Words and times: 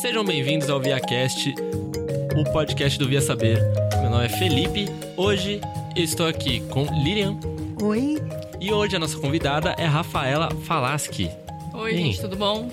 Sejam 0.00 0.24
bem-vindos 0.24 0.70
ao 0.70 0.78
ViaCast, 0.78 1.54
o 2.36 2.44
podcast 2.52 2.96
do 3.00 3.08
Via 3.08 3.20
Saber. 3.20 3.58
Meu 4.00 4.08
nome 4.08 4.26
é 4.26 4.28
Felipe. 4.28 4.86
Hoje 5.16 5.60
eu 5.96 6.04
estou 6.04 6.28
aqui 6.28 6.60
com 6.68 6.84
Lilian. 7.02 7.36
Oi. 7.82 8.16
E 8.60 8.72
hoje 8.72 8.94
a 8.94 8.98
nossa 9.00 9.18
convidada 9.18 9.74
é 9.76 9.84
Rafaela 9.86 10.50
Falaschi. 10.64 11.28
Oi, 11.74 11.96
gente, 11.96 12.20
tudo 12.20 12.36
bom? 12.36 12.70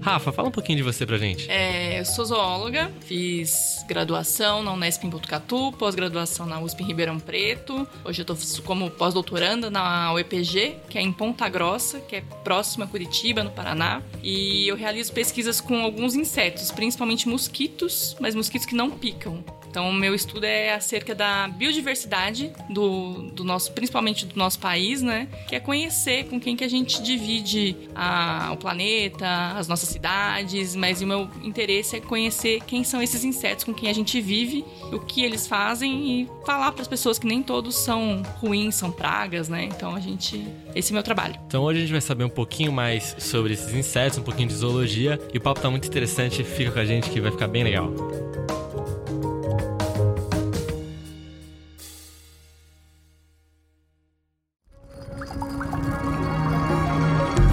Rafa, 0.00 0.32
fala 0.32 0.48
um 0.48 0.52
pouquinho 0.52 0.78
de 0.78 0.82
você 0.82 1.06
pra 1.06 1.16
gente. 1.16 1.48
É, 1.48 2.00
eu 2.00 2.04
sou 2.04 2.24
zoóloga, 2.24 2.90
fiz 3.02 3.71
graduação 3.86 4.62
na 4.62 4.72
Unesp 4.72 5.04
em 5.04 5.10
Botucatu, 5.10 5.72
pós-graduação 5.72 6.46
na 6.46 6.60
USP 6.60 6.82
em 6.82 6.86
Ribeirão 6.86 7.18
Preto. 7.18 7.86
Hoje 8.04 8.22
eu 8.22 8.26
tô 8.26 8.36
como 8.64 8.90
pós-doutoranda 8.90 9.70
na 9.70 10.12
UEPG, 10.12 10.76
que 10.88 10.98
é 10.98 11.00
em 11.00 11.12
Ponta 11.12 11.48
Grossa, 11.48 12.00
que 12.00 12.16
é 12.16 12.20
próxima 12.42 12.84
a 12.84 12.88
Curitiba, 12.88 13.42
no 13.42 13.50
Paraná. 13.50 14.02
E 14.22 14.68
eu 14.68 14.76
realizo 14.76 15.12
pesquisas 15.12 15.60
com 15.60 15.82
alguns 15.82 16.14
insetos, 16.14 16.70
principalmente 16.70 17.28
mosquitos, 17.28 18.16
mas 18.20 18.34
mosquitos 18.34 18.66
que 18.66 18.74
não 18.74 18.90
picam. 18.90 19.44
Então, 19.72 19.88
o 19.88 19.92
meu 19.92 20.14
estudo 20.14 20.44
é 20.44 20.74
acerca 20.74 21.14
da 21.14 21.48
biodiversidade 21.48 22.52
do, 22.68 23.30
do 23.30 23.42
nosso, 23.42 23.72
principalmente 23.72 24.26
do 24.26 24.36
nosso 24.36 24.58
país, 24.58 25.00
né? 25.00 25.26
Que 25.48 25.56
é 25.56 25.60
conhecer 25.60 26.24
com 26.28 26.38
quem 26.38 26.54
que 26.54 26.62
a 26.62 26.68
gente 26.68 27.02
divide 27.02 27.74
a, 27.94 28.50
o 28.52 28.58
planeta, 28.58 29.26
as 29.56 29.68
nossas 29.68 29.88
cidades, 29.88 30.76
mas 30.76 31.00
o 31.00 31.06
meu 31.06 31.26
interesse 31.42 31.96
é 31.96 32.00
conhecer 32.00 32.60
quem 32.66 32.84
são 32.84 33.00
esses 33.00 33.24
insetos 33.24 33.64
com 33.64 33.72
quem 33.72 33.88
a 33.88 33.94
gente 33.94 34.20
vive, 34.20 34.62
o 34.92 34.98
que 34.98 35.24
eles 35.24 35.46
fazem 35.46 36.20
e 36.20 36.28
falar 36.44 36.70
para 36.72 36.82
as 36.82 36.88
pessoas 36.88 37.18
que 37.18 37.26
nem 37.26 37.42
todos 37.42 37.74
são 37.74 38.22
ruins, 38.40 38.74
são 38.74 38.92
pragas, 38.92 39.48
né? 39.48 39.64
Então, 39.64 39.94
a 39.94 40.00
gente, 40.00 40.46
esse 40.74 40.92
é 40.92 40.94
meu 40.94 41.02
trabalho. 41.02 41.40
Então, 41.46 41.62
hoje 41.62 41.78
a 41.78 41.80
gente 41.80 41.92
vai 41.92 42.02
saber 42.02 42.24
um 42.24 42.28
pouquinho 42.28 42.70
mais 42.70 43.16
sobre 43.18 43.54
esses 43.54 43.72
insetos, 43.72 44.18
um 44.18 44.22
pouquinho 44.22 44.48
de 44.48 44.54
zoologia, 44.54 45.18
e 45.32 45.38
o 45.38 45.40
papo 45.40 45.60
tá 45.60 45.70
muito 45.70 45.88
interessante, 45.88 46.44
fica 46.44 46.70
com 46.70 46.78
a 46.78 46.84
gente 46.84 47.08
que 47.08 47.22
vai 47.22 47.30
ficar 47.30 47.48
bem 47.48 47.64
legal. 47.64 47.90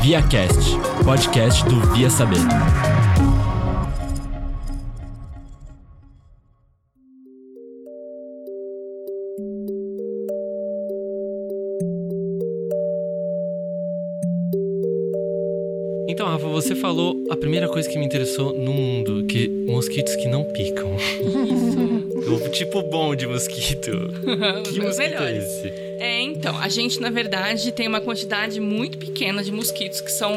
ViaCast, 0.09 0.75
podcast 1.05 1.63
do 1.65 1.81
Via 1.93 2.09
Saber. 2.09 2.39
Então, 16.07 16.25
Rafa, 16.25 16.47
você 16.47 16.73
falou 16.73 17.15
a 17.29 17.37
primeira 17.37 17.69
coisa 17.69 17.87
que 17.87 17.99
me 17.99 18.03
interessou 18.03 18.51
no 18.57 18.73
mundo, 18.73 19.27
que 19.27 19.47
mosquitos 19.67 20.15
que 20.15 20.27
não 20.27 20.43
picam. 20.43 20.89
o 22.35 22.49
tipo 22.49 22.81
bom 22.83 23.15
de 23.15 23.27
mosquito. 23.27 23.91
que 24.71 24.79
mosquito 24.79 25.23
é 25.23 25.37
esse? 25.37 25.67
É, 25.99 26.21
então, 26.21 26.57
a 26.57 26.69
gente 26.69 26.99
na 27.01 27.09
verdade 27.09 27.71
tem 27.71 27.87
uma 27.87 27.99
quantidade 27.99 28.59
muito 28.59 28.97
pequena 28.97 29.43
de 29.43 29.51
mosquitos 29.51 29.99
que 29.99 30.11
são 30.11 30.31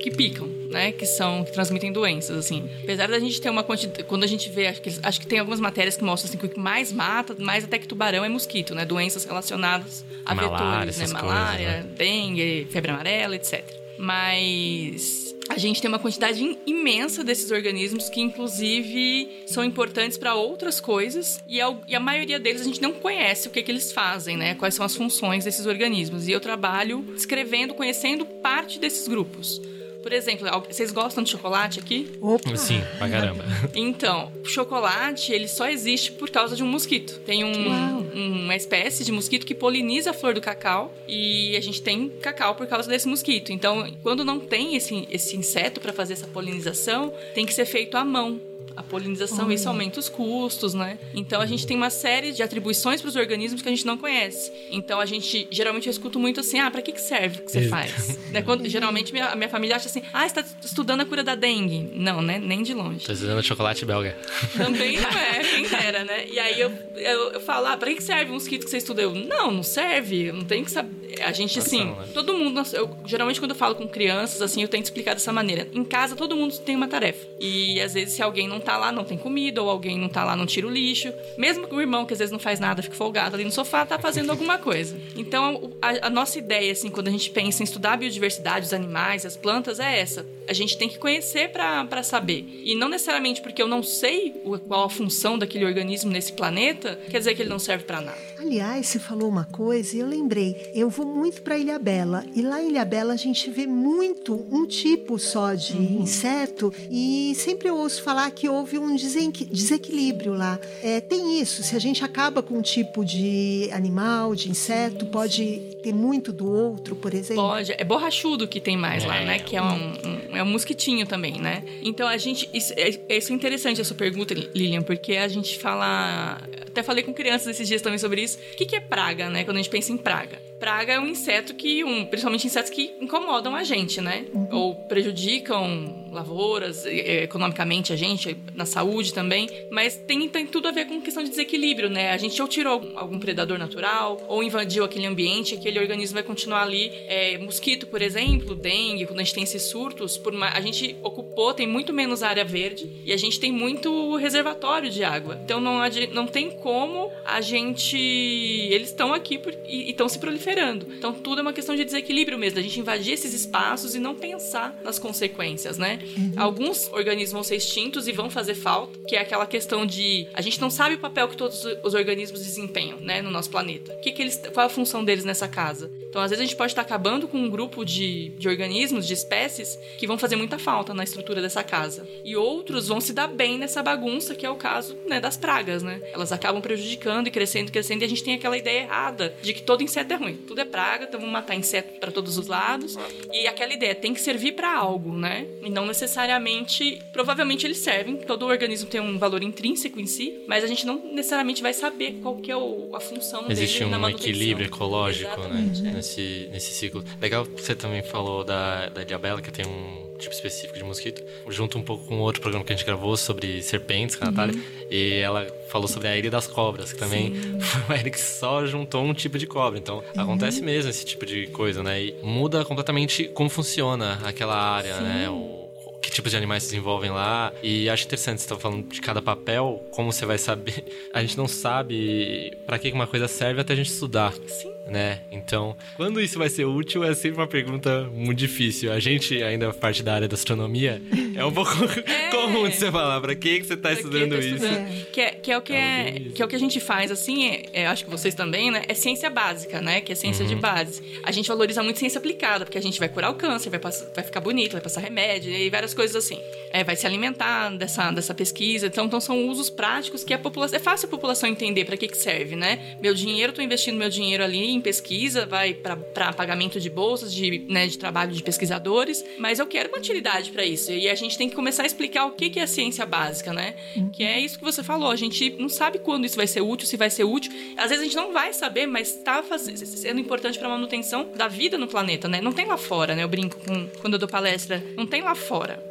que 0.00 0.10
picam, 0.10 0.48
né? 0.68 0.92
Que 0.92 1.06
são 1.06 1.44
que 1.44 1.52
transmitem 1.52 1.92
doenças, 1.92 2.36
assim. 2.36 2.68
Apesar 2.82 3.08
da 3.08 3.18
gente 3.18 3.40
ter 3.40 3.50
uma 3.50 3.62
quantidade, 3.62 4.02
quando 4.04 4.24
a 4.24 4.26
gente 4.26 4.48
vê, 4.48 4.66
acho 4.66 4.80
que, 4.80 4.90
acho 5.02 5.20
que 5.20 5.26
tem 5.26 5.38
algumas 5.38 5.60
matérias 5.60 5.96
que 5.96 6.02
mostram 6.02 6.28
assim 6.28 6.38
que 6.38 6.46
o 6.46 6.48
que 6.48 6.58
mais 6.58 6.92
mata, 6.92 7.36
mais 7.38 7.64
até 7.64 7.78
que 7.78 7.86
tubarão 7.86 8.24
é 8.24 8.28
mosquito, 8.28 8.74
né? 8.74 8.84
Doenças 8.84 9.24
relacionadas 9.24 10.04
a 10.24 10.34
Malária, 10.34 10.92
vetores, 10.92 10.98
né? 10.98 11.06
Malária, 11.20 11.66
coisas, 11.66 11.84
né? 11.84 11.90
dengue, 11.96 12.66
febre 12.70 12.90
amarela, 12.90 13.36
etc. 13.36 13.64
Mas 13.96 15.29
a 15.50 15.58
gente 15.58 15.82
tem 15.82 15.88
uma 15.88 15.98
quantidade 15.98 16.42
im- 16.42 16.56
imensa 16.64 17.24
desses 17.24 17.50
organismos 17.50 18.08
que, 18.08 18.20
inclusive, 18.20 19.42
são 19.46 19.64
importantes 19.64 20.16
para 20.16 20.34
outras 20.34 20.80
coisas 20.80 21.42
e, 21.48 21.60
al- 21.60 21.82
e 21.88 21.94
a 21.96 22.00
maioria 22.00 22.38
deles 22.38 22.60
a 22.62 22.64
gente 22.64 22.80
não 22.80 22.92
conhece 22.92 23.48
o 23.48 23.50
que, 23.50 23.60
que 23.62 23.70
eles 23.70 23.90
fazem, 23.92 24.36
né? 24.36 24.54
Quais 24.54 24.74
são 24.74 24.86
as 24.86 24.94
funções 24.94 25.44
desses 25.44 25.66
organismos. 25.66 26.28
E 26.28 26.32
eu 26.32 26.40
trabalho 26.40 27.02
descrevendo, 27.14 27.74
conhecendo 27.74 28.24
parte 28.24 28.78
desses 28.78 29.08
grupos. 29.08 29.60
Por 30.02 30.12
exemplo, 30.12 30.46
vocês 30.68 30.90
gostam 30.92 31.22
de 31.22 31.30
chocolate 31.30 31.78
aqui? 31.78 32.10
Opa. 32.20 32.56
Sim, 32.56 32.82
pra 32.98 33.08
caramba. 33.08 33.44
Então, 33.74 34.32
o 34.42 34.48
chocolate, 34.48 35.32
ele 35.32 35.46
só 35.48 35.68
existe 35.68 36.12
por 36.12 36.30
causa 36.30 36.56
de 36.56 36.62
um 36.62 36.66
mosquito. 36.66 37.18
Tem 37.20 37.44
um- 37.44 38.00
uma 38.44 38.56
espécie 38.56 39.04
de 39.04 39.12
mosquito 39.12 39.46
que 39.46 39.54
poliniza 39.54 40.10
a 40.10 40.12
flor 40.14 40.34
do 40.34 40.40
cacau 40.40 40.92
e 41.06 41.56
a 41.56 41.60
gente 41.60 41.82
tem 41.82 42.08
cacau 42.20 42.54
por 42.54 42.66
causa 42.66 42.88
desse 42.88 43.06
mosquito. 43.08 43.52
Então, 43.52 43.86
quando 44.02 44.24
não 44.24 44.40
tem 44.40 44.74
esse, 44.76 45.06
esse 45.10 45.36
inseto 45.36 45.80
para 45.80 45.92
fazer 45.92 46.14
essa 46.14 46.26
polinização, 46.26 47.12
tem 47.34 47.46
que 47.46 47.52
ser 47.54 47.64
feito 47.66 47.96
à 47.96 48.04
mão. 48.04 48.40
A 48.80 48.82
polinização, 48.82 49.52
isso 49.52 49.68
aumenta 49.68 50.00
os 50.00 50.08
custos, 50.08 50.72
né? 50.72 50.98
Então 51.14 51.40
a 51.40 51.44
gente 51.46 51.66
tem 51.66 51.76
uma 51.76 51.90
série 51.90 52.32
de 52.32 52.42
atribuições 52.42 53.00
para 53.02 53.08
os 53.10 53.16
organismos 53.16 53.60
que 53.60 53.68
a 53.68 53.70
gente 53.72 53.84
não 53.86 53.98
conhece. 53.98 54.50
Então 54.70 54.98
a 54.98 55.04
gente 55.04 55.46
geralmente 55.50 55.86
eu 55.86 55.90
escuto 55.90 56.18
muito 56.18 56.40
assim: 56.40 56.58
ah, 56.58 56.70
para 56.70 56.80
que, 56.80 56.92
que 56.92 57.00
serve 57.00 57.40
o 57.40 57.44
que 57.44 57.52
você 57.52 57.58
Eita. 57.60 57.70
faz? 57.70 58.18
Né, 58.30 58.40
quando- 58.42 58.66
geralmente 58.68 59.12
minha, 59.12 59.26
a 59.26 59.36
minha 59.36 59.50
família 59.50 59.76
acha 59.76 59.86
assim: 59.86 60.02
ah, 60.14 60.26
você 60.26 60.40
está 60.40 60.44
estudando 60.64 61.02
a 61.02 61.04
cura 61.04 61.22
da 61.22 61.34
dengue. 61.34 61.90
Não, 61.94 62.22
né? 62.22 62.38
Nem 62.38 62.62
de 62.62 62.72
longe. 62.72 63.04
Tô 63.04 63.12
usando 63.12 63.42
chocolate 63.42 63.84
belga. 63.84 64.16
Também 64.56 64.98
não 64.98 65.10
é, 65.10 65.40
quem 65.44 65.68
dera, 65.68 66.04
né? 66.04 66.26
E 66.26 66.38
aí 66.38 66.58
eu, 66.58 66.72
eu, 66.96 67.32
eu 67.32 67.40
falo, 67.40 67.66
ah, 67.66 67.76
pra 67.76 67.92
que 67.92 68.02
serve 68.02 68.30
um 68.30 68.34
mosquito 68.34 68.64
que 68.64 68.70
você 68.70 68.78
estuda? 68.78 69.02
Eu, 69.02 69.14
não, 69.14 69.50
não 69.50 69.62
serve, 69.62 70.26
eu 70.26 70.34
não 70.34 70.44
tenho 70.44 70.64
que 70.64 70.70
saber. 70.70 71.20
A 71.22 71.32
gente, 71.32 71.58
assim, 71.58 71.84
né? 71.84 72.08
todo 72.14 72.32
mundo, 72.32 72.62
eu, 72.72 72.96
geralmente 73.04 73.38
quando 73.40 73.50
eu 73.50 73.56
falo 73.56 73.74
com 73.74 73.86
crianças, 73.86 74.40
assim, 74.40 74.62
eu 74.62 74.68
tento 74.68 74.84
explicar 74.84 75.12
dessa 75.14 75.32
maneira. 75.32 75.68
Em 75.74 75.84
casa, 75.84 76.14
todo 76.16 76.34
mundo 76.36 76.56
tem 76.58 76.76
uma 76.76 76.88
tarefa. 76.88 77.26
E 77.40 77.80
às 77.80 77.94
vezes, 77.94 78.14
se 78.14 78.22
alguém 78.22 78.48
não 78.48 78.60
tá 78.60 78.69
lá, 78.76 78.90
não 78.92 79.04
tem 79.04 79.16
comida, 79.18 79.62
ou 79.62 79.68
alguém 79.70 79.98
não 79.98 80.08
tá 80.08 80.24
lá, 80.24 80.34
não 80.36 80.46
tira 80.46 80.66
o 80.66 80.70
lixo. 80.70 81.12
Mesmo 81.38 81.66
que 81.66 81.74
o 81.74 81.80
irmão, 81.80 82.04
que 82.04 82.12
às 82.12 82.18
vezes 82.18 82.32
não 82.32 82.38
faz 82.38 82.58
nada, 82.60 82.82
fica 82.82 82.94
folgado 82.94 83.34
ali 83.36 83.44
no 83.44 83.50
sofá, 83.50 83.84
tá 83.86 83.98
fazendo 83.98 84.30
alguma 84.30 84.58
coisa. 84.58 84.96
Então, 85.16 85.72
a, 85.80 86.06
a 86.06 86.10
nossa 86.10 86.38
ideia, 86.38 86.72
assim, 86.72 86.90
quando 86.90 87.08
a 87.08 87.10
gente 87.10 87.30
pensa 87.30 87.62
em 87.62 87.64
estudar 87.64 87.92
a 87.92 87.96
biodiversidade, 87.96 88.66
os 88.66 88.72
animais, 88.72 89.24
as 89.26 89.36
plantas, 89.36 89.80
é 89.80 89.98
essa. 90.00 90.24
A 90.48 90.52
gente 90.52 90.76
tem 90.76 90.88
que 90.88 90.98
conhecer 90.98 91.50
pra 91.50 91.84
pra 91.84 92.02
saber. 92.02 92.44
E 92.64 92.74
não 92.74 92.88
necessariamente 92.88 93.40
porque 93.40 93.62
eu 93.62 93.68
não 93.68 93.82
sei 93.82 94.40
o- 94.44 94.58
qual 94.58 94.84
a 94.84 94.90
função 94.90 95.38
daquele 95.38 95.64
organismo 95.64 96.10
nesse 96.10 96.32
planeta, 96.32 96.98
quer 97.10 97.18
dizer 97.18 97.34
que 97.34 97.42
ele 97.42 97.48
não 97.48 97.58
serve 97.58 97.84
pra 97.84 98.00
nada. 98.00 98.18
Aliás, 98.38 98.86
você 98.86 98.98
falou 98.98 99.28
uma 99.28 99.44
coisa 99.44 99.96
e 99.96 100.00
eu 100.00 100.06
lembrei. 100.08 100.70
Eu 100.74 100.88
vou 100.90 101.06
muito 101.06 101.42
para 101.42 101.56
Ilha 101.58 101.78
Bela 101.78 102.24
e 102.34 102.42
lá 102.42 102.60
em 102.62 102.70
Ilha 102.70 102.84
Bela 102.84 103.12
a 103.12 103.16
gente 103.16 103.50
vê 103.50 103.66
muito 103.66 104.34
um 104.50 104.66
tipo 104.66 105.18
só 105.18 105.54
de 105.54 105.76
inseto 105.76 106.72
e 106.90 107.32
sempre 107.36 107.68
eu 107.68 107.76
ouço 107.76 108.02
falar 108.02 108.30
que 108.30 108.48
houve 108.50 108.78
um 108.78 108.94
desequilíbrio 108.96 110.34
lá. 110.34 110.58
É, 110.82 111.00
tem 111.00 111.40
isso. 111.40 111.62
Se 111.62 111.74
a 111.76 111.78
gente 111.78 112.04
acaba 112.04 112.42
com 112.42 112.58
um 112.58 112.62
tipo 112.62 113.04
de 113.04 113.68
animal, 113.72 114.34
de 114.34 114.50
inseto, 114.50 115.06
pode 115.06 115.76
ter 115.82 115.92
muito 115.94 116.32
do 116.32 116.50
outro, 116.50 116.94
por 116.96 117.14
exemplo. 117.14 117.42
Pode. 117.42 117.72
É 117.72 117.84
borrachudo 117.84 118.46
que 118.46 118.60
tem 118.60 118.76
mais 118.76 119.04
lá, 119.04 119.16
É. 119.18 119.24
né? 119.24 119.38
Que 119.38 119.56
é 119.56 119.62
um, 119.62 119.92
um- 120.30 120.36
é 120.36 120.42
um 120.42 120.46
mosquitinho 120.46 121.06
também, 121.06 121.40
né? 121.40 121.62
Então 121.82 122.06
a 122.08 122.16
gente. 122.16 122.48
Isso 122.52 122.72
é, 122.76 123.16
isso 123.16 123.32
é 123.32 123.36
interessante 123.36 123.80
essa 123.80 123.94
pergunta, 123.94 124.34
Lilian, 124.34 124.82
porque 124.82 125.16
a 125.16 125.28
gente 125.28 125.58
fala. 125.58 126.40
Até 126.66 126.82
falei 126.82 127.02
com 127.02 127.12
crianças 127.12 127.48
esses 127.48 127.66
dias 127.66 127.82
também 127.82 127.98
sobre 127.98 128.22
isso. 128.22 128.38
O 128.52 128.56
que, 128.56 128.64
que 128.66 128.76
é 128.76 128.80
praga, 128.80 129.28
né? 129.28 129.44
Quando 129.44 129.56
a 129.56 129.60
gente 129.62 129.70
pensa 129.70 129.92
em 129.92 129.96
praga. 129.96 130.38
Praga 130.60 130.92
é 130.92 131.00
um 131.00 131.08
inseto 131.08 131.54
que. 131.54 131.82
Um, 131.82 132.04
principalmente 132.04 132.46
insetos 132.46 132.70
que 132.70 132.92
incomodam 133.00 133.56
a 133.56 133.64
gente, 133.64 134.00
né? 134.00 134.26
Ou 134.52 134.74
prejudicam 134.74 136.08
lavouras, 136.12 136.84
economicamente 136.86 137.92
a 137.92 137.96
gente, 137.96 138.36
na 138.54 138.66
saúde 138.66 139.14
também. 139.14 139.48
Mas 139.70 139.96
tem, 139.96 140.28
tem 140.28 140.44
tudo 140.46 140.68
a 140.68 140.70
ver 140.72 140.84
com 140.86 141.00
questão 141.00 141.22
de 141.22 141.30
desequilíbrio, 141.30 141.88
né? 141.88 142.10
A 142.10 142.16
gente 142.16 142.40
ou 142.42 142.48
tirou 142.48 142.74
algum, 142.74 142.98
algum 142.98 143.18
predador 143.18 143.58
natural, 143.58 144.20
ou 144.28 144.42
invadiu 144.42 144.84
aquele 144.84 145.06
ambiente, 145.06 145.54
aquele 145.54 145.78
organismo 145.78 146.14
vai 146.14 146.22
continuar 146.22 146.62
ali. 146.62 146.90
É, 147.06 147.38
mosquito, 147.38 147.86
por 147.86 148.02
exemplo, 148.02 148.54
dengue, 148.54 149.06
quando 149.06 149.20
a 149.20 149.22
gente 149.22 149.34
tem 149.34 149.44
esses 149.44 149.62
surtos, 149.62 150.18
por 150.18 150.34
uma- 150.34 150.50
a 150.50 150.60
gente 150.60 150.96
ocupou, 151.02 151.54
tem 151.54 151.66
muito 151.66 151.92
menos 151.92 152.22
área 152.22 152.44
verde 152.44 152.90
e 153.06 153.12
a 153.12 153.16
gente 153.16 153.38
tem 153.40 153.50
muito 153.52 154.16
reservatório 154.16 154.90
de 154.90 155.02
água. 155.04 155.40
Então 155.44 155.60
não, 155.60 155.80
não 156.12 156.26
tem 156.26 156.50
como 156.50 157.10
a 157.24 157.40
gente. 157.40 157.96
Eles 157.96 158.88
estão 158.88 159.14
aqui 159.14 159.38
por- 159.38 159.54
e 159.66 159.90
estão 159.90 160.08
se 160.08 160.18
proliferando. 160.18 160.49
Então 160.96 161.12
tudo 161.12 161.40
é 161.40 161.42
uma 161.42 161.52
questão 161.52 161.74
de 161.74 161.84
desequilíbrio 161.84 162.38
mesmo, 162.38 162.56
da 162.56 162.62
gente 162.62 162.78
invadir 162.80 163.14
esses 163.14 163.32
espaços 163.34 163.94
e 163.94 163.98
não 163.98 164.14
pensar 164.14 164.78
nas 164.82 164.98
consequências, 164.98 165.78
né? 165.78 165.98
Alguns 166.36 166.90
organismos 166.92 167.32
vão 167.32 167.42
ser 167.42 167.56
extintos 167.56 168.08
e 168.08 168.12
vão 168.12 168.30
fazer 168.30 168.54
falta, 168.54 168.98
que 169.06 169.16
é 169.16 169.20
aquela 169.20 169.46
questão 169.46 169.86
de 169.86 170.26
a 170.34 170.40
gente 170.40 170.60
não 170.60 170.70
sabe 170.70 170.94
o 170.94 170.98
papel 170.98 171.28
que 171.28 171.36
todos 171.36 171.64
os 171.82 171.94
organismos 171.94 172.42
desempenham, 172.42 173.00
né, 173.00 173.22
no 173.22 173.30
nosso 173.30 173.50
planeta. 173.50 173.94
Que, 174.02 174.12
que 174.12 174.22
eles, 174.22 174.40
qual 174.52 174.66
a 174.66 174.68
função 174.68 175.04
deles 175.04 175.24
nessa 175.24 175.48
casa? 175.48 175.90
Então, 176.08 176.20
às 176.20 176.30
vezes 176.30 176.42
a 176.42 176.46
gente 176.46 176.56
pode 176.56 176.72
estar 176.72 176.82
acabando 176.82 177.28
com 177.28 177.38
um 177.38 177.48
grupo 177.48 177.84
de, 177.84 178.30
de 178.30 178.48
organismos, 178.48 179.06
de 179.06 179.14
espécies 179.14 179.78
que 179.98 180.06
vão 180.06 180.18
fazer 180.18 180.34
muita 180.34 180.58
falta 180.58 180.92
na 180.92 181.04
estrutura 181.04 181.40
dessa 181.40 181.62
casa. 181.62 182.06
E 182.24 182.36
outros 182.36 182.88
vão 182.88 183.00
se 183.00 183.12
dar 183.12 183.28
bem 183.28 183.56
nessa 183.56 183.82
bagunça, 183.82 184.34
que 184.34 184.44
é 184.44 184.50
o 184.50 184.56
caso, 184.56 184.96
né, 185.08 185.20
das 185.20 185.36
pragas, 185.36 185.82
né? 185.82 186.00
Elas 186.12 186.32
acabam 186.32 186.60
prejudicando 186.60 187.28
e 187.28 187.30
crescendo, 187.30 187.70
crescendo, 187.70 188.02
e 188.02 188.04
a 188.06 188.08
gente 188.08 188.24
tem 188.24 188.34
aquela 188.34 188.58
ideia 188.58 188.80
errada 188.80 189.34
de 189.40 189.54
que 189.54 189.62
todo 189.62 189.82
inseto 189.82 190.12
é 190.12 190.16
ruim. 190.16 190.39
Tudo 190.46 190.60
é 190.60 190.64
praga, 190.64 191.04
então 191.04 191.20
vamos 191.20 191.32
matar 191.32 191.54
inseto 191.54 191.98
para 192.00 192.10
todos 192.10 192.36
os 192.38 192.46
lados. 192.46 192.96
E 193.32 193.46
aquela 193.46 193.72
ideia 193.72 193.94
tem 193.94 194.12
que 194.14 194.20
servir 194.20 194.52
para 194.52 194.72
algo, 194.74 195.12
né? 195.16 195.46
E 195.62 195.70
não 195.70 195.86
necessariamente, 195.86 197.00
provavelmente 197.12 197.66
eles 197.66 197.78
servem, 197.78 198.16
todo 198.16 198.46
organismo 198.46 198.88
tem 198.88 199.00
um 199.00 199.18
valor 199.18 199.42
intrínseco 199.42 200.00
em 200.00 200.06
si, 200.06 200.40
mas 200.46 200.62
a 200.64 200.66
gente 200.66 200.86
não 200.86 201.12
necessariamente 201.12 201.62
vai 201.62 201.72
saber 201.72 202.18
qual 202.22 202.36
que 202.36 202.50
é 202.50 202.56
o, 202.56 202.90
a 202.94 203.00
função 203.00 203.50
Existe 203.50 203.74
dele 203.80 203.84
um 203.86 203.90
na 203.90 203.98
manutenção. 203.98 204.30
equilíbrio 204.30 204.66
ecológico, 204.66 205.30
Exatamente, 205.30 205.82
né? 205.82 205.90
é. 205.90 205.94
Nesse, 205.94 206.48
nesse 206.52 206.72
ciclo. 206.72 207.04
Legal 207.20 207.44
que 207.46 207.60
você 207.62 207.74
também 207.74 208.02
falou 208.02 208.44
da, 208.44 208.88
da 208.88 209.04
diabela, 209.04 209.40
que 209.40 209.50
tem 209.50 209.66
um 209.66 210.09
tipo 210.20 210.34
específico 210.34 210.76
de 210.78 210.84
mosquito. 210.84 211.22
Junto 211.48 211.78
um 211.78 211.82
pouco 211.82 212.04
com 212.06 212.18
outro 212.20 212.40
programa 212.40 212.64
que 212.64 212.72
a 212.72 212.76
gente 212.76 212.84
gravou 212.86 213.16
sobre 213.16 213.62
serpentes, 213.62 214.16
com 214.16 214.24
a 214.24 214.30
Natália. 214.30 214.54
Uhum. 214.54 214.62
E 214.90 215.14
ela 215.14 215.46
falou 215.68 215.86
sobre 215.88 216.08
a 216.08 216.16
ilha 216.16 216.30
das 216.30 216.46
cobras, 216.46 216.92
que 216.92 216.98
também 216.98 217.32
foi 217.60 217.82
uma 217.82 217.96
ilha 217.96 218.10
que 218.10 218.20
só 218.20 218.64
juntou 218.66 219.02
um 219.04 219.14
tipo 219.14 219.38
de 219.38 219.46
cobra. 219.46 219.78
Então, 219.78 220.02
Uhum. 220.14 220.22
acontece 220.22 220.62
mesmo 220.62 220.90
esse 220.90 221.04
tipo 221.04 221.24
de 221.26 221.46
coisa, 221.48 221.82
né? 221.82 222.02
E 222.02 222.14
muda 222.22 222.64
completamente 222.64 223.24
como 223.24 223.48
funciona 223.50 224.20
aquela 224.24 224.56
área, 224.56 225.00
né? 225.00 225.28
O, 225.30 225.59
que 226.02 226.10
tipos 226.10 226.30
de 226.30 226.36
animais 226.36 226.62
se 226.64 226.70
desenvolvem 226.70 227.10
lá. 227.10 227.52
E 227.62 227.88
acho 227.88 228.04
interessante, 228.06 228.40
você 228.40 228.48
tá 228.48 228.56
falando 228.56 228.88
de 228.88 229.00
cada 229.00 229.20
papel, 229.20 229.84
como 229.90 230.12
você 230.12 230.24
vai 230.24 230.38
saber. 230.38 230.84
A 231.12 231.20
gente 231.20 231.36
não 231.36 231.46
sabe 231.48 232.56
para 232.66 232.78
que 232.78 232.90
uma 232.90 233.06
coisa 233.06 233.28
serve 233.28 233.60
até 233.60 233.72
a 233.72 233.76
gente 233.76 233.90
estudar. 233.90 234.32
Sim. 234.46 234.70
Né? 234.86 235.20
Então, 235.30 235.76
quando 235.96 236.20
isso 236.20 236.36
vai 236.36 236.48
ser 236.48 236.64
útil 236.64 237.04
é 237.04 237.14
sempre 237.14 237.38
uma 237.40 237.46
pergunta 237.46 238.08
muito 238.12 238.38
difícil. 238.38 238.92
A 238.92 238.98
gente, 238.98 239.40
ainda 239.40 239.72
parte 239.72 240.02
da 240.02 240.14
área 240.14 240.26
da 240.26 240.34
astronomia, 240.34 241.00
é 241.36 241.44
um 241.44 241.52
pouco 241.52 241.70
comum 242.32 242.68
de 242.68 242.74
você 242.76 242.90
falar 242.90 243.20
pra 243.20 243.34
que, 243.36 243.60
que 243.60 243.66
você 243.66 243.76
tá 243.76 243.90
Pra 243.90 243.96
que 243.96 244.02
estudando 244.02 244.30
tá 244.30 244.38
isso. 244.38 244.54
estudando? 244.56 245.06
Que, 245.12 245.20
é, 245.20 245.29
que, 245.29 245.29
é 245.48 245.56
o 245.56 245.62
que, 245.62 245.72
É 245.72 246.22
que 246.34 246.42
é 246.42 246.44
o 246.44 246.48
que 246.48 246.56
a 246.56 246.58
gente 246.58 246.80
faz, 246.80 247.12
assim, 247.12 247.46
é, 247.46 247.62
é, 247.72 247.86
acho 247.86 248.04
que 248.04 248.10
vocês 248.10 248.34
também, 248.34 248.70
né? 248.72 248.82
É 248.88 248.94
ciência 248.94 249.30
básica, 249.30 249.80
né? 249.80 250.00
Que 250.00 250.10
é 250.10 250.14
ciência 250.16 250.42
Uhum. 250.42 250.48
de 250.48 250.56
base. 250.56 251.00
A 251.22 251.30
gente 251.30 251.46
valoriza 251.48 251.82
muito 251.84 252.00
ciência 252.00 252.18
aplicada, 252.18 252.64
porque 252.64 252.78
a 252.78 252.82
gente 252.82 252.98
vai 252.98 253.08
curar 253.08 253.30
o 253.30 253.34
câncer, 253.34 253.70
vai, 253.70 253.78
passar- 253.78 254.10
vai 254.12 254.24
ficar 254.24 254.40
bonito, 254.40 254.72
vai 254.72 254.80
passar 254.80 255.00
remédio 255.00 255.52
e 255.52 255.70
várias 255.70 255.94
coisas 255.94 256.16
assim. 256.16 256.40
É, 256.72 256.82
vai 256.82 256.96
se 256.96 257.06
alimentar 257.06 257.70
dessa, 257.76 258.10
dessa 258.10 258.34
pesquisa. 258.34 258.86
Então, 258.88 259.04
então, 259.06 259.20
são 259.20 259.46
usos 259.48 259.70
práticos 259.70 260.24
que 260.24 260.34
a 260.34 260.38
população. 260.38 260.76
É 260.76 260.80
fácil 260.80 261.06
a 261.06 261.10
população 261.10 261.48
entender 261.48 261.84
para 261.84 261.96
que, 261.96 262.08
que 262.08 262.16
serve, 262.16 262.56
né? 262.56 262.96
Meu 263.00 263.14
dinheiro, 263.14 263.52
tô 263.52 263.60
investindo 263.62 263.96
meu 263.96 264.08
dinheiro 264.08 264.42
ali 264.42 264.70
em 264.70 264.80
pesquisa, 264.80 265.46
vai 265.46 265.74
para 265.74 266.32
pagamento 266.32 266.80
de 266.80 266.88
bolsas, 266.90 267.32
de, 267.32 267.60
né, 267.68 267.86
de 267.86 267.98
trabalho 267.98 268.32
de 268.32 268.42
pesquisadores, 268.42 269.24
mas 269.38 269.58
eu 269.58 269.66
quero 269.66 269.88
uma 269.90 269.98
utilidade 269.98 270.50
para 270.50 270.64
isso. 270.64 270.90
E 270.92 271.08
a 271.08 271.14
gente 271.14 271.36
tem 271.36 271.48
que 271.48 271.54
começar 271.54 271.82
a 271.82 271.86
explicar 271.86 272.24
o 272.26 272.32
que, 272.32 272.50
que 272.50 272.58
é 272.58 272.62
a 272.62 272.66
ciência 272.66 273.04
básica, 273.04 273.52
né? 273.52 273.74
Que 274.12 274.22
é 274.24 274.38
isso 274.40 274.58
que 274.58 274.64
você 274.64 274.82
falou. 274.82 275.10
A 275.10 275.16
gente 275.16 275.29
não 275.58 275.68
sabe 275.68 275.98
quando 275.98 276.24
isso 276.24 276.36
vai 276.36 276.46
ser 276.46 276.60
útil, 276.60 276.86
se 276.86 276.96
vai 276.96 277.10
ser 277.10 277.24
útil. 277.24 277.52
Às 277.76 277.90
vezes 277.90 278.00
a 278.00 278.04
gente 278.04 278.16
não 278.16 278.32
vai 278.32 278.52
saber, 278.52 278.86
mas 278.86 279.08
está 279.08 279.42
sendo 279.58 280.20
importante 280.20 280.58
para 280.58 280.68
a 280.68 280.70
manutenção 280.70 281.28
da 281.34 281.48
vida 281.48 281.78
no 281.78 281.86
planeta, 281.86 282.28
né? 282.28 282.40
Não 282.40 282.52
tem 282.52 282.66
lá 282.66 282.76
fora, 282.76 283.14
né? 283.14 283.22
Eu 283.22 283.28
brinco 283.28 283.56
com, 283.58 283.86
quando 284.00 284.14
eu 284.14 284.18
dou 284.18 284.28
palestra, 284.28 284.82
não 284.96 285.06
tem 285.06 285.22
lá 285.22 285.34
fora. 285.34 285.82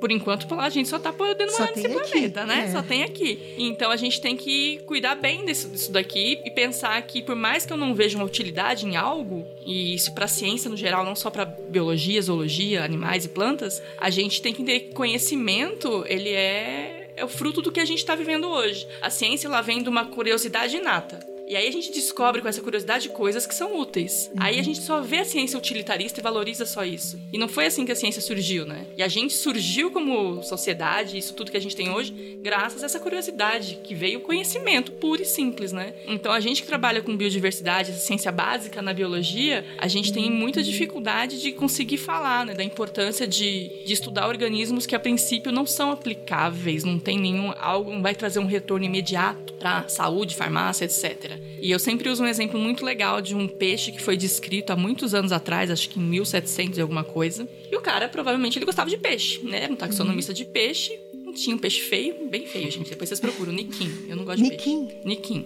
Por 0.00 0.10
enquanto, 0.10 0.52
a 0.60 0.68
gente 0.68 0.88
só 0.88 0.98
tá 0.98 1.12
podendo 1.12 1.50
Só 1.50 1.60
morar 1.60 1.72
nesse 1.74 1.86
aqui, 1.86 1.94
planeta, 1.94 2.44
né? 2.44 2.66
é. 2.68 2.72
Só 2.72 2.82
tem 2.82 3.02
aqui. 3.04 3.54
Então 3.56 3.90
a 3.90 3.96
gente 3.96 4.20
tem 4.20 4.36
que 4.36 4.78
cuidar 4.86 5.14
bem 5.14 5.44
disso, 5.44 5.68
disso 5.68 5.90
daqui 5.92 6.40
e 6.44 6.50
pensar 6.50 7.00
que, 7.02 7.22
por 7.22 7.34
mais 7.34 7.64
que 7.64 7.72
eu 7.72 7.76
não 7.76 7.94
veja 7.94 8.16
uma 8.16 8.24
utilidade 8.26 8.86
em 8.86 8.96
algo, 8.96 9.46
e 9.64 9.94
isso 9.94 10.14
pra 10.14 10.26
ciência 10.26 10.68
no 10.68 10.76
geral, 10.76 11.04
não 11.04 11.14
só 11.14 11.30
pra 11.30 11.44
biologia, 11.44 12.20
zoologia, 12.20 12.84
animais 12.84 13.24
e 13.24 13.28
plantas, 13.28 13.82
a 13.98 14.10
gente 14.10 14.42
tem 14.42 14.52
que 14.52 14.62
entender 14.62 14.80
que 14.80 14.94
conhecimento, 14.94 16.04
ele 16.06 16.30
é, 16.30 17.03
é 17.16 17.24
o 17.24 17.28
fruto 17.28 17.62
do 17.62 17.72
que 17.72 17.80
a 17.80 17.84
gente 17.84 18.04
tá 18.04 18.14
vivendo 18.14 18.48
hoje. 18.48 18.86
A 19.00 19.10
ciência, 19.10 19.46
ela 19.46 19.60
vem 19.60 19.82
de 19.82 19.88
uma 19.88 20.06
curiosidade 20.06 20.76
inata. 20.76 21.33
E 21.46 21.56
aí 21.56 21.68
a 21.68 21.72
gente 21.72 21.92
descobre 21.92 22.40
com 22.40 22.48
essa 22.48 22.62
curiosidade 22.62 23.08
coisas 23.10 23.46
que 23.46 23.54
são 23.54 23.78
úteis. 23.78 24.30
Aí 24.38 24.58
a 24.58 24.62
gente 24.62 24.80
só 24.80 25.00
vê 25.00 25.18
a 25.18 25.24
ciência 25.24 25.58
utilitarista 25.58 26.20
e 26.20 26.22
valoriza 26.22 26.64
só 26.64 26.84
isso. 26.84 27.20
E 27.32 27.38
não 27.38 27.48
foi 27.48 27.66
assim 27.66 27.84
que 27.84 27.92
a 27.92 27.96
ciência 27.96 28.22
surgiu, 28.22 28.64
né? 28.64 28.86
E 28.96 29.02
a 29.02 29.08
gente 29.08 29.34
surgiu 29.34 29.90
como 29.90 30.42
sociedade, 30.42 31.18
isso 31.18 31.34
tudo 31.34 31.50
que 31.50 31.56
a 31.56 31.60
gente 31.60 31.76
tem 31.76 31.90
hoje, 31.90 32.38
graças 32.42 32.82
a 32.82 32.86
essa 32.86 32.98
curiosidade, 32.98 33.78
que 33.84 33.94
veio 33.94 34.20
o 34.20 34.22
conhecimento 34.22 34.92
puro 34.92 35.22
e 35.22 35.26
simples, 35.26 35.70
né? 35.70 35.94
Então 36.06 36.32
a 36.32 36.40
gente 36.40 36.62
que 36.62 36.68
trabalha 36.68 37.02
com 37.02 37.16
biodiversidade, 37.16 37.90
essa 37.90 38.00
ciência 38.00 38.32
básica 38.32 38.80
na 38.80 38.94
biologia, 38.94 39.64
a 39.78 39.88
gente 39.88 40.12
tem 40.12 40.30
muita 40.30 40.62
dificuldade 40.62 41.40
de 41.40 41.52
conseguir 41.52 41.98
falar, 41.98 42.46
né? 42.46 42.54
Da 42.54 42.64
importância 42.64 43.26
de, 43.26 43.84
de 43.84 43.92
estudar 43.92 44.28
organismos 44.28 44.86
que 44.86 44.94
a 44.94 45.00
princípio 45.00 45.52
não 45.52 45.66
são 45.66 45.90
aplicáveis, 45.90 46.84
não 46.84 46.98
tem 46.98 47.18
nenhum 47.18 47.52
algo, 47.58 47.92
não 47.92 48.02
vai 48.02 48.14
trazer 48.14 48.38
um 48.38 48.46
retorno 48.46 48.86
imediato 48.86 49.52
para 49.54 49.88
saúde, 49.88 50.34
farmácia, 50.34 50.84
etc. 50.84 51.33
E 51.60 51.70
eu 51.70 51.78
sempre 51.78 52.08
uso 52.08 52.22
um 52.22 52.26
exemplo 52.26 52.58
muito 52.58 52.84
legal 52.84 53.20
de 53.20 53.34
um 53.34 53.46
peixe 53.48 53.92
que 53.92 54.02
foi 54.02 54.16
descrito 54.16 54.72
há 54.72 54.76
muitos 54.76 55.14
anos 55.14 55.32
atrás, 55.32 55.70
acho 55.70 55.88
que 55.88 55.98
em 55.98 56.02
1700 56.02 56.78
e 56.78 56.80
alguma 56.80 57.04
coisa. 57.04 57.48
E 57.70 57.76
o 57.76 57.80
cara 57.80 58.08
provavelmente 58.08 58.58
ele 58.58 58.66
gostava 58.66 58.88
de 58.90 58.96
peixe, 58.96 59.40
né? 59.44 59.64
Era 59.64 59.72
um 59.72 59.76
taxonomista 59.76 60.32
de 60.32 60.44
peixe. 60.44 60.98
Tinha 61.34 61.56
um 61.56 61.58
peixe 61.58 61.80
feio, 61.80 62.28
bem 62.28 62.46
feio, 62.46 62.70
gente. 62.70 62.90
Depois 62.90 63.08
vocês 63.08 63.18
procuram, 63.18 63.52
Niquim. 63.52 63.90
Eu 64.08 64.14
não 64.14 64.24
gosto 64.24 64.40
de 64.40 64.50
Niquim? 64.50 64.86
peixe. 64.86 65.00
Niquim. 65.04 65.44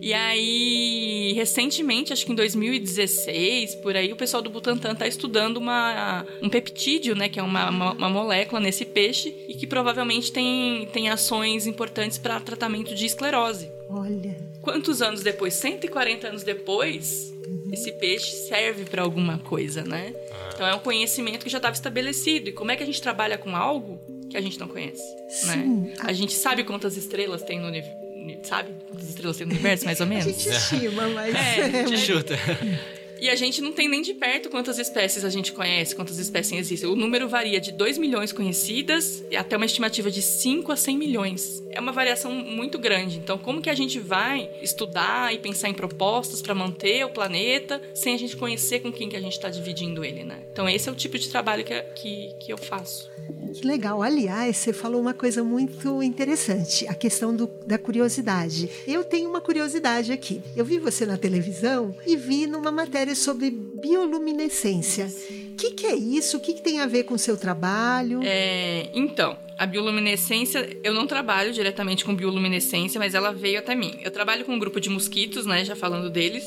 E 0.00 0.14
aí, 0.14 1.34
recentemente, 1.34 2.10
acho 2.10 2.24
que 2.24 2.32
em 2.32 2.34
2016, 2.34 3.74
por 3.76 3.94
aí, 3.94 4.10
o 4.10 4.16
pessoal 4.16 4.42
do 4.42 4.48
Butantan 4.48 4.94
tá 4.94 5.06
estudando 5.06 5.58
uma, 5.58 6.24
um 6.40 6.48
peptídeo, 6.48 7.14
né? 7.14 7.28
Que 7.28 7.38
é 7.38 7.42
uma, 7.42 7.68
uma, 7.68 7.92
uma 7.92 8.08
molécula 8.08 8.62
nesse 8.62 8.86
peixe 8.86 9.34
e 9.46 9.52
que 9.52 9.66
provavelmente 9.66 10.32
tem, 10.32 10.88
tem 10.90 11.10
ações 11.10 11.66
importantes 11.66 12.16
para 12.16 12.40
tratamento 12.40 12.94
de 12.94 13.04
esclerose. 13.04 13.70
Olha. 13.90 14.49
Quantos 14.62 15.00
anos 15.02 15.22
depois? 15.22 15.54
140 15.54 16.28
anos 16.28 16.42
depois, 16.42 17.32
esse 17.72 17.92
peixe 17.92 18.30
serve 18.48 18.84
para 18.84 19.02
alguma 19.02 19.38
coisa, 19.38 19.82
né? 19.82 20.14
Então 20.54 20.66
é 20.66 20.74
um 20.74 20.78
conhecimento 20.78 21.44
que 21.44 21.50
já 21.50 21.58
estava 21.58 21.74
estabelecido. 21.74 22.50
E 22.50 22.52
como 22.52 22.70
é 22.70 22.76
que 22.76 22.82
a 22.82 22.86
gente 22.86 23.00
trabalha 23.00 23.38
com 23.38 23.56
algo 23.56 23.98
que 24.28 24.36
a 24.36 24.40
gente 24.40 24.58
não 24.60 24.68
conhece, 24.68 25.02
Sim. 25.28 25.46
né? 25.46 25.94
A 26.00 26.12
gente 26.12 26.32
sabe 26.34 26.62
quantas 26.64 26.96
estrelas 26.96 27.42
tem 27.42 27.58
no 27.58 27.68
universo, 27.68 27.96
sabe? 28.44 28.70
Quantas 28.88 29.08
estrelas 29.08 29.36
tem 29.38 29.46
no 29.46 29.52
universo, 29.54 29.84
mais 29.86 29.98
ou 30.00 30.06
A 30.06 30.08
menos? 30.08 30.24
gente 30.26 30.48
estima, 30.54 31.08
mas. 31.08 31.34
É, 31.34 31.96
Chuta. 31.96 32.36
E 33.20 33.28
a 33.28 33.36
gente 33.36 33.60
não 33.60 33.70
tem 33.70 33.88
nem 33.88 34.00
de 34.00 34.14
perto 34.14 34.48
quantas 34.48 34.78
espécies 34.78 35.24
a 35.24 35.28
gente 35.28 35.52
conhece, 35.52 35.94
quantas 35.94 36.18
espécies 36.18 36.58
existem. 36.58 36.88
O 36.88 36.96
número 36.96 37.28
varia 37.28 37.60
de 37.60 37.70
2 37.70 37.98
milhões 37.98 38.32
conhecidas 38.32 39.22
até 39.36 39.56
uma 39.56 39.66
estimativa 39.66 40.10
de 40.10 40.22
5 40.22 40.72
a 40.72 40.76
100 40.76 40.96
milhões. 40.96 41.62
É 41.70 41.78
uma 41.78 41.92
variação 41.92 42.32
muito 42.32 42.78
grande. 42.78 43.18
Então, 43.18 43.36
como 43.36 43.60
que 43.60 43.68
a 43.68 43.74
gente 43.74 44.00
vai 44.00 44.48
estudar 44.62 45.34
e 45.34 45.38
pensar 45.38 45.68
em 45.68 45.74
propostas 45.74 46.40
para 46.40 46.54
manter 46.54 47.04
o 47.04 47.10
planeta 47.10 47.80
sem 47.94 48.14
a 48.14 48.18
gente 48.18 48.36
conhecer 48.36 48.80
com 48.80 48.90
quem 48.90 49.08
que 49.08 49.16
a 49.16 49.20
gente 49.20 49.32
está 49.32 49.50
dividindo 49.50 50.02
ele, 50.02 50.24
né? 50.24 50.42
Então, 50.50 50.68
esse 50.68 50.88
é 50.88 50.92
o 50.92 50.94
tipo 50.94 51.18
de 51.18 51.28
trabalho 51.28 51.62
que, 51.62 51.78
que, 51.94 52.34
que 52.40 52.52
eu 52.52 52.58
faço. 52.58 53.10
Que 53.54 53.66
legal. 53.66 54.02
Aliás, 54.02 54.56
você 54.56 54.72
falou 54.72 55.00
uma 55.00 55.12
coisa 55.14 55.42
muito 55.44 56.02
interessante, 56.02 56.86
a 56.88 56.94
questão 56.94 57.34
do- 57.34 57.50
da 57.66 57.78
curiosidade. 57.78 58.68
Eu 58.86 59.04
tenho 59.04 59.28
uma 59.28 59.40
curiosidade 59.40 60.12
aqui. 60.12 60.40
Eu 60.56 60.64
vi 60.64 60.78
você 60.78 61.04
na 61.06 61.16
televisão 61.16 61.94
e 62.06 62.16
vi 62.16 62.46
numa 62.46 62.70
matéria 62.72 63.14
sobre 63.14 63.50
bioluminescência. 63.50 65.06
O 65.52 65.56
que, 65.56 65.72
que 65.72 65.86
é 65.86 65.94
isso? 65.94 66.36
O 66.36 66.40
que, 66.40 66.54
que 66.54 66.62
tem 66.62 66.80
a 66.80 66.86
ver 66.86 67.04
com 67.04 67.14
o 67.14 67.18
seu 67.18 67.36
trabalho? 67.36 68.20
É, 68.24 68.88
então, 68.94 69.36
a 69.58 69.66
bioluminescência, 69.66 70.78
eu 70.82 70.94
não 70.94 71.06
trabalho 71.06 71.52
diretamente 71.52 72.04
com 72.04 72.14
bioluminescência, 72.14 72.98
mas 72.98 73.14
ela 73.14 73.30
veio 73.32 73.58
até 73.58 73.74
mim. 73.74 73.98
Eu 74.02 74.10
trabalho 74.10 74.44
com 74.44 74.52
um 74.54 74.58
grupo 74.58 74.80
de 74.80 74.88
mosquitos, 74.88 75.44
né, 75.44 75.64
já 75.64 75.76
falando 75.76 76.08
deles, 76.08 76.44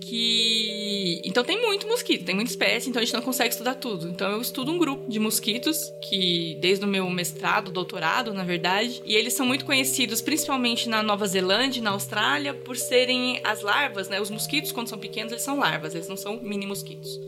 que... 0.00 0.85
Então 1.24 1.44
tem 1.44 1.60
muito 1.60 1.86
mosquito, 1.86 2.24
tem 2.24 2.34
muita 2.34 2.50
espécie, 2.50 2.88
então 2.88 3.00
a 3.00 3.04
gente 3.04 3.14
não 3.14 3.22
consegue 3.22 3.50
estudar 3.50 3.74
tudo. 3.74 4.08
Então 4.08 4.30
eu 4.30 4.40
estudo 4.40 4.72
um 4.72 4.78
grupo 4.78 5.08
de 5.10 5.18
mosquitos, 5.18 5.92
que 6.08 6.56
desde 6.60 6.84
o 6.84 6.88
meu 6.88 7.08
mestrado, 7.10 7.70
doutorado, 7.70 8.32
na 8.32 8.44
verdade, 8.44 9.02
e 9.04 9.14
eles 9.14 9.34
são 9.34 9.46
muito 9.46 9.64
conhecidos, 9.64 10.20
principalmente 10.20 10.88
na 10.88 11.02
Nova 11.02 11.26
Zelândia 11.26 11.80
e 11.80 11.82
na 11.82 11.90
Austrália, 11.90 12.54
por 12.54 12.76
serem 12.76 13.40
as 13.44 13.62
larvas, 13.62 14.08
né? 14.08 14.20
Os 14.20 14.30
mosquitos, 14.30 14.72
quando 14.72 14.88
são 14.88 14.98
pequenos, 14.98 15.32
eles 15.32 15.44
são 15.44 15.58
larvas, 15.58 15.94
eles 15.94 16.08
não 16.08 16.16
são 16.16 16.40
mini 16.42 16.66
mosquitos. 16.66 17.18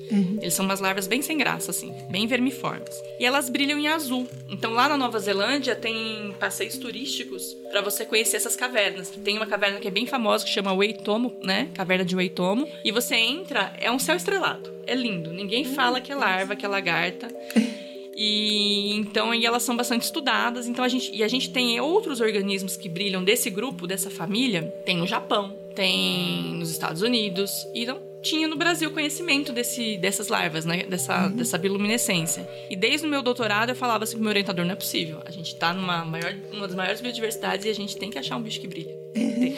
Eles 0.40 0.54
são 0.54 0.64
umas 0.64 0.80
larvas 0.80 1.06
bem 1.06 1.22
sem 1.22 1.36
graça, 1.36 1.70
assim, 1.70 1.92
bem 2.10 2.26
vermiformes. 2.26 3.02
E 3.18 3.24
elas 3.24 3.48
brilham 3.48 3.78
em 3.78 3.88
azul. 3.88 4.26
Então 4.48 4.72
lá 4.72 4.88
na 4.88 4.96
Nova 4.96 5.18
Zelândia 5.18 5.74
tem 5.74 6.34
passeios 6.38 6.76
turísticos 6.76 7.56
para 7.70 7.80
você 7.80 8.04
conhecer 8.04 8.36
essas 8.36 8.56
cavernas. 8.56 9.10
Tem 9.10 9.36
uma 9.36 9.46
caverna 9.46 9.78
que 9.78 9.88
é 9.88 9.90
bem 9.90 10.06
famosa 10.06 10.44
que 10.44 10.50
chama 10.50 10.72
Waitomo, 10.72 11.36
né? 11.42 11.68
Caverna 11.74 12.04
de 12.04 12.14
Waitomo. 12.14 12.68
E 12.84 12.90
você 12.90 13.16
entra, 13.16 13.72
é 13.80 13.90
um 13.90 13.98
céu 13.98 14.16
estrelado. 14.16 14.72
É 14.86 14.94
lindo. 14.94 15.32
Ninguém 15.32 15.64
fala 15.64 16.00
que 16.00 16.12
é 16.12 16.14
larva, 16.14 16.56
que 16.56 16.64
é 16.64 16.68
lagarta. 16.68 17.28
E 18.20 18.96
então 18.96 19.30
aí 19.30 19.46
elas 19.46 19.62
são 19.62 19.76
bastante 19.76 20.02
estudadas. 20.02 20.66
Então 20.66 20.84
a 20.84 20.88
gente 20.88 21.14
e 21.14 21.22
a 21.22 21.28
gente 21.28 21.50
tem 21.50 21.80
outros 21.80 22.20
organismos 22.20 22.76
que 22.76 22.88
brilham 22.88 23.22
desse 23.22 23.48
grupo, 23.48 23.86
dessa 23.86 24.10
família. 24.10 24.62
Tem 24.84 24.96
no 24.96 25.06
Japão, 25.06 25.56
tem 25.72 26.56
nos 26.56 26.68
Estados 26.68 27.00
Unidos 27.00 27.64
e 27.72 27.86
não 27.86 28.00
tinha 28.20 28.48
no 28.48 28.56
Brasil 28.56 28.90
conhecimento 28.90 29.52
desse, 29.52 29.96
dessas 29.98 30.26
larvas, 30.26 30.64
né? 30.64 30.82
Dessa, 30.82 31.28
dessa 31.28 31.56
bioluminescência. 31.56 32.48
E 32.68 32.74
desde 32.74 33.06
o 33.06 33.10
meu 33.10 33.22
doutorado 33.22 33.68
eu 33.68 33.76
falava 33.76 34.02
assim 34.02 34.14
pro 34.14 34.22
meu 34.22 34.30
orientador, 34.30 34.64
não 34.64 34.72
é 34.72 34.76
possível. 34.76 35.20
A 35.24 35.30
gente 35.30 35.54
tá 35.54 35.72
numa 35.72 36.04
maior, 36.04 36.34
uma 36.52 36.66
das 36.66 36.76
maiores 36.76 37.00
biodiversidades 37.00 37.66
e 37.66 37.68
a 37.68 37.74
gente 37.74 37.96
tem 37.96 38.10
que 38.10 38.18
achar 38.18 38.36
um 38.36 38.42
bicho 38.42 38.60
que 38.60 38.66
brilha. 38.66 38.94
Tem. 39.14 39.56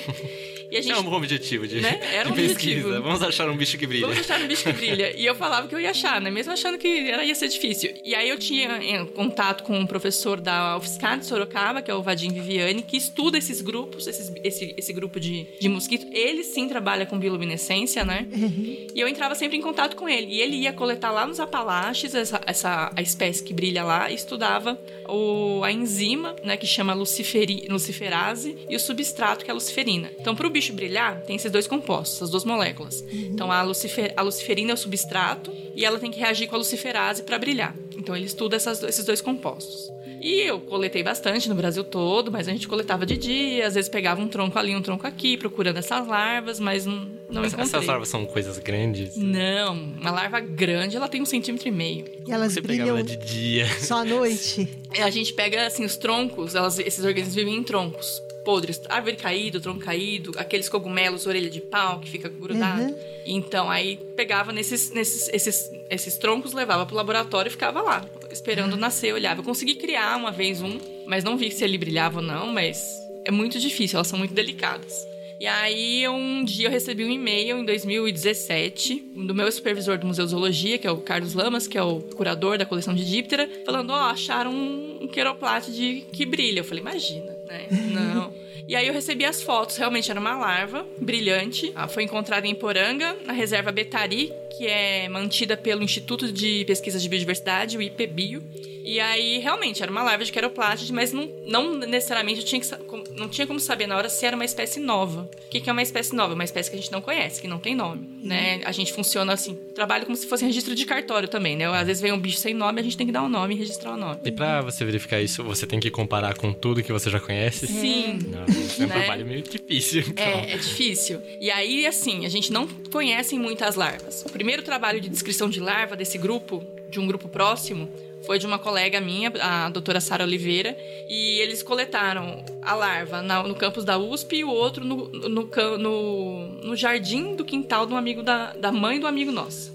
E 0.71 0.77
a 0.77 0.81
gente, 0.81 0.93
é 0.93 0.99
um 0.99 1.03
bom 1.03 1.17
objetivo 1.17 1.67
de, 1.67 1.81
né? 1.81 2.00
Era 2.15 2.29
um 2.29 2.33
de 2.33 2.41
objetivo. 2.41 2.55
pesquisa. 2.55 3.00
Vamos 3.00 3.23
achar 3.23 3.49
um 3.50 3.57
bicho 3.57 3.77
que 3.77 3.87
brilha. 3.87 4.07
Vamos 4.07 4.21
achar 4.21 4.41
um 4.41 4.47
bicho 4.47 4.62
que 4.62 4.73
brilha. 4.73 5.12
E 5.17 5.27
eu 5.27 5.35
falava 5.35 5.67
que 5.67 5.75
eu 5.75 5.81
ia 5.81 5.91
achar, 5.91 6.21
né? 6.21 6.31
Mesmo 6.31 6.53
achando 6.53 6.79
que 6.79 7.11
era, 7.11 7.25
ia 7.25 7.35
ser 7.35 7.49
difícil. 7.49 7.93
E 8.05 8.15
aí 8.15 8.29
eu 8.29 8.39
tinha 8.39 8.79
em, 8.83 9.07
contato 9.07 9.65
com 9.65 9.77
um 9.77 9.87
professor 9.87 10.41
da 10.41 10.77
UFSCar 10.77 11.19
de 11.19 11.27
Sorocaba, 11.27 11.83
que 11.83 11.91
é 11.91 11.95
o 11.95 12.03
Vadim 12.03 12.33
Viviane, 12.33 12.83
que 12.83 12.97
estuda 12.97 13.37
esses 13.37 13.61
grupos, 13.61 14.07
esses, 14.07 14.33
esse, 14.45 14.75
esse 14.77 14.93
grupo 14.93 15.19
de, 15.19 15.47
de 15.61 15.69
mosquito. 15.69 16.07
Ele 16.12 16.45
sim 16.45 16.69
trabalha 16.69 17.05
com 17.05 17.19
bioluminescência, 17.19 18.05
né? 18.05 18.29
Uhum. 18.33 18.87
E 18.95 19.00
eu 19.00 19.09
entrava 19.09 19.35
sempre 19.35 19.57
em 19.57 19.61
contato 19.61 19.97
com 19.97 20.09
ele. 20.09 20.35
E 20.35 20.41
ele 20.41 20.57
ia 20.57 20.73
coletar 20.73 21.11
lá 21.11 21.27
nos 21.27 21.41
Apalaches 21.41 22.15
essa, 22.15 22.41
essa 22.47 22.93
a 22.95 23.03
espécie 23.03 23.43
que 23.43 23.53
brilha 23.53 23.83
lá 23.83 24.11
e 24.11 24.15
estudava 24.15 24.79
o, 25.09 25.62
a 25.65 25.73
enzima, 25.73 26.37
né? 26.45 26.57
Que 26.57 26.67
chama 26.67 26.95
luciferi, 26.95 27.67
luciferase 27.69 28.57
e 28.69 28.77
o 28.77 28.81
substrato, 28.81 29.45
que 29.45 29.50
é 29.50 29.53
a 29.53 29.55
luciferina. 29.55 30.11
Então, 30.19 30.35
para 30.35 30.47
o 30.47 30.50
bicho 30.61 30.73
brilhar, 30.75 31.23
tem 31.23 31.35
esses 31.37 31.50
dois 31.50 31.67
compostos, 31.67 32.23
as 32.23 32.31
duas 32.31 32.45
moléculas. 32.45 33.02
Então, 33.11 33.50
a, 33.50 33.62
lucifer, 33.62 34.12
a 34.14 34.21
luciferina 34.23 34.73
é 34.73 34.75
o 34.75 34.76
substrato 34.76 35.50
e 35.75 35.85
ela 35.87 35.99
tem 35.99 36.11
que 36.11 36.21
reagir 36.21 36.47
com 36.49 36.55
a 36.55 36.59
luciferase 36.59 37.23
para 37.23 37.38
brilhar. 37.38 37.75
Então, 37.97 38.14
ele 38.14 38.26
estuda 38.26 38.57
essas, 38.57 38.83
esses 38.83 39.05
dois 39.05 39.21
compostos. 39.23 39.90
E 40.21 40.43
eu 40.43 40.61
coletei 40.61 41.02
bastante 41.02 41.49
no 41.49 41.55
Brasil 41.55 41.83
todo, 41.83 42.31
mas 42.31 42.47
a 42.47 42.52
gente 42.52 42.69
coletava 42.69 43.07
de 43.07 43.17
dia, 43.17 43.67
às 43.67 43.75
vezes 43.75 43.88
pegava 43.88 44.21
um 44.21 44.29
tronco 44.29 44.59
ali, 44.59 44.76
um 44.76 44.83
tronco 44.83 45.07
aqui, 45.07 45.38
procurando 45.38 45.79
essas 45.79 46.07
larvas, 46.07 46.61
mas 46.61 46.85
não, 46.85 47.09
não 47.31 47.43
Essas 47.43 47.59
encontrei. 47.59 47.87
larvas 47.87 48.09
são 48.09 48.26
coisas 48.26 48.59
grandes. 48.59 49.17
Não, 49.17 49.73
uma 49.73 50.11
larva 50.11 50.40
grande, 50.40 50.95
ela 50.95 51.09
tem 51.09 51.23
um 51.23 51.26
centímetro 51.26 51.69
e 51.69 51.71
meio. 51.71 52.05
E 52.26 52.33
elas 52.33 52.52
Você 52.52 52.61
brilham 52.61 52.88
ela 52.88 53.02
de 53.02 53.17
dia. 53.17 53.67
só 53.81 54.00
à 54.00 54.05
noite. 54.05 54.69
A 55.00 55.09
gente 55.09 55.33
pega, 55.33 55.67
assim, 55.67 55.85
os 55.87 55.97
troncos, 55.97 56.55
elas, 56.55 56.79
esses 56.79 57.02
organismos 57.02 57.35
vivem 57.35 57.57
em 57.57 57.62
troncos 57.62 58.21
podres. 58.44 58.80
Árvore 58.88 59.16
caída, 59.16 59.61
tronco 59.61 59.80
caído, 59.80 60.32
aqueles 60.37 60.68
cogumelos, 60.68 61.26
orelha 61.26 61.50
de 61.50 61.61
pau 61.61 62.00
que 62.00 62.11
fica 62.11 62.28
grudado. 62.28 62.82
Uhum. 62.82 62.97
Então, 63.26 63.70
aí 63.70 63.99
pegava 64.16 64.52
nesses, 64.52 64.90
nesses 64.90 65.28
esses, 65.32 65.70
esses 65.88 66.18
troncos, 66.18 66.52
levava 66.52 66.87
pro 66.87 66.97
laboratório 66.97 67.49
e 67.49 67.52
ficava 67.52 67.80
lá, 67.80 68.04
esperando 68.30 68.76
nascer, 68.76 69.12
olhava. 69.12 69.40
Eu 69.40 69.44
consegui 69.44 69.75
criar 69.75 70.16
uma 70.16 70.30
vez 70.30 70.62
um, 70.62 70.78
mas 71.06 71.25
não 71.25 71.37
vi 71.37 71.50
se 71.50 71.64
ele 71.64 71.78
brilhava 71.78 72.20
ou 72.20 72.25
não, 72.25 72.47
mas 72.47 73.00
é 73.25 73.30
muito 73.30 73.59
difícil, 73.59 73.97
elas 73.97 74.09
são 74.09 74.18
muito 74.18 74.35
delicadas. 74.35 75.10
E 75.40 75.47
aí, 75.47 76.06
um 76.06 76.44
dia 76.44 76.66
eu 76.66 76.70
recebi 76.70 77.02
um 77.02 77.09
e-mail 77.09 77.56
em 77.56 77.64
2017 77.64 79.12
do 79.26 79.35
meu 79.35 79.50
supervisor 79.50 79.97
do 79.97 80.06
Museu 80.06 80.26
Zoologia, 80.26 80.76
que 80.76 80.87
é 80.87 80.90
o 80.90 80.99
Carlos 80.99 81.32
Lamas, 81.32 81.66
que 81.66 81.78
é 81.78 81.82
o 81.82 81.99
curador 81.99 82.59
da 82.59 82.66
coleção 82.66 82.94
de 82.94 83.06
Díptera, 83.06 83.49
falando: 83.64 83.88
Ó, 83.88 83.97
oh, 83.97 84.11
acharam 84.11 84.52
um, 84.52 85.09
queroplate 85.09 85.73
de 85.73 86.02
que 86.12 86.26
brilha. 86.26 86.61
Eu 86.61 86.64
falei: 86.64 86.82
imagina, 86.82 87.32
né? 87.49 87.68
Não. 87.70 88.35
E 88.68 88.76
aí 88.76 88.87
eu 88.87 88.92
recebi 88.92 89.25
as 89.25 89.42
fotos, 89.42 89.78
realmente 89.78 90.11
era 90.11 90.20
uma 90.20 90.37
larva 90.37 90.87
brilhante. 90.99 91.73
Ela 91.75 91.88
foi 91.88 92.02
encontrada 92.02 92.47
em 92.47 92.54
Poranga, 92.54 93.16
na 93.25 93.32
reserva 93.32 93.73
Betari, 93.73 94.30
que 94.57 94.66
é 94.66 95.09
mantida 95.09 95.57
pelo 95.57 95.83
Instituto 95.83 96.30
de 96.33 96.64
Pesquisas 96.66 97.02
de 97.02 97.09
Biodiversidade, 97.09 97.78
o 97.78 97.83
IPBio. 97.83 98.42
E 98.85 98.99
aí, 98.99 99.38
realmente, 99.38 99.83
era 99.83 99.92
uma 99.92 100.02
larva 100.02 100.25
de 100.25 100.33
queropláside, 100.33 100.92
mas 100.92 101.12
não, 101.12 101.28
não 101.47 101.75
necessariamente 101.78 102.42
tinha 102.42 102.61
que, 102.61 102.69
não 103.14 103.28
tinha 103.28 103.47
como 103.47 103.61
saber 103.61 103.87
na 103.87 103.97
hora 103.97 104.09
se 104.09 104.25
era 104.25 104.35
uma 104.35 104.45
espécie 104.45 104.80
nova. 104.80 105.30
O 105.47 105.49
que, 105.50 105.61
que 105.61 105.69
é 105.69 105.73
uma 105.73 105.83
espécie 105.83 106.14
nova? 106.14 106.35
Uma 106.35 106.45
espécie 106.45 106.71
que 106.71 106.76
a 106.76 106.78
gente 106.80 106.90
não 106.90 107.00
conhece, 107.00 107.40
que 107.40 107.47
não 107.47 107.59
tem 107.59 107.75
nome, 107.75 108.07
uhum. 108.07 108.21
né? 108.28 108.61
A 108.64 108.73
gente 108.73 108.92
funciona 108.92 109.33
assim, 109.33 109.54
trabalha 109.75 110.04
como 110.04 110.16
se 110.16 110.26
fosse 110.26 110.45
registro 110.45 110.75
de 110.75 110.85
cartório 110.87 111.28
também, 111.28 111.57
né? 111.57 111.66
Às 111.66 111.87
vezes 111.87 112.02
vem 112.02 112.12
um 112.12 112.19
bicho 112.19 112.38
sem 112.38 112.54
nome, 112.54 112.80
a 112.80 112.83
gente 112.83 112.97
tem 112.97 113.07
que 113.07 113.12
dar 113.12 113.23
um 113.23 113.28
nome 113.28 113.54
e 113.54 113.59
registrar 113.59 113.92
o 113.92 113.97
nome. 113.97 114.19
E 114.25 114.33
pra 114.33 114.62
você 114.62 114.85
verificar 114.85 115.21
isso, 115.21 115.45
você 115.45 115.66
tem 115.66 115.78
que 115.78 115.90
comparar 115.90 116.35
com 116.35 116.52
tudo 116.52 116.83
que 116.83 116.92
você 116.92 117.11
já 117.11 117.21
conhece? 117.21 117.66
Sim. 117.66 118.19
Não, 118.28 118.40
é 118.40 118.45
um 118.45 118.87
né? 118.87 118.99
trabalho 118.99 119.26
meio 119.26 119.42
difícil. 119.42 120.04
Então. 120.09 120.25
É, 120.25 120.54
é 120.54 120.57
difícil. 120.57 121.21
E 121.40 121.50
aí, 121.50 121.87
assim, 121.87 122.25
a 122.25 122.28
gente 122.28 122.52
não 122.52 122.66
conhece 122.90 123.38
muitas 123.38 123.75
larvas. 123.75 124.25
O 124.40 124.42
primeiro 124.42 124.62
trabalho 124.62 124.99
de 125.02 125.11
descrição 125.11 125.50
de 125.50 125.61
larva 125.61 125.94
desse 125.94 126.16
grupo, 126.16 126.64
de 126.88 126.99
um 126.99 127.06
grupo 127.06 127.28
próximo, 127.28 127.90
foi 128.25 128.38
de 128.38 128.47
uma 128.47 128.59
colega 128.59 128.99
minha, 128.99 129.30
a 129.38 129.68
doutora 129.68 130.00
Sara 130.00 130.25
Oliveira, 130.25 130.75
e 131.11 131.38
eles 131.40 131.62
coletaram 131.62 132.42
a 132.62 132.75
larva 132.75 133.20
na, 133.20 133.42
no 133.42 133.54
campus 133.54 133.85
da 133.85 133.99
USP 133.99 134.37
e 134.37 134.44
o 134.44 134.49
outro 134.49 134.82
no, 134.82 135.09
no, 135.11 135.50
no, 135.76 136.47
no 136.64 136.75
jardim 136.75 137.37
do 137.37 137.44
quintal 137.44 137.85
do 137.85 137.94
amigo 137.94 138.23
da, 138.23 138.54
da 138.54 138.73
mãe 138.73 138.99
do 138.99 139.06
amigo 139.06 139.30
nosso. 139.30 139.75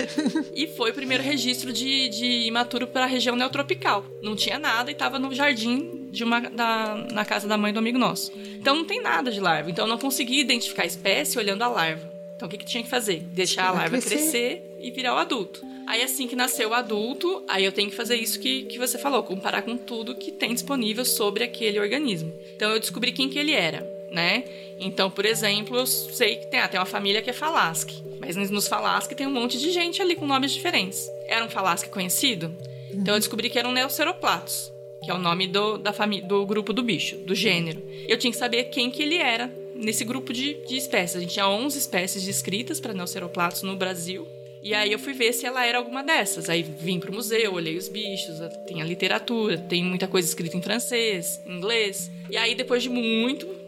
e 0.56 0.66
foi 0.68 0.90
o 0.90 0.94
primeiro 0.94 1.22
registro 1.22 1.70
de, 1.70 2.08
de 2.08 2.46
imaturo 2.46 2.86
para 2.86 3.04
a 3.04 3.06
região 3.06 3.36
neotropical. 3.36 4.06
Não 4.22 4.34
tinha 4.34 4.58
nada 4.58 4.90
e 4.90 4.94
estava 4.94 5.18
no 5.18 5.34
jardim 5.34 6.08
de 6.10 6.24
uma, 6.24 6.40
da, 6.40 7.06
na 7.12 7.26
casa 7.26 7.46
da 7.46 7.58
mãe 7.58 7.74
do 7.74 7.78
amigo 7.78 7.98
nosso. 7.98 8.32
Então 8.58 8.74
não 8.74 8.86
tem 8.86 9.02
nada 9.02 9.30
de 9.30 9.38
larva. 9.38 9.70
Então 9.70 9.84
eu 9.84 9.90
não 9.90 9.98
consegui 9.98 10.40
identificar 10.40 10.84
a 10.84 10.86
espécie 10.86 11.38
olhando 11.38 11.60
a 11.60 11.68
larva. 11.68 12.09
Então 12.40 12.48
o 12.48 12.50
que, 12.50 12.56
que 12.56 12.64
tinha 12.64 12.82
que 12.82 12.88
fazer? 12.88 13.20
Deixar 13.34 13.68
a 13.68 13.72
larva 13.72 13.98
crescer. 13.98 14.16
crescer 14.16 14.78
e 14.80 14.90
virar 14.90 15.14
o 15.14 15.18
adulto. 15.18 15.60
Aí 15.86 16.00
assim 16.00 16.26
que 16.26 16.34
nasceu 16.34 16.70
o 16.70 16.72
adulto, 16.72 17.44
aí 17.46 17.62
eu 17.62 17.70
tenho 17.70 17.90
que 17.90 17.94
fazer 17.94 18.16
isso 18.16 18.40
que, 18.40 18.62
que 18.62 18.78
você 18.78 18.96
falou, 18.96 19.22
comparar 19.22 19.60
com 19.60 19.76
tudo 19.76 20.14
que 20.14 20.32
tem 20.32 20.54
disponível 20.54 21.04
sobre 21.04 21.44
aquele 21.44 21.78
organismo. 21.78 22.32
Então 22.56 22.70
eu 22.70 22.80
descobri 22.80 23.12
quem 23.12 23.28
que 23.28 23.38
ele 23.38 23.52
era, 23.52 23.86
né? 24.10 24.44
Então, 24.78 25.10
por 25.10 25.26
exemplo, 25.26 25.76
eu 25.76 25.86
sei 25.86 26.36
que 26.36 26.46
tem, 26.46 26.60
ah, 26.60 26.66
tem 26.66 26.80
uma 26.80 26.86
família 26.86 27.20
que 27.20 27.28
é 27.28 27.34
Falasque, 27.34 28.02
mas 28.18 28.36
nos 28.36 28.66
Falasque 28.66 29.14
tem 29.14 29.26
um 29.26 29.32
monte 29.32 29.58
de 29.58 29.70
gente 29.70 30.00
ali 30.00 30.16
com 30.16 30.26
nomes 30.26 30.52
diferentes. 30.52 31.10
Era 31.28 31.44
um 31.44 31.50
Falasque 31.50 31.90
conhecido? 31.90 32.56
Então 32.90 33.12
eu 33.12 33.20
descobri 33.20 33.50
que 33.50 33.58
era 33.58 33.68
um 33.68 33.72
Neoceroplatus, 33.72 34.72
que 35.04 35.10
é 35.10 35.14
o 35.14 35.18
nome 35.18 35.46
do, 35.46 35.76
da 35.76 35.92
família, 35.92 36.26
do 36.26 36.46
grupo 36.46 36.72
do 36.72 36.82
bicho, 36.82 37.16
do 37.18 37.34
gênero. 37.34 37.82
Eu 38.08 38.16
tinha 38.16 38.30
que 38.30 38.38
saber 38.38 38.64
quem 38.70 38.90
que 38.90 39.02
ele 39.02 39.16
era 39.16 39.59
nesse 39.80 40.04
grupo 40.04 40.32
de, 40.32 40.54
de 40.66 40.76
espécies. 40.76 41.16
A 41.16 41.20
gente 41.20 41.32
tinha 41.34 41.48
11 41.48 41.78
espécies 41.78 42.22
descritas 42.22 42.78
para 42.78 42.94
Neoceroplatus 42.94 43.62
no 43.62 43.76
Brasil. 43.76 44.26
E 44.62 44.74
aí 44.74 44.92
eu 44.92 44.98
fui 44.98 45.14
ver 45.14 45.32
se 45.32 45.46
ela 45.46 45.64
era 45.64 45.78
alguma 45.78 46.02
dessas. 46.02 46.50
Aí 46.50 46.62
vim 46.62 47.00
pro 47.00 47.12
museu, 47.12 47.54
olhei 47.54 47.76
os 47.76 47.88
bichos, 47.88 48.38
tem 48.66 48.82
a 48.82 48.84
literatura, 48.84 49.56
tem 49.56 49.82
muita 49.82 50.06
coisa 50.06 50.28
escrita 50.28 50.56
em 50.56 50.62
francês, 50.62 51.40
inglês. 51.46 52.10
E 52.30 52.36
aí 52.36 52.54
depois 52.54 52.82
de 52.82 52.90
muito 52.90 53.59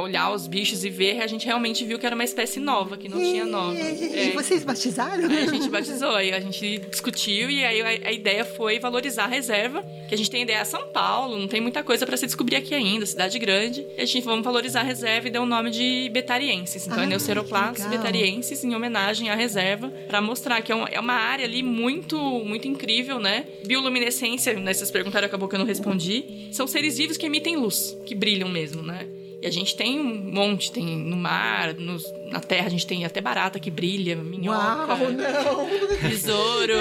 olhar 0.00 0.32
os 0.32 0.46
bichos 0.46 0.84
e 0.84 0.90
ver, 0.90 1.20
a 1.20 1.26
gente 1.26 1.46
realmente 1.46 1.84
viu 1.84 1.98
que 1.98 2.06
era 2.06 2.14
uma 2.14 2.24
espécie 2.24 2.60
nova, 2.60 2.96
que 2.96 3.08
não 3.08 3.20
e, 3.20 3.32
tinha 3.32 3.44
nome. 3.44 3.78
E, 3.78 4.30
é. 4.30 4.32
vocês 4.32 4.64
batizaram? 4.64 5.28
Aí 5.28 5.44
a 5.44 5.46
gente 5.46 5.68
batizou, 5.68 6.14
aí 6.14 6.32
a 6.32 6.40
gente 6.40 6.78
discutiu 6.90 7.50
e 7.50 7.64
aí 7.64 7.80
a, 7.82 8.08
a, 8.08 8.12
ideia 8.12 8.44
foi 8.44 8.78
valorizar 8.78 9.24
a 9.24 9.28
reserva, 9.28 9.82
que 10.08 10.14
a 10.14 10.18
gente 10.18 10.30
tem 10.30 10.42
ideia 10.42 10.58
é 10.58 10.64
São 10.64 10.88
Paulo, 10.88 11.38
não 11.38 11.48
tem 11.48 11.60
muita 11.60 11.82
coisa 11.82 12.06
para 12.06 12.16
se 12.16 12.26
descobrir 12.26 12.56
aqui 12.56 12.74
ainda, 12.74 13.06
cidade 13.06 13.38
grande. 13.38 13.86
E 13.96 14.00
a 14.00 14.04
gente 14.04 14.24
vamos 14.24 14.44
valorizar 14.44 14.80
a 14.80 14.84
reserva 14.84 15.28
e 15.28 15.30
deu 15.30 15.42
o 15.42 15.46
nome 15.46 15.70
de 15.70 16.10
Betarienses. 16.12 16.86
Então 16.86 16.98
é 16.98 17.02
ah, 17.02 17.04
é 17.04 17.08
Neuceroplastos 17.08 17.86
Betarienses 17.86 18.62
em 18.64 18.74
homenagem 18.74 19.30
à 19.30 19.34
reserva, 19.34 19.88
para 20.06 20.20
mostrar 20.20 20.62
que 20.62 20.70
é, 20.70 20.76
um, 20.76 20.86
é, 20.86 21.00
uma 21.00 21.14
área 21.14 21.44
ali 21.44 21.62
muito, 21.62 22.18
muito 22.44 22.68
incrível, 22.68 23.18
né? 23.18 23.46
Bioluminescência, 23.64 24.54
nessas 24.54 24.88
né, 24.88 24.92
perguntas 24.92 25.22
acabou 25.22 25.48
que 25.48 25.54
eu 25.54 25.58
não 25.58 25.66
respondi. 25.66 26.48
São 26.52 26.66
seres 26.66 26.98
vivos 26.98 27.16
que 27.16 27.26
emitem 27.26 27.56
luz, 27.56 27.96
que 28.06 28.14
brilham 28.14 28.48
mesmo, 28.48 28.82
né? 28.82 29.06
E 29.42 29.46
a 29.46 29.50
gente 29.50 29.74
tem 29.74 29.98
um 29.98 30.04
monte, 30.04 30.70
tem 30.70 30.84
no 30.84 31.16
mar, 31.16 31.74
nos, 31.74 32.04
na 32.30 32.38
terra 32.38 32.66
a 32.66 32.70
gente 32.70 32.86
tem 32.86 33.04
até 33.04 33.20
barata 33.20 33.58
que 33.58 33.72
brilha, 33.72 34.14
minhoca, 34.14 34.94
Uau, 34.94 35.10
não. 35.10 35.68
besouro. 36.08 36.74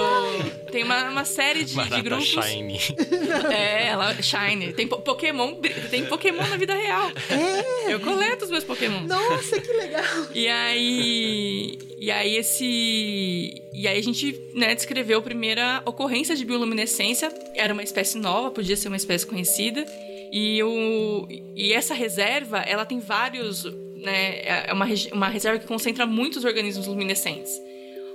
Tem 0.71 0.83
uma, 0.83 1.09
uma 1.09 1.25
série 1.25 1.65
de, 1.65 1.73
barata 1.73 1.95
de 1.95 2.01
grupos. 2.03 2.27
Shine. 2.27 2.79
É, 3.51 3.87
ela 3.87 4.13
shine. 4.21 4.73
Tem 4.73 4.87
Pokémon, 4.87 5.55
tem 5.89 6.05
Pokémon 6.05 6.47
na 6.47 6.57
vida 6.57 6.75
real. 6.75 7.09
É. 7.29 7.93
Eu 7.93 7.99
coleto 7.99 8.45
os 8.45 8.51
meus 8.51 8.63
Pokémon. 8.63 9.01
Nossa, 9.01 9.59
que 9.59 9.73
legal. 9.73 10.03
E 10.35 10.47
aí, 10.47 11.79
e 11.99 12.11
aí 12.11 12.37
esse 12.37 13.61
e 13.73 13.87
aí 13.87 13.97
a 13.97 14.03
gente, 14.03 14.39
né, 14.53 14.75
descreveu 14.75 15.19
a 15.19 15.21
primeira 15.21 15.81
ocorrência 15.85 16.35
de 16.35 16.45
bioluminescência, 16.45 17.33
era 17.55 17.73
uma 17.73 17.81
espécie 17.81 18.17
nova, 18.17 18.51
podia 18.51 18.75
ser 18.75 18.89
uma 18.89 18.97
espécie 18.97 19.25
conhecida. 19.25 19.85
E, 20.31 20.63
o, 20.63 21.27
e 21.55 21.73
essa 21.73 21.93
reserva, 21.93 22.59
ela 22.59 22.85
tem 22.85 22.99
vários. 22.99 23.65
Né, 23.95 24.41
é 24.67 24.73
uma, 24.73 24.87
uma 25.11 25.27
reserva 25.27 25.59
que 25.59 25.67
concentra 25.67 26.05
muitos 26.05 26.43
organismos 26.45 26.87
luminescentes. 26.87 27.59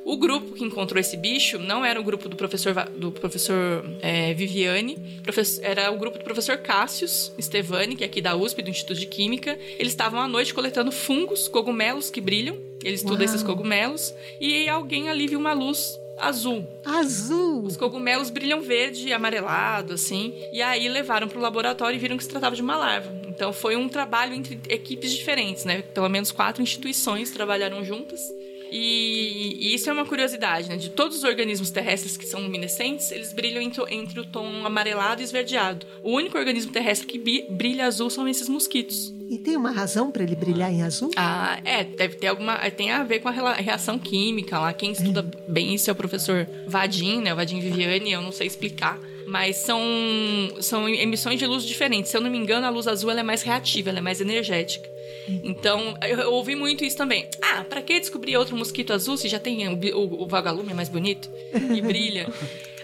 O 0.09 0.17
grupo 0.17 0.55
que 0.55 0.63
encontrou 0.65 1.01
esse 1.01 1.17
bicho 1.17 1.59
não 1.59 1.85
era 1.85 2.01
o 2.01 2.05
grupo 2.05 2.29
do 2.29 2.37
professor, 2.37 2.73
do 2.91 3.11
professor 3.11 3.85
é, 4.01 4.33
Viviane, 4.35 4.97
era 5.63 5.91
o 5.91 5.99
grupo 5.99 6.19
do 6.19 6.23
professor 6.23 6.59
Cássius 6.59 7.33
Stevani, 7.41 7.97
que 7.97 8.05
é 8.05 8.07
aqui 8.07 8.21
da 8.21 8.37
USP, 8.37 8.63
do 8.63 8.71
Instituto 8.71 9.01
de 9.01 9.07
Química. 9.07 9.59
Eles 9.77 9.93
estavam 9.93 10.21
à 10.21 10.29
noite 10.29 10.55
coletando 10.55 10.93
fungos, 10.93 11.49
cogumelos 11.49 12.09
que 12.09 12.21
brilham. 12.21 12.57
Ele 12.85 12.95
estuda 12.95 13.17
Uau. 13.17 13.25
esses 13.25 13.43
cogumelos. 13.43 14.15
E 14.41 14.69
alguém 14.69 15.09
ali 15.09 15.27
viu 15.27 15.41
uma 15.41 15.53
luz 15.53 15.99
azul. 16.19 16.67
Azul! 16.85 17.65
Os 17.65 17.77
cogumelos 17.77 18.31
brilham 18.31 18.61
verde, 18.61 19.13
amarelado, 19.13 19.95
assim. 19.95 20.35
E 20.53 20.63
aí 20.63 20.89
levaram 20.89 21.29
para 21.29 21.39
o 21.39 21.43
laboratório 21.43 21.97
e 21.97 21.99
viram 21.99 22.17
que 22.17 22.25
se 22.25 22.31
tratava 22.31 22.57
de 22.57 22.63
uma 22.63 22.77
larva. 22.77 23.13
Então 23.29 23.53
foi 23.53 23.77
um 23.77 23.89
trabalho 23.89 24.35
entre 24.35 24.59
equipes 24.69 25.13
diferentes, 25.13 25.65
né? 25.65 25.83
Pelo 25.83 26.09
menos 26.09 26.33
quatro 26.33 26.63
instituições 26.63 27.31
trabalharam 27.31 27.85
juntas. 27.85 28.21
E, 28.71 29.57
e, 29.61 29.75
isso 29.75 29.89
é 29.89 29.93
uma 29.93 30.05
curiosidade, 30.05 30.69
né? 30.69 30.77
De 30.77 30.91
todos 30.91 31.19
os 31.19 31.25
organismos 31.25 31.71
terrestres 31.71 32.17
que 32.17 32.27
são 32.27 32.41
luminescentes, 32.41 33.11
eles 33.11 33.33
brilham 33.33 33.63
entre, 33.63 33.83
entre 33.95 34.21
o 34.21 34.25
tom 34.25 34.65
amarelado 34.65 35.21
e 35.21 35.25
esverdeado. 35.25 35.87
O 36.03 36.13
único 36.13 36.37
organismo 36.37 36.73
terrestre 36.73 37.07
que 37.07 37.47
brilha 37.51 37.87
azul 37.87 38.11
são 38.11 38.29
esses 38.29 38.49
mosquitos. 38.49 39.15
E 39.29 39.39
tem 39.39 39.57
uma 39.57 39.73
razão 39.73 40.11
para 40.11 40.23
ele 40.23 40.37
brilhar 40.37 40.73
em 40.73 40.83
azul? 40.83 41.11
Ah, 41.17 41.59
é, 41.65 41.83
deve 41.83 42.17
ter 42.17 42.29
alguma. 42.29 42.59
Tem 42.71 42.93
a 42.93 43.03
ver 43.03 43.21
com 43.21 43.29
a 43.29 43.53
reação 43.55 43.99
química 43.99 44.59
lá. 44.59 44.73
Quem 44.73 44.93
estuda 44.93 45.21
é. 45.21 45.51
bem 45.51 45.75
isso 45.75 45.91
é 45.91 45.93
o 45.93 45.97
professor 45.97 46.47
Vadim, 46.67 47.21
né? 47.21 47.33
O 47.33 47.37
Vadim 47.37 47.59
Viviane, 47.59 48.13
eu 48.13 48.23
não 48.23 48.31
sei 48.31 48.47
explicar. 48.47 48.99
Mas 49.27 49.57
são, 49.57 49.81
são 50.61 50.89
emissões 50.89 51.41
de 51.41 51.47
luz 51.47 51.65
diferentes. 51.65 52.13
Se 52.13 52.17
eu 52.17 52.21
não 52.21 52.31
me 52.31 52.39
engano, 52.39 52.65
a 52.65 52.71
luz 52.71 52.87
azul 52.87 53.11
é 53.11 53.23
mais 53.25 53.43
reativa, 53.43 53.91
ela 53.91 53.99
é 53.99 54.03
mais 54.03 54.21
energética. 54.21 54.89
Então, 55.29 55.97
eu 56.03 56.33
ouvi 56.33 56.55
muito 56.55 56.85
isso 56.85 56.97
também. 56.97 57.29
Ah, 57.43 57.65
para 57.65 57.83
que 57.83 57.99
descobrir 57.99 58.37
outro 58.37 58.57
mosquito 58.57 58.93
azul 58.93 59.17
se 59.17 59.29
já 59.29 59.39
tem 59.39 59.69
o, 59.69 59.97
o, 59.97 60.23
o 60.25 60.27
vagalume 60.29 60.73
é 60.73 60.75
mais 60.75 60.89
bonito 60.89 61.31
e 61.75 61.81
brilha? 61.81 62.27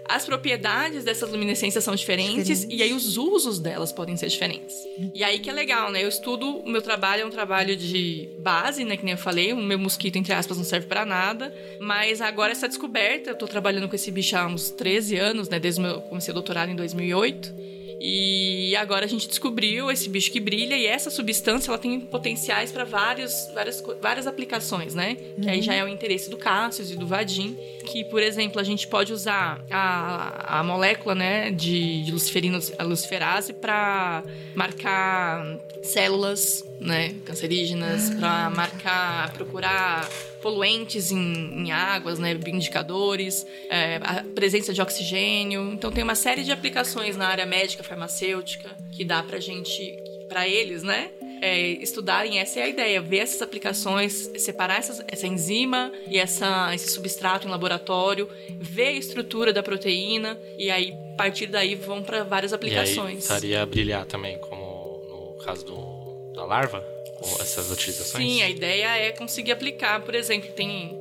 As 0.04 0.26
propriedades 0.26 1.04
dessas 1.04 1.30
luminescências 1.30 1.82
são 1.82 1.94
diferentes, 1.94 2.66
e 2.68 2.82
aí 2.82 2.92
os 2.92 3.16
usos 3.16 3.58
delas 3.58 3.92
podem 3.92 4.16
ser 4.16 4.26
diferentes. 4.26 4.74
E 5.14 5.22
aí 5.22 5.38
que 5.38 5.48
é 5.48 5.52
legal, 5.52 5.90
né? 5.90 6.02
Eu 6.02 6.08
estudo, 6.08 6.58
o 6.58 6.68
meu 6.68 6.82
trabalho 6.82 7.22
é 7.22 7.24
um 7.24 7.30
trabalho 7.30 7.76
de 7.76 8.28
base, 8.40 8.84
né? 8.84 8.96
Que 8.96 9.04
nem 9.04 9.12
eu 9.12 9.18
falei, 9.18 9.52
o 9.52 9.56
meu 9.56 9.78
mosquito, 9.78 10.16
entre 10.16 10.32
aspas, 10.32 10.56
não 10.56 10.64
serve 10.64 10.86
para 10.86 11.06
nada. 11.06 11.54
Mas 11.80 12.20
agora 12.20 12.52
essa 12.52 12.68
descoberta, 12.68 13.30
eu 13.30 13.36
tô 13.36 13.46
trabalhando 13.46 13.88
com 13.88 13.94
esse 13.94 14.10
bicho 14.10 14.36
há 14.36 14.46
uns 14.46 14.70
13 14.70 15.16
anos, 15.16 15.48
né? 15.48 15.58
Desde 15.58 15.80
o 15.80 15.84
meu 15.84 16.00
comecei 16.02 16.32
o 16.32 16.34
doutorado 16.34 16.70
em 16.70 16.76
2008. 16.76 17.71
E 18.04 18.74
agora 18.74 19.04
a 19.04 19.08
gente 19.08 19.28
descobriu 19.28 19.88
esse 19.88 20.08
bicho 20.08 20.32
que 20.32 20.40
brilha 20.40 20.76
e 20.76 20.86
essa 20.86 21.08
substância 21.08 21.70
ela 21.70 21.78
tem 21.78 22.00
potenciais 22.00 22.72
para 22.72 22.82
várias, 22.82 23.48
várias 24.00 24.26
aplicações, 24.26 24.92
né? 24.92 25.16
Uhum. 25.20 25.44
Que 25.44 25.50
aí 25.50 25.62
já 25.62 25.72
é 25.72 25.84
o 25.84 25.88
interesse 25.88 26.28
do 26.28 26.36
Cassius 26.36 26.90
e 26.90 26.96
do 26.96 27.06
Vadim, 27.06 27.56
que, 27.86 28.02
por 28.06 28.20
exemplo, 28.20 28.60
a 28.60 28.64
gente 28.64 28.88
pode 28.88 29.12
usar 29.12 29.64
a, 29.70 30.58
a 30.58 30.64
molécula 30.64 31.14
né, 31.14 31.52
de, 31.52 32.02
de 32.02 32.10
luciferase 32.10 33.52
para 33.52 34.24
marcar 34.56 35.60
células 35.84 36.64
né, 36.80 37.14
cancerígenas, 37.24 38.10
ah. 38.10 38.16
para 38.16 38.50
marcar, 38.50 39.32
procurar 39.34 40.08
poluentes 40.42 41.12
em, 41.12 41.62
em 41.62 41.72
águas, 41.72 42.18
né, 42.18 42.32
indicadores, 42.46 43.46
é, 43.70 44.00
a 44.02 44.24
presença 44.34 44.74
de 44.74 44.82
oxigênio. 44.82 45.72
Então 45.72 45.90
tem 45.90 46.02
uma 46.02 46.16
série 46.16 46.42
de 46.42 46.50
aplicações 46.52 47.16
na 47.16 47.28
área 47.28 47.46
médica, 47.46 47.82
farmacêutica, 47.82 48.68
que 48.90 49.04
dá 49.04 49.22
pra 49.22 49.38
gente, 49.38 49.96
para 50.28 50.46
eles, 50.46 50.82
né, 50.82 51.10
é, 51.40 51.60
estudarem, 51.82 52.38
essa 52.38 52.60
é 52.60 52.62
a 52.62 52.68
ideia, 52.68 53.00
ver 53.00 53.18
essas 53.18 53.42
aplicações, 53.42 54.30
separar 54.36 54.78
essas, 54.78 55.04
essa 55.08 55.26
enzima 55.26 55.92
e 56.08 56.16
essa, 56.16 56.72
esse 56.72 56.88
substrato 56.90 57.48
em 57.48 57.50
laboratório, 57.50 58.28
ver 58.60 58.88
a 58.88 58.92
estrutura 58.92 59.52
da 59.52 59.62
proteína 59.62 60.38
e 60.56 60.70
aí, 60.70 60.92
a 61.14 61.16
partir 61.16 61.46
daí, 61.46 61.74
vão 61.74 62.02
para 62.02 62.22
várias 62.22 62.52
aplicações. 62.52 62.96
E 62.96 63.16
aí, 63.16 63.18
estaria 63.18 63.62
a 63.62 63.66
brilhar 63.66 64.06
também, 64.06 64.38
como 64.38 65.36
no 65.36 65.44
caso 65.44 65.64
do, 65.66 66.32
da 66.34 66.44
larva? 66.44 66.91
Essas 67.40 67.70
utilizações? 67.70 68.24
Sim, 68.24 68.42
a 68.42 68.50
ideia 68.50 68.86
é 68.96 69.12
conseguir 69.12 69.52
aplicar. 69.52 70.00
Por 70.00 70.14
exemplo, 70.14 70.50
tem, 70.52 70.96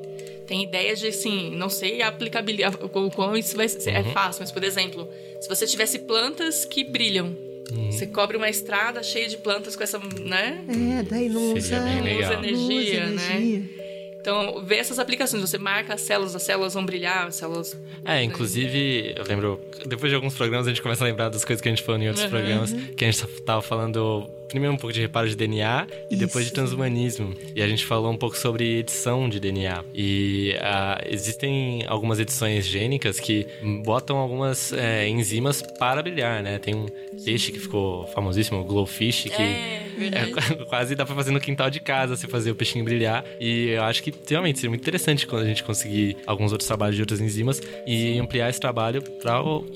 tem 0.48 0.64
ideias 0.64 1.00
de, 1.00 1.08
assim, 1.08 1.52
não 1.52 1.70
sei 1.70 2.02
a 2.02 2.08
aplicabilidade, 2.08 2.78
o 2.82 3.12
quão 3.12 3.36
isso 3.36 3.56
vai 3.56 3.68
ser, 3.68 3.90
é 3.90 4.02
uhum. 4.02 4.10
é 4.10 4.14
fácil, 4.14 4.42
mas, 4.42 4.52
por 4.52 4.64
exemplo, 4.64 5.10
se 5.40 5.48
você 5.50 5.66
tivesse 5.66 6.00
plantas 6.00 6.66
que 6.66 6.84
brilham, 6.84 7.36
uhum. 7.72 7.92
você 7.92 8.06
cobre 8.08 8.38
uma 8.38 8.50
estrada 8.50 9.02
cheia 9.04 9.28
de 9.28 9.38
plantas 9.38 9.76
com 9.76 9.84
essa, 9.84 10.00
né? 10.00 10.64
É, 11.00 11.04
daí 11.04 11.30
não 11.30 11.54
usa, 11.54 11.80
não 11.80 12.20
usa 12.20 12.34
energia, 12.34 13.08
né? 13.08 13.81
Então, 14.22 14.64
ver 14.64 14.78
essas 14.78 15.00
aplicações, 15.00 15.42
você 15.42 15.58
marca 15.58 15.96
as 15.96 16.02
células, 16.02 16.36
as 16.36 16.44
células 16.44 16.76
vão 16.76 16.86
brilhar, 16.86 17.28
as 17.28 17.36
células. 17.36 17.76
É, 18.06 18.24
inclusive, 18.24 19.16
eu 19.18 19.26
lembro, 19.26 19.60
depois 19.86 20.12
de 20.12 20.16
alguns 20.16 20.36
programas 20.36 20.68
a 20.68 20.70
gente 20.70 20.82
começa 20.82 21.04
a 21.04 21.08
lembrar 21.08 21.30
das 21.30 21.44
coisas 21.44 21.60
que 21.62 21.68
a 21.68 21.72
gente 21.72 21.84
falou 21.84 22.00
em 22.00 22.08
outros 22.08 22.26
uhum. 22.26 22.30
programas, 22.30 22.72
que 22.96 23.04
a 23.04 23.12
gente 23.12 23.26
tava 23.42 23.62
falando 23.64 24.30
primeiro 24.52 24.74
um 24.74 24.78
pouco 24.78 24.94
de 24.94 25.00
reparo 25.00 25.28
de 25.30 25.36
DNA 25.36 25.88
e 25.90 26.14
Isso. 26.14 26.20
depois 26.20 26.46
de 26.46 26.52
transhumanismo. 26.52 27.34
E 27.56 27.62
a 27.64 27.68
gente 27.68 27.86
falou 27.86 28.12
um 28.12 28.18
pouco 28.18 28.38
sobre 28.38 28.80
edição 28.80 29.28
de 29.30 29.40
DNA. 29.40 29.84
E 29.94 30.56
uh, 30.58 31.08
existem 31.10 31.84
algumas 31.88 32.20
edições 32.20 32.66
gênicas 32.66 33.20
que 33.20 33.48
botam 33.84 34.18
algumas 34.18 34.74
é, 34.74 35.08
enzimas 35.08 35.62
para 35.80 36.04
brilhar, 36.04 36.44
né? 36.44 36.60
Tem 36.60 36.76
um 36.76 36.86
peixe 37.24 37.52
que 37.52 37.60
ficou 37.60 38.06
famosíssimo, 38.08 38.60
o 38.60 38.64
glowfish, 38.64 39.24
que 39.24 39.42
é, 39.42 39.91
é, 40.08 40.66
quase 40.66 40.96
dá 40.96 41.06
para 41.06 41.16
fazer 41.16 41.32
no 41.32 41.40
quintal 41.40 41.70
de 41.70 41.80
casa, 41.80 42.16
se 42.16 42.28
fazer 42.28 42.52
o 42.52 42.56
peixinho 42.56 42.84
brilhar. 42.84 43.24
E 43.40 43.70
eu 43.70 43.84
acho 43.84 44.02
que 44.04 44.14
realmente 44.28 44.60
seria 44.60 44.70
muito 44.70 44.82
interessante 44.82 45.28
quando 45.28 45.44
a 45.44 45.46
gente 45.46 45.64
conseguir 45.64 46.18
alguns 46.26 46.52
outros 46.52 46.68
trabalhos 46.68 46.96
de 46.96 47.02
outras 47.02 47.20
enzimas 47.20 47.62
e 47.86 48.20
ampliar 48.20 48.50
esse 48.50 48.60
trabalho 48.60 49.02
para 49.22 49.34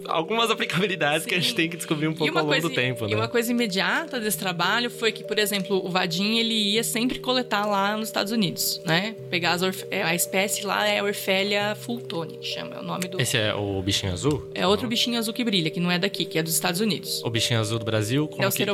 algumas 0.08 0.50
aplicabilidades 0.52 1.24
Sim. 1.24 1.30
que 1.30 1.36
a 1.36 1.40
gente 1.40 1.56
tem 1.56 1.70
que 1.70 1.78
descobrir 1.78 2.08
um 2.08 2.14
pouco 2.14 2.38
ao 2.38 2.44
longo 2.44 2.54
coisa, 2.54 2.70
do 2.70 2.74
tempo, 2.74 3.06
né? 3.06 3.12
E 3.12 3.16
uma 3.16 3.28
coisa 3.28 3.52
imediata 3.52 4.20
desse 4.20 4.38
trabalho 4.38 4.90
foi 4.90 5.12
que, 5.12 5.24
por 5.24 5.38
exemplo, 5.38 5.86
o 5.86 5.90
Vadim 5.90 6.38
ele 6.38 6.54
ia 6.54 6.84
sempre 6.84 7.20
coletar 7.20 7.66
lá 7.66 7.98
nos 7.98 8.08
Estados 8.10 8.32
Unidos, 8.32 8.82
né? 8.86 9.16
Pegar 9.30 9.54
as 9.54 9.62
orf... 9.62 9.86
É, 9.92 10.04
a 10.04 10.16
espécie 10.16 10.66
lá 10.66 10.88
é 10.88 11.02
Orfélia 11.02 11.76
fultoni, 11.76 12.40
chama, 12.42 12.76
é 12.76 12.80
o 12.80 12.84
nome 12.84 13.08
do. 13.08 13.22
Esse 13.22 13.38
é 13.38 13.54
o 13.54 13.82
bichinho 13.82 14.14
azul? 14.14 14.50
É 14.54 14.66
outro 14.66 14.88
bichinho 14.88 15.18
azul 15.18 15.34
que 15.34 15.44
brilha, 15.44 15.70
que 15.70 15.80
não 15.80 15.92
é 15.92 16.00
daqui, 16.00 16.26
que 16.26 16.38
é 16.40 16.44
dos 16.44 16.54
Estados 16.54 16.82
Unidos. 16.82 17.22
O 17.24 17.30
bichinho 17.30 17.60
azul 17.60 17.80
do 17.80 17.86
Brasil? 17.86 18.30
é 18.38 18.48
o 18.48 18.52
que... 18.52 18.66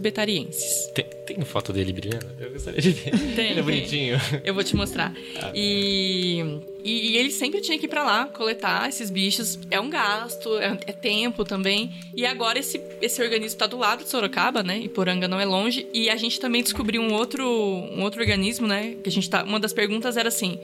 Betariensis. 0.00 0.90
Tem, 0.98 1.36
tem 1.36 1.44
foto 1.44 1.72
dele 1.72 1.92
brilhando? 1.92 2.26
Eu 2.40 2.50
gostaria 2.50 2.80
de 2.80 2.90
ver. 2.90 3.10
Tem. 3.36 3.50
Ele 3.52 3.60
é 3.60 3.62
bonitinho. 3.62 4.20
Eu 4.42 4.52
vou 4.52 4.64
te 4.64 4.74
mostrar. 4.74 5.14
Ah. 5.36 5.52
E 5.54 6.60
e, 6.88 7.10
e, 7.10 7.16
ele 7.16 7.30
sempre 7.30 7.60
tinha 7.60 7.78
que 7.78 7.86
ir 7.86 7.88
para 7.88 8.02
lá 8.04 8.26
coletar 8.26 8.88
esses 8.88 9.10
bichos. 9.10 9.58
É 9.70 9.80
um 9.80 9.90
gasto, 9.90 10.56
é, 10.58 10.78
é, 10.86 10.92
tempo 10.92 11.44
também. 11.44 11.92
E 12.16 12.24
agora 12.24 12.58
esse, 12.58 12.80
esse 13.02 13.20
organismo 13.20 13.56
está 13.56 13.66
do 13.66 13.76
lado 13.76 14.04
de 14.04 14.10
Sorocaba, 14.10 14.62
né? 14.62 14.78
E 14.78 14.88
Poranga 14.88 15.28
não 15.28 15.40
é 15.40 15.44
longe. 15.44 15.86
E 15.92 16.08
a 16.08 16.16
gente 16.16 16.40
também 16.40 16.62
descobriu 16.62 17.02
um 17.02 17.12
outro, 17.12 17.44
um 17.46 18.02
outro 18.02 18.20
organismo, 18.20 18.66
né? 18.66 18.94
Que 19.02 19.08
a 19.08 19.12
gente 19.12 19.28
tá. 19.28 19.42
Uma 19.42 19.60
das 19.60 19.72
perguntas 19.72 20.16
era 20.16 20.28
assim. 20.28 20.58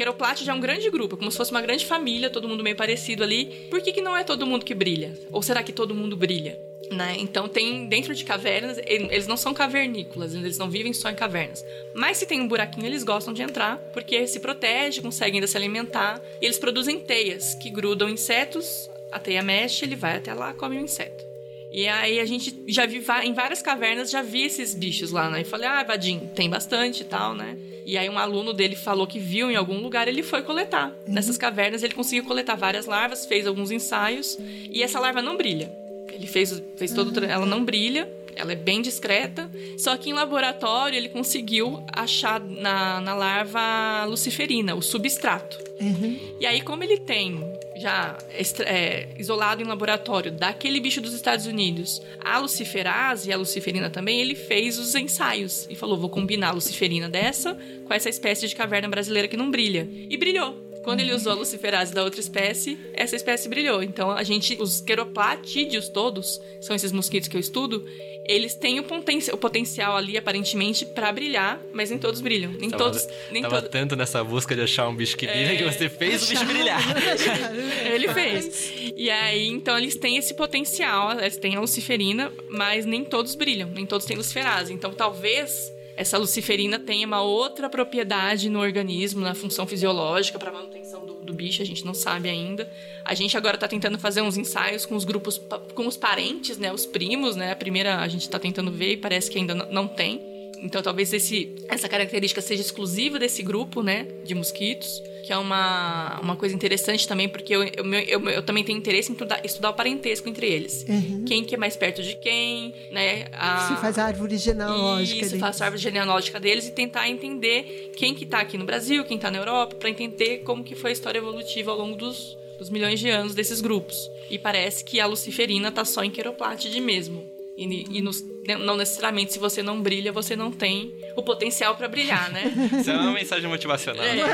Queroplate 0.00 0.46
já 0.46 0.52
é 0.52 0.54
um 0.54 0.60
grande 0.60 0.88
grupo, 0.88 1.14
como 1.14 1.30
se 1.30 1.36
fosse 1.36 1.50
uma 1.50 1.60
grande 1.60 1.84
família, 1.84 2.30
todo 2.30 2.48
mundo 2.48 2.64
meio 2.64 2.74
parecido 2.74 3.22
ali. 3.22 3.68
Por 3.68 3.82
que, 3.82 3.92
que 3.92 4.00
não 4.00 4.16
é 4.16 4.24
todo 4.24 4.46
mundo 4.46 4.64
que 4.64 4.74
brilha? 4.74 5.12
Ou 5.30 5.42
será 5.42 5.62
que 5.62 5.74
todo 5.74 5.94
mundo 5.94 6.16
brilha? 6.16 6.58
Né? 6.90 7.16
Então 7.18 7.46
tem 7.46 7.86
dentro 7.86 8.14
de 8.14 8.24
cavernas, 8.24 8.80
eles 8.86 9.26
não 9.26 9.36
são 9.36 9.52
cavernícolas, 9.52 10.34
eles 10.34 10.56
não 10.56 10.70
vivem 10.70 10.94
só 10.94 11.10
em 11.10 11.14
cavernas. 11.14 11.62
Mas 11.92 12.16
se 12.16 12.24
tem 12.24 12.40
um 12.40 12.48
buraquinho, 12.48 12.86
eles 12.86 13.04
gostam 13.04 13.34
de 13.34 13.42
entrar, 13.42 13.76
porque 13.92 14.26
se 14.26 14.40
protege, 14.40 15.02
conseguem 15.02 15.34
ainda 15.34 15.46
se 15.46 15.58
alimentar. 15.58 16.18
E 16.40 16.46
eles 16.46 16.58
produzem 16.58 16.98
teias 16.98 17.54
que 17.56 17.68
grudam 17.68 18.08
insetos, 18.08 18.88
a 19.12 19.18
teia 19.18 19.42
mexe, 19.42 19.84
ele 19.84 19.96
vai 19.96 20.16
até 20.16 20.32
lá, 20.32 20.54
come 20.54 20.78
o 20.78 20.80
inseto. 20.80 21.29
E 21.72 21.86
aí 21.86 22.18
a 22.18 22.24
gente 22.24 22.64
já 22.66 22.84
vi 22.84 23.02
em 23.22 23.32
várias 23.32 23.62
cavernas, 23.62 24.10
já 24.10 24.22
vi 24.22 24.42
esses 24.42 24.74
bichos 24.74 25.12
lá, 25.12 25.30
né? 25.30 25.42
E 25.42 25.44
falei, 25.44 25.68
ah, 25.68 25.82
Vadim, 25.84 26.18
tem 26.34 26.50
bastante 26.50 27.02
e 27.02 27.04
tal, 27.04 27.34
né? 27.34 27.56
E 27.86 27.96
aí 27.96 28.08
um 28.08 28.18
aluno 28.18 28.52
dele 28.52 28.76
falou 28.76 29.06
que 29.06 29.18
viu 29.18 29.50
em 29.50 29.56
algum 29.56 29.78
lugar, 29.80 30.08
ele 30.08 30.22
foi 30.22 30.42
coletar. 30.42 30.88
Uhum. 30.88 31.14
Nessas 31.14 31.38
cavernas 31.38 31.82
ele 31.82 31.94
conseguiu 31.94 32.24
coletar 32.24 32.56
várias 32.56 32.86
larvas, 32.86 33.24
fez 33.24 33.46
alguns 33.46 33.70
ensaios, 33.70 34.38
e 34.40 34.82
essa 34.82 34.98
larva 34.98 35.22
não 35.22 35.36
brilha. 35.36 35.70
Ele 36.12 36.26
fez, 36.26 36.62
fez 36.76 36.92
todo. 36.92 37.24
Ela 37.24 37.46
não 37.46 37.64
brilha, 37.64 38.08
ela 38.36 38.52
é 38.52 38.56
bem 38.56 38.82
discreta. 38.82 39.50
Só 39.78 39.96
que 39.96 40.10
em 40.10 40.12
laboratório 40.12 40.96
ele 40.96 41.08
conseguiu 41.08 41.84
achar 41.92 42.40
na, 42.40 43.00
na 43.00 43.14
larva 43.14 44.04
luciferina, 44.06 44.74
o 44.74 44.82
substrato. 44.82 45.58
Uhum. 45.80 46.18
E 46.38 46.46
aí, 46.46 46.60
como 46.60 46.84
ele 46.84 46.98
tem 46.98 47.40
já 47.80 48.18
é, 48.60 49.08
isolado 49.18 49.62
em 49.62 49.66
laboratório 49.66 50.30
daquele 50.30 50.78
bicho 50.80 51.00
dos 51.00 51.14
Estados 51.14 51.46
Unidos, 51.46 52.00
a 52.22 52.38
luciferase 52.38 53.30
e 53.30 53.32
a 53.32 53.36
luciferina 53.36 53.88
também, 53.88 54.20
ele 54.20 54.34
fez 54.34 54.78
os 54.78 54.94
ensaios 54.94 55.66
e 55.70 55.74
falou: 55.74 55.96
vou 55.96 56.10
combinar 56.10 56.50
a 56.50 56.52
luciferina 56.52 57.08
dessa 57.08 57.56
com 57.86 57.94
essa 57.94 58.08
espécie 58.08 58.46
de 58.46 58.54
caverna 58.54 58.88
brasileira 58.88 59.26
que 59.26 59.36
não 59.36 59.50
brilha. 59.50 59.88
E 59.90 60.16
brilhou. 60.16 60.69
Quando 60.82 61.00
ele 61.00 61.12
usou 61.12 61.32
a 61.32 61.34
luciferase 61.34 61.92
da 61.92 62.02
outra 62.02 62.20
espécie, 62.20 62.78
essa 62.94 63.14
espécie 63.14 63.48
brilhou. 63.48 63.82
Então, 63.82 64.10
a 64.10 64.22
gente, 64.22 64.56
os 64.60 64.80
queroplatídeos 64.80 65.88
todos, 65.88 66.40
são 66.60 66.74
esses 66.74 66.90
mosquitos 66.90 67.28
que 67.28 67.36
eu 67.36 67.40
estudo, 67.40 67.84
eles 68.24 68.54
têm 68.54 68.78
o, 68.78 68.84
poten 68.84 69.18
o 69.32 69.36
potencial 69.36 69.96
ali, 69.96 70.16
aparentemente, 70.16 70.86
para 70.86 71.10
brilhar, 71.12 71.60
mas 71.72 71.90
nem 71.90 71.98
todos 71.98 72.20
brilham. 72.20 72.52
Nem 72.52 72.70
tava, 72.70 72.84
todos. 72.84 73.08
Nem 73.30 73.42
tava 73.42 73.60
todo... 73.60 73.70
tanto 73.70 73.96
nessa 73.96 74.22
busca 74.22 74.54
de 74.54 74.62
achar 74.62 74.88
um 74.88 74.94
bicho 74.94 75.16
que 75.16 75.26
brilha 75.26 75.52
é... 75.52 75.56
que 75.56 75.64
você 75.64 75.88
fez 75.88 76.22
o 76.22 76.28
bicho 76.28 76.44
brilhar. 76.44 76.80
ele 77.92 78.08
fez. 78.08 78.72
E 78.96 79.10
aí, 79.10 79.48
então, 79.48 79.76
eles 79.76 79.96
têm 79.96 80.16
esse 80.16 80.34
potencial, 80.34 81.18
eles 81.18 81.36
têm 81.36 81.56
a 81.56 81.60
luciferina, 81.60 82.32
mas 82.48 82.86
nem 82.86 83.04
todos 83.04 83.34
brilham, 83.34 83.68
nem 83.70 83.84
todos 83.84 84.06
têm 84.06 84.16
luciferase. 84.16 84.72
Então, 84.72 84.92
talvez 84.92 85.72
essa 86.00 86.16
luciferina 86.16 86.78
tem 86.78 87.04
uma 87.04 87.20
outra 87.20 87.68
propriedade 87.68 88.48
no 88.48 88.58
organismo, 88.58 89.20
na 89.20 89.34
função 89.34 89.66
fisiológica 89.66 90.38
para 90.38 90.50
manutenção 90.50 91.04
do, 91.04 91.16
do, 91.16 91.34
bicho, 91.34 91.60
a 91.60 91.64
gente 91.66 91.84
não 91.84 91.92
sabe 91.92 92.30
ainda. 92.30 92.72
A 93.04 93.14
gente 93.14 93.36
agora 93.36 93.56
está 93.56 93.68
tentando 93.68 93.98
fazer 93.98 94.22
uns 94.22 94.38
ensaios 94.38 94.86
com 94.86 94.96
os 94.96 95.04
grupos, 95.04 95.38
com 95.74 95.86
os 95.86 95.98
parentes, 95.98 96.56
né, 96.56 96.72
os 96.72 96.86
primos, 96.86 97.36
né? 97.36 97.52
A 97.52 97.56
primeira 97.56 97.98
a 97.98 98.08
gente 98.08 98.22
está 98.22 98.38
tentando 98.38 98.70
ver 98.70 98.92
e 98.92 98.96
parece 98.96 99.30
que 99.30 99.36
ainda 99.36 99.54
não 99.54 99.86
tem. 99.86 100.29
Então 100.62 100.82
talvez 100.82 101.12
esse, 101.12 101.54
essa 101.68 101.88
característica 101.88 102.40
seja 102.40 102.60
exclusiva 102.60 103.18
desse 103.18 103.42
grupo, 103.42 103.82
né, 103.82 104.06
de 104.24 104.34
mosquitos, 104.34 105.02
que 105.24 105.32
é 105.32 105.36
uma, 105.36 106.18
uma 106.20 106.36
coisa 106.36 106.54
interessante 106.54 107.06
também, 107.06 107.28
porque 107.28 107.54
eu, 107.54 107.62
eu, 107.62 107.84
eu, 107.94 108.30
eu 108.30 108.42
também 108.42 108.64
tenho 108.64 108.78
interesse 108.78 109.10
em 109.10 109.12
estudar, 109.12 109.40
estudar 109.44 109.70
o 109.70 109.74
parentesco 109.74 110.28
entre 110.28 110.46
eles. 110.46 110.84
Uhum. 110.88 111.24
Quem 111.24 111.44
que 111.44 111.54
é 111.54 111.58
mais 111.58 111.76
perto 111.76 112.02
de 112.02 112.16
quem, 112.16 112.74
né? 112.90 113.26
A... 113.32 113.68
Se 113.68 113.80
faz 113.80 113.98
a 113.98 114.06
árvore 114.06 114.36
genealógica 114.36 115.26
Isso, 115.26 115.38
faz 115.38 115.60
a 115.60 115.66
árvore 115.66 115.82
genealógica 115.82 116.40
deles 116.40 116.66
e 116.66 116.72
tentar 116.72 117.08
entender 117.08 117.92
quem 117.96 118.14
que 118.14 118.26
tá 118.26 118.40
aqui 118.40 118.58
no 118.58 118.64
Brasil, 118.64 119.04
quem 119.04 119.18
tá 119.18 119.30
na 119.30 119.38
Europa, 119.38 119.76
para 119.76 119.88
entender 119.88 120.38
como 120.38 120.64
que 120.64 120.74
foi 120.74 120.90
a 120.90 120.92
história 120.92 121.18
evolutiva 121.18 121.70
ao 121.70 121.78
longo 121.78 121.96
dos, 121.96 122.36
dos 122.58 122.68
milhões 122.68 122.98
de 122.98 123.08
anos 123.08 123.34
desses 123.34 123.60
grupos. 123.60 124.10
E 124.28 124.38
parece 124.38 124.84
que 124.84 124.98
a 124.98 125.06
luciferina 125.06 125.70
tá 125.70 125.84
só 125.84 126.02
em 126.02 126.10
Queroplátide 126.10 126.80
mesmo. 126.80 127.29
E, 127.60 127.98
e 127.98 128.00
nos, 128.00 128.24
não 128.64 128.74
necessariamente 128.74 129.34
se 129.34 129.38
você 129.38 129.62
não 129.62 129.82
brilha, 129.82 130.10
você 130.10 130.34
não 130.34 130.50
tem 130.50 130.94
o 131.14 131.22
potencial 131.22 131.76
para 131.76 131.86
brilhar, 131.88 132.32
né? 132.32 132.44
Isso 132.80 132.90
é 132.90 132.96
uma 132.96 133.12
mensagem 133.12 133.46
motivacional. 133.50 134.02
É, 134.02 134.18
é, 134.18 134.24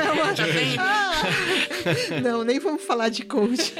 não, 2.23 2.45
nem 2.45 2.57
vamos 2.57 2.83
falar 2.83 3.09
de 3.09 3.25
coach. 3.25 3.73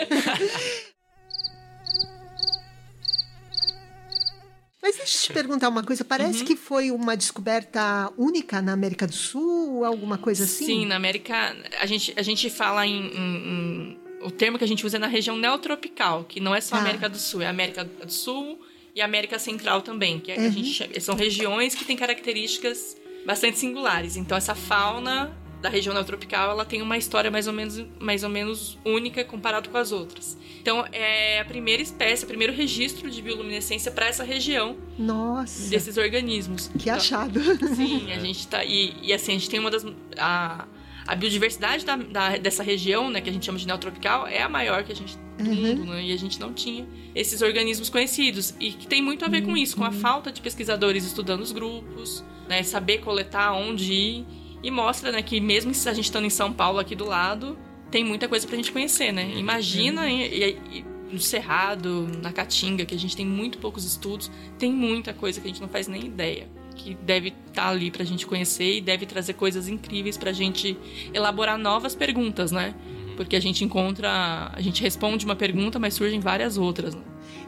Mas 4.81 4.97
deixa 4.97 5.17
eu 5.17 5.21
te 5.27 5.33
perguntar 5.33 5.69
uma 5.69 5.83
coisa. 5.83 6.03
Parece 6.03 6.39
uhum. 6.39 6.45
que 6.45 6.57
foi 6.57 6.91
uma 6.91 7.15
descoberta 7.15 8.12
única 8.17 8.62
na 8.62 8.73
América 8.73 9.07
do 9.07 9.15
Sul, 9.15 9.86
alguma 9.86 10.17
coisa 10.17 10.43
assim? 10.43 10.65
Sim, 10.65 10.86
na 10.88 10.97
América 10.97 11.55
a 11.79 11.86
gente, 11.86 12.13
a 12.17 12.21
gente 12.21 12.49
fala 12.49 12.86
em, 12.86 13.07
em, 13.07 13.15
em 13.15 13.97
o 14.21 14.31
termo 14.31 14.57
que 14.57 14.65
a 14.65 14.67
gente 14.67 14.86
usa 14.86 14.97
é 14.97 14.99
na 14.99 15.07
região 15.07 15.38
neotropical, 15.38 16.25
que 16.25 16.41
não 16.41 16.53
é 16.53 16.60
só 16.60 16.75
a 16.75 16.79
ah. 16.79 16.81
América 16.81 17.07
do 17.07 17.17
Sul, 17.17 17.41
é 17.41 17.47
a 17.47 17.49
América 17.49 17.86
do 17.86 18.12
Sul, 18.12 18.60
e 18.97 19.01
América 19.01 19.38
Central 19.38 19.83
também, 19.83 20.19
que 20.19 20.33
uhum. 20.33 20.47
a 20.47 20.49
gente 20.49 20.73
chama, 20.73 20.99
são 20.99 21.15
regiões 21.15 21.75
que 21.75 21.86
têm 21.86 21.95
características 21.95 22.97
bastante 23.27 23.60
singulares. 23.60 24.17
Então 24.17 24.36
essa 24.36 24.55
fauna 24.55 25.38
da 25.62 25.69
região 25.69 25.93
neotropical, 25.93 26.49
ela 26.49 26.65
tem 26.65 26.81
uma 26.81 26.97
história 26.97 27.29
mais 27.29 27.45
ou 27.45 27.53
menos 27.53 27.83
mais 27.99 28.23
ou 28.23 28.29
menos 28.29 28.77
única 28.83 29.23
comparado 29.23 29.69
com 29.69 29.77
as 29.77 29.91
outras. 29.91 30.36
Então 30.60 30.83
é 30.91 31.39
a 31.39 31.45
primeira 31.45 31.81
espécie, 31.81 32.23
o 32.23 32.27
primeiro 32.27 32.51
registro 32.53 33.07
de 33.10 33.21
bioluminescência 33.21 33.91
para 33.91 34.07
essa 34.07 34.23
região. 34.23 34.75
Nossa. 34.97 35.69
Desses 35.69 35.95
organismos. 35.97 36.67
Que 36.67 36.89
então, 36.89 36.95
achado. 36.95 37.39
Sim, 37.75 38.12
a 38.12 38.17
gente 38.19 38.47
tá 38.47 38.65
e, 38.65 38.95
e 39.03 39.13
assim 39.13 39.33
a 39.33 39.36
gente 39.36 39.49
tem 39.49 39.60
uma 39.60 39.69
das 39.69 39.86
a, 40.17 40.65
a 41.07 41.15
biodiversidade 41.15 41.85
da, 41.85 41.95
da, 41.95 42.37
dessa 42.37 42.61
região, 42.61 43.09
né, 43.09 43.21
que 43.21 43.29
a 43.29 43.33
gente 43.33 43.45
chama 43.45 43.57
de 43.57 43.65
neotropical, 43.65 44.27
é 44.27 44.41
a 44.41 44.49
maior 44.49 44.83
que 44.83 44.91
a 44.91 44.95
gente 44.95 45.17
do 45.37 45.49
uhum. 45.49 45.55
mundo, 45.55 45.85
né? 45.85 46.03
E 46.03 46.11
a 46.11 46.17
gente 46.17 46.39
não 46.39 46.51
tinha 46.51 46.85
esses 47.15 47.41
organismos 47.41 47.89
conhecidos. 47.89 48.53
E 48.59 48.71
que 48.71 48.87
tem 48.87 49.01
muito 49.01 49.23
a 49.23 49.27
ver 49.27 49.43
com 49.43 49.55
isso, 49.55 49.77
com 49.77 49.83
a 49.83 49.89
uhum. 49.89 49.93
falta 49.93 50.31
de 50.31 50.41
pesquisadores 50.41 51.05
estudando 51.05 51.41
os 51.41 51.51
grupos, 51.51 52.23
né? 52.49 52.63
Saber 52.63 52.99
coletar 52.99 53.53
onde 53.53 53.93
ir. 53.93 54.25
E 54.63 54.71
mostra, 54.71 55.11
né, 55.11 55.21
que 55.21 55.39
mesmo 55.39 55.73
se 55.73 55.87
a 55.87 55.93
gente 55.93 56.05
estando 56.05 56.25
em 56.25 56.31
São 56.31 56.51
Paulo 56.51 56.79
aqui 56.79 56.95
do 56.95 57.05
lado, 57.05 57.57
tem 57.91 58.03
muita 58.03 58.27
coisa 58.27 58.45
pra 58.47 58.55
gente 58.55 58.71
conhecer, 58.71 59.11
né? 59.11 59.31
Imagina 59.37 60.01
uhum. 60.01 60.07
e, 60.07 60.57
e, 60.73 60.85
no 61.11 61.19
Cerrado, 61.19 62.09
na 62.21 62.33
Caatinga, 62.33 62.83
que 62.83 62.95
a 62.95 62.99
gente 62.99 63.15
tem 63.15 63.25
muito 63.25 63.59
poucos 63.59 63.85
estudos, 63.85 64.29
tem 64.57 64.73
muita 64.73 65.13
coisa 65.13 65.39
que 65.39 65.47
a 65.47 65.49
gente 65.49 65.61
não 65.61 65.69
faz 65.69 65.87
nem 65.87 66.03
ideia 66.03 66.49
que 66.77 66.93
deve 66.95 67.29
estar 67.29 67.63
tá 67.63 67.69
ali 67.69 67.91
para 67.91 68.03
a 68.03 68.05
gente 68.05 68.25
conhecer 68.25 68.77
e 68.77 68.81
deve 68.81 69.05
trazer 69.05 69.33
coisas 69.33 69.67
incríveis 69.67 70.17
para 70.17 70.29
a 70.29 70.33
gente 70.33 70.77
elaborar 71.13 71.57
novas 71.57 71.95
perguntas, 71.95 72.51
né? 72.51 72.75
Uhum. 72.85 73.15
Porque 73.17 73.35
a 73.35 73.39
gente 73.39 73.63
encontra, 73.63 74.51
a 74.53 74.61
gente 74.61 74.81
responde 74.81 75.25
uma 75.25 75.35
pergunta, 75.35 75.79
mas 75.79 75.95
surgem 75.95 76.19
várias 76.19 76.57
outras. 76.57 76.93
Né? 76.93 77.01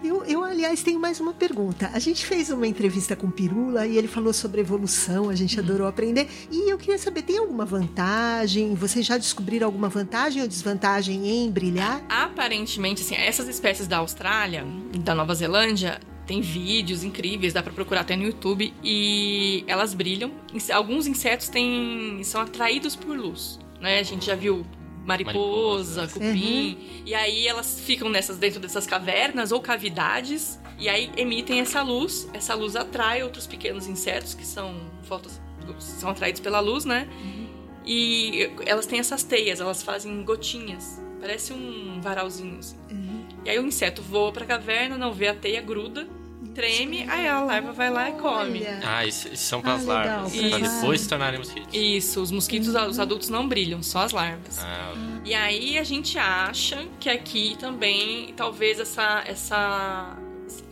Eu, 0.03 0.23
eu, 0.23 0.43
aliás, 0.43 0.81
tenho 0.81 0.99
mais 0.99 1.19
uma 1.19 1.33
pergunta. 1.33 1.89
A 1.93 1.99
gente 1.99 2.25
fez 2.25 2.49
uma 2.49 2.65
entrevista 2.65 3.15
com 3.15 3.27
o 3.27 3.31
Pirula 3.31 3.85
e 3.85 3.97
ele 3.97 4.07
falou 4.07 4.33
sobre 4.33 4.61
evolução, 4.61 5.29
a 5.29 5.35
gente 5.35 5.57
uhum. 5.59 5.65
adorou 5.65 5.87
aprender. 5.87 6.27
E 6.49 6.71
eu 6.71 6.77
queria 6.77 6.97
saber, 6.97 7.21
tem 7.21 7.37
alguma 7.37 7.65
vantagem? 7.65 8.73
Vocês 8.75 9.05
já 9.05 9.17
descobriram 9.17 9.67
alguma 9.67 9.89
vantagem 9.89 10.41
ou 10.41 10.47
desvantagem 10.47 11.27
em 11.27 11.51
brilhar? 11.51 12.01
Aparentemente, 12.09 13.01
assim, 13.01 13.15
essas 13.15 13.47
espécies 13.47 13.87
da 13.87 13.97
Austrália, 13.97 14.65
da 15.03 15.13
Nova 15.13 15.35
Zelândia, 15.35 15.99
tem 16.29 16.41
vídeos 16.41 17.03
incríveis, 17.03 17.53
dá 17.53 17.63
para 17.63 17.73
procurar 17.73 18.01
até 18.01 18.15
no 18.15 18.23
YouTube 18.23 18.71
e 18.83 19.63
elas 19.65 19.95
brilham. 19.95 20.31
Alguns 20.71 21.07
insetos 21.07 21.49
têm, 21.49 22.21
são 22.23 22.39
atraídos 22.39 22.95
por 22.95 23.17
luz, 23.17 23.59
né? 23.81 23.97
A 23.97 24.03
gente 24.03 24.27
já 24.27 24.35
viu 24.35 24.63
mariposa, 25.03 26.07
cupim, 26.07 26.77
uhum. 26.79 27.03
e 27.03 27.15
aí 27.15 27.47
elas 27.47 27.79
ficam 27.79 28.09
nessas 28.09 28.37
dentro 28.37 28.59
dessas 28.59 28.85
cavernas 28.85 29.51
ou 29.51 29.59
cavidades 29.59 30.59
e 30.77 30.87
aí 30.87 31.11
emitem 31.17 31.61
essa 31.61 31.81
luz. 31.81 32.29
Essa 32.31 32.53
luz 32.53 32.75
atrai 32.75 33.23
outros 33.23 33.47
pequenos 33.47 33.87
insetos 33.87 34.35
que 34.35 34.45
são 34.45 34.75
fotos 35.01 35.41
são 35.79 36.11
atraídos 36.11 36.41
pela 36.41 36.59
luz, 36.59 36.85
né? 36.85 37.09
Uhum. 37.23 37.47
E 37.87 38.51
elas 38.67 38.85
têm 38.85 38.99
essas 38.99 39.23
teias, 39.23 39.59
elas 39.59 39.81
fazem 39.81 40.23
gotinhas. 40.23 41.01
Parece 41.19 41.53
um 41.53 41.99
varalzinho 41.99 42.59
assim. 42.59 42.77
Uhum. 42.91 43.25
E 43.43 43.49
aí 43.49 43.57
o 43.57 43.65
inseto 43.65 44.03
voa 44.03 44.31
pra 44.31 44.45
caverna, 44.45 44.95
não 44.95 45.11
vê 45.11 45.27
a 45.27 45.33
teia, 45.33 45.59
gruda 45.59 46.18
treme, 46.59 47.05
aí 47.07 47.25
a 47.25 47.39
larva 47.41 47.71
vai 47.71 47.89
lá 47.89 48.09
e 48.09 48.13
come. 48.13 48.63
Ah, 48.83 49.05
isso, 49.05 49.29
isso 49.29 49.45
são 49.45 49.61
para 49.61 49.75
as 49.75 49.87
ah, 49.87 49.93
larvas. 49.93 50.35
Para 50.35 50.59
depois 50.59 51.01
se 51.01 51.07
tornarem 51.07 51.39
mosquitos. 51.39 51.73
Isso, 51.73 52.21
os 52.21 52.31
mosquitos, 52.31 52.67
uhum. 52.67 52.87
os 52.87 52.99
adultos 52.99 53.29
não 53.29 53.47
brilham, 53.47 53.81
só 53.81 53.99
as 53.99 54.11
larvas. 54.11 54.59
Ah. 54.59 54.93
E 55.23 55.33
aí 55.33 55.77
a 55.77 55.83
gente 55.85 56.17
acha 56.17 56.85
que 56.99 57.09
aqui 57.09 57.55
também 57.57 58.33
talvez 58.35 58.77
essa, 58.77 59.23
essa 59.25 60.17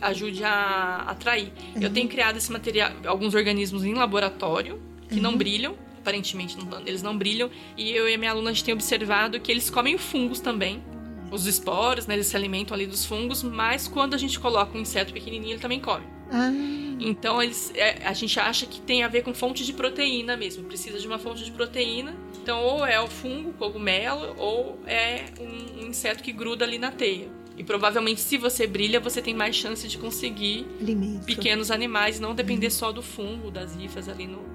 ajude 0.02 0.44
a 0.44 1.04
atrair. 1.06 1.52
Uhum. 1.74 1.82
Eu 1.82 1.90
tenho 1.90 2.06
criado 2.06 2.36
esse 2.36 2.52
material, 2.52 2.92
alguns 3.06 3.34
organismos 3.34 3.82
em 3.82 3.94
laboratório 3.94 4.78
que 5.08 5.16
uhum. 5.16 5.22
não 5.22 5.36
brilham. 5.38 5.74
Aparentemente, 6.00 6.56
eles 6.86 7.02
não 7.02 7.16
brilham. 7.16 7.50
E 7.78 7.92
eu 7.92 8.08
e 8.08 8.14
a 8.14 8.18
minha 8.18 8.30
aluna, 8.30 8.50
a 8.50 8.52
gente 8.52 8.64
tem 8.64 8.74
observado 8.74 9.40
que 9.40 9.50
eles 9.50 9.70
comem 9.70 9.96
fungos 9.96 10.38
também 10.40 10.82
os 11.30 11.46
esporos, 11.46 12.06
né? 12.06 12.14
Eles 12.14 12.26
se 12.26 12.36
alimentam 12.36 12.74
ali 12.74 12.86
dos 12.86 13.04
fungos, 13.04 13.42
mas 13.42 13.88
quando 13.88 14.14
a 14.14 14.18
gente 14.18 14.38
coloca 14.38 14.76
um 14.76 14.80
inseto 14.80 15.12
pequenininho, 15.12 15.52
ele 15.52 15.60
também 15.60 15.80
come. 15.80 16.04
Ah. 16.30 16.50
Então 17.00 17.42
eles, 17.42 17.72
é, 17.74 18.06
a 18.06 18.12
gente 18.12 18.38
acha 18.40 18.66
que 18.66 18.80
tem 18.80 19.02
a 19.02 19.08
ver 19.08 19.22
com 19.22 19.32
fonte 19.32 19.64
de 19.64 19.72
proteína 19.72 20.36
mesmo. 20.36 20.64
Precisa 20.64 20.98
de 20.98 21.06
uma 21.06 21.18
fonte 21.18 21.44
de 21.44 21.50
proteína. 21.50 22.14
Então 22.42 22.62
ou 22.62 22.84
é 22.84 23.00
o 23.00 23.06
fungo, 23.06 23.52
cogumelo, 23.52 24.34
ou 24.36 24.78
é 24.86 25.26
um, 25.40 25.84
um 25.84 25.86
inseto 25.88 26.22
que 26.22 26.32
gruda 26.32 26.64
ali 26.64 26.78
na 26.78 26.90
teia. 26.90 27.28
E 27.56 27.64
provavelmente, 27.64 28.20
se 28.20 28.38
você 28.38 28.68
brilha, 28.68 29.00
você 29.00 29.20
tem 29.20 29.34
mais 29.34 29.56
chance 29.56 29.88
de 29.88 29.98
conseguir 29.98 30.64
Alimento. 30.80 31.24
pequenos 31.24 31.72
animais, 31.72 32.20
não 32.20 32.32
depender 32.32 32.66
uhum. 32.66 32.72
só 32.72 32.92
do 32.92 33.02
fungo, 33.02 33.50
das 33.50 33.74
rifas 33.74 34.08
ali 34.08 34.28
no. 34.28 34.46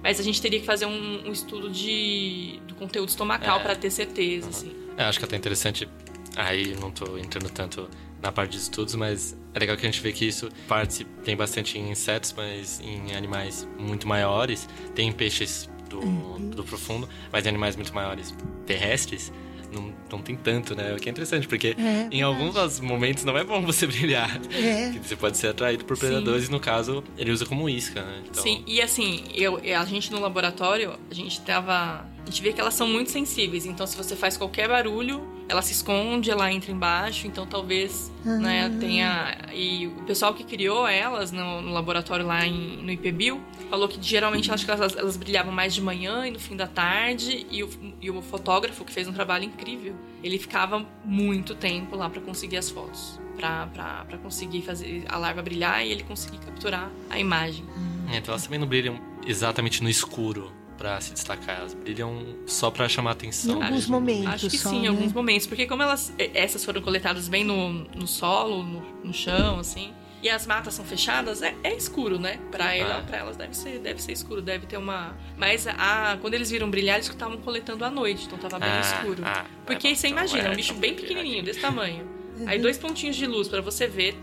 Mas 0.00 0.20
a 0.20 0.22
gente 0.22 0.40
teria 0.40 0.60
que 0.60 0.66
fazer 0.66 0.86
um, 0.86 1.28
um 1.28 1.32
estudo 1.32 1.68
de, 1.68 2.60
do 2.66 2.74
conteúdo 2.74 3.08
estomacal 3.08 3.58
é. 3.58 3.62
para 3.62 3.74
ter 3.74 3.90
certeza, 3.90 4.48
assim. 4.48 4.72
É, 4.96 5.04
acho 5.04 5.18
que 5.18 5.24
é 5.24 5.26
até 5.26 5.36
interessante 5.36 5.88
Aí 6.36 6.76
não 6.80 6.90
tô 6.90 7.16
entrando 7.18 7.50
tanto 7.50 7.88
na 8.20 8.30
parte 8.30 8.52
de 8.52 8.58
estudos, 8.58 8.94
mas 8.94 9.36
é 9.54 9.58
legal 9.58 9.76
que 9.76 9.84
a 9.84 9.90
gente 9.90 10.00
vê 10.00 10.12
que 10.12 10.26
isso 10.26 10.48
parte 10.68 11.04
tem 11.24 11.36
bastante 11.36 11.78
em 11.78 11.90
insetos, 11.90 12.32
mas 12.36 12.80
em 12.80 13.14
animais 13.14 13.68
muito 13.78 14.06
maiores. 14.06 14.68
Tem 14.94 15.10
peixes 15.12 15.68
do, 15.88 16.00
uhum. 16.00 16.50
do 16.50 16.64
profundo, 16.64 17.08
mas 17.30 17.44
em 17.44 17.48
animais 17.48 17.76
muito 17.76 17.94
maiores 17.94 18.34
terrestres 18.64 19.32
não, 19.72 19.92
não 20.10 20.22
tem 20.22 20.36
tanto, 20.36 20.76
né? 20.76 20.94
O 20.94 20.96
que 20.98 21.08
é 21.08 21.10
interessante, 21.12 21.48
porque 21.48 21.74
é, 21.78 22.08
em 22.10 22.22
alguns 22.22 22.78
momentos 22.80 23.24
não 23.24 23.36
é 23.36 23.42
bom 23.42 23.62
você 23.64 23.86
brilhar. 23.86 24.40
É. 24.52 24.92
Você 25.02 25.16
pode 25.16 25.36
ser 25.38 25.48
atraído 25.48 25.84
por 25.84 25.98
predadores, 25.98 26.44
Sim. 26.44 26.50
e 26.50 26.52
no 26.52 26.60
caso, 26.60 27.02
ele 27.16 27.30
usa 27.30 27.46
como 27.46 27.68
isca, 27.68 28.02
né? 28.02 28.22
Então... 28.28 28.42
Sim, 28.42 28.62
e 28.66 28.80
assim, 28.80 29.24
eu, 29.34 29.56
a 29.56 29.84
gente 29.84 30.12
no 30.12 30.20
laboratório, 30.20 30.98
a 31.10 31.14
gente 31.14 31.40
tava 31.40 32.06
a 32.22 32.30
gente 32.30 32.40
vê 32.40 32.52
que 32.52 32.60
elas 32.60 32.74
são 32.74 32.86
muito 32.86 33.10
sensíveis. 33.10 33.66
Então, 33.66 33.86
se 33.86 33.96
você 33.96 34.14
faz 34.14 34.36
qualquer 34.36 34.68
barulho, 34.68 35.26
ela 35.48 35.60
se 35.60 35.72
esconde, 35.72 36.30
ela 36.30 36.52
entra 36.52 36.70
embaixo. 36.70 37.26
Então, 37.26 37.44
talvez 37.44 38.12
uhum. 38.24 38.40
né, 38.40 38.70
tenha. 38.78 39.36
E 39.52 39.88
o 39.88 40.04
pessoal 40.04 40.32
que 40.32 40.44
criou 40.44 40.86
elas 40.86 41.32
no, 41.32 41.60
no 41.60 41.72
laboratório 41.72 42.24
lá 42.24 42.46
em, 42.46 42.80
no 42.82 42.92
IPBio 42.92 43.40
falou 43.68 43.88
que 43.88 44.00
geralmente 44.00 44.52
acho 44.52 44.64
que 44.64 44.70
elas, 44.70 44.96
elas, 44.96 45.16
brilhavam 45.16 45.52
mais 45.52 45.74
de 45.74 45.80
manhã 45.80 46.26
e 46.26 46.30
no 46.30 46.38
fim 46.38 46.54
da 46.54 46.68
tarde. 46.68 47.44
E 47.50 47.64
o, 47.64 47.70
e 48.00 48.10
o 48.10 48.22
fotógrafo, 48.22 48.84
que 48.84 48.92
fez 48.92 49.08
um 49.08 49.12
trabalho 49.12 49.44
incrível, 49.44 49.94
ele 50.22 50.38
ficava 50.38 50.86
muito 51.04 51.56
tempo 51.56 51.96
lá 51.96 52.08
para 52.08 52.20
conseguir 52.20 52.56
as 52.56 52.70
fotos. 52.70 53.18
para 53.36 54.18
conseguir 54.22 54.62
fazer 54.62 55.04
a 55.08 55.18
larva 55.18 55.42
brilhar 55.42 55.84
e 55.84 55.90
ele 55.90 56.04
conseguir 56.04 56.38
capturar 56.38 56.88
a 57.10 57.18
imagem. 57.18 57.64
É, 58.12 58.18
então 58.18 58.32
elas 58.32 58.44
também 58.44 58.60
não 58.60 58.66
brilham 58.66 59.00
exatamente 59.26 59.82
no 59.82 59.88
escuro 59.88 60.61
para 60.82 61.00
se 61.00 61.12
destacar. 61.12 61.60
Elas 61.60 61.74
brilham 61.74 62.36
só 62.44 62.68
para 62.68 62.88
chamar 62.88 63.12
atenção. 63.12 63.60
Em 63.60 63.62
alguns 63.62 63.86
momentos. 63.86 64.26
Acho 64.26 64.50
que 64.50 64.58
só, 64.58 64.70
sim, 64.70 64.80
né? 64.80 64.86
em 64.86 64.88
alguns 64.88 65.12
momentos. 65.12 65.46
Porque 65.46 65.64
como 65.66 65.80
elas. 65.80 66.12
Essas 66.18 66.64
foram 66.64 66.82
coletadas 66.82 67.28
bem 67.28 67.44
no, 67.44 67.72
no 67.72 68.06
solo, 68.08 68.64
no, 68.64 68.80
no 69.04 69.14
chão, 69.14 69.60
assim. 69.60 69.94
E 70.20 70.28
as 70.28 70.46
matas 70.46 70.74
são 70.74 70.84
fechadas, 70.84 71.42
é, 71.42 71.52
é 71.64 71.74
escuro, 71.74 72.16
né? 72.16 72.38
Pra, 72.50 72.74
ela, 72.74 72.98
ah. 72.98 73.02
pra 73.02 73.18
elas 73.18 73.36
deve 73.36 73.56
ser, 73.56 73.80
deve 73.80 74.00
ser 74.00 74.12
escuro, 74.12 74.40
deve 74.40 74.66
ter 74.66 74.76
uma. 74.76 75.16
Mas 75.36 75.66
a, 75.66 76.16
quando 76.20 76.34
eles 76.34 76.50
viram 76.50 76.70
brilhar, 76.70 76.96
eles 76.96 77.08
estavam 77.08 77.38
coletando 77.38 77.84
à 77.84 77.90
noite, 77.90 78.26
então 78.26 78.38
tava 78.38 78.58
bem 78.58 78.68
ah, 78.68 78.80
escuro. 78.80 79.22
Ah, 79.24 79.44
Porque 79.66 79.88
é, 79.88 79.94
você 79.94 80.08
então, 80.08 80.18
imagina, 80.18 80.48
é, 80.48 80.52
um 80.52 80.56
bicho 80.56 80.74
bem 80.74 80.94
pequenininho, 80.94 81.44
desse 81.44 81.60
tamanho. 81.60 82.08
Aí 82.46 82.58
dois 82.58 82.78
pontinhos 82.78 83.16
de 83.16 83.26
luz 83.26 83.48
para 83.48 83.60
você 83.60 83.86
ver. 83.86 84.16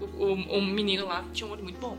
O, 0.00 0.24
o, 0.24 0.58
o 0.58 0.62
menino 0.62 1.06
lá 1.06 1.24
tinha 1.32 1.46
um 1.48 1.52
olho 1.52 1.62
muito 1.62 1.80
bom. 1.80 1.98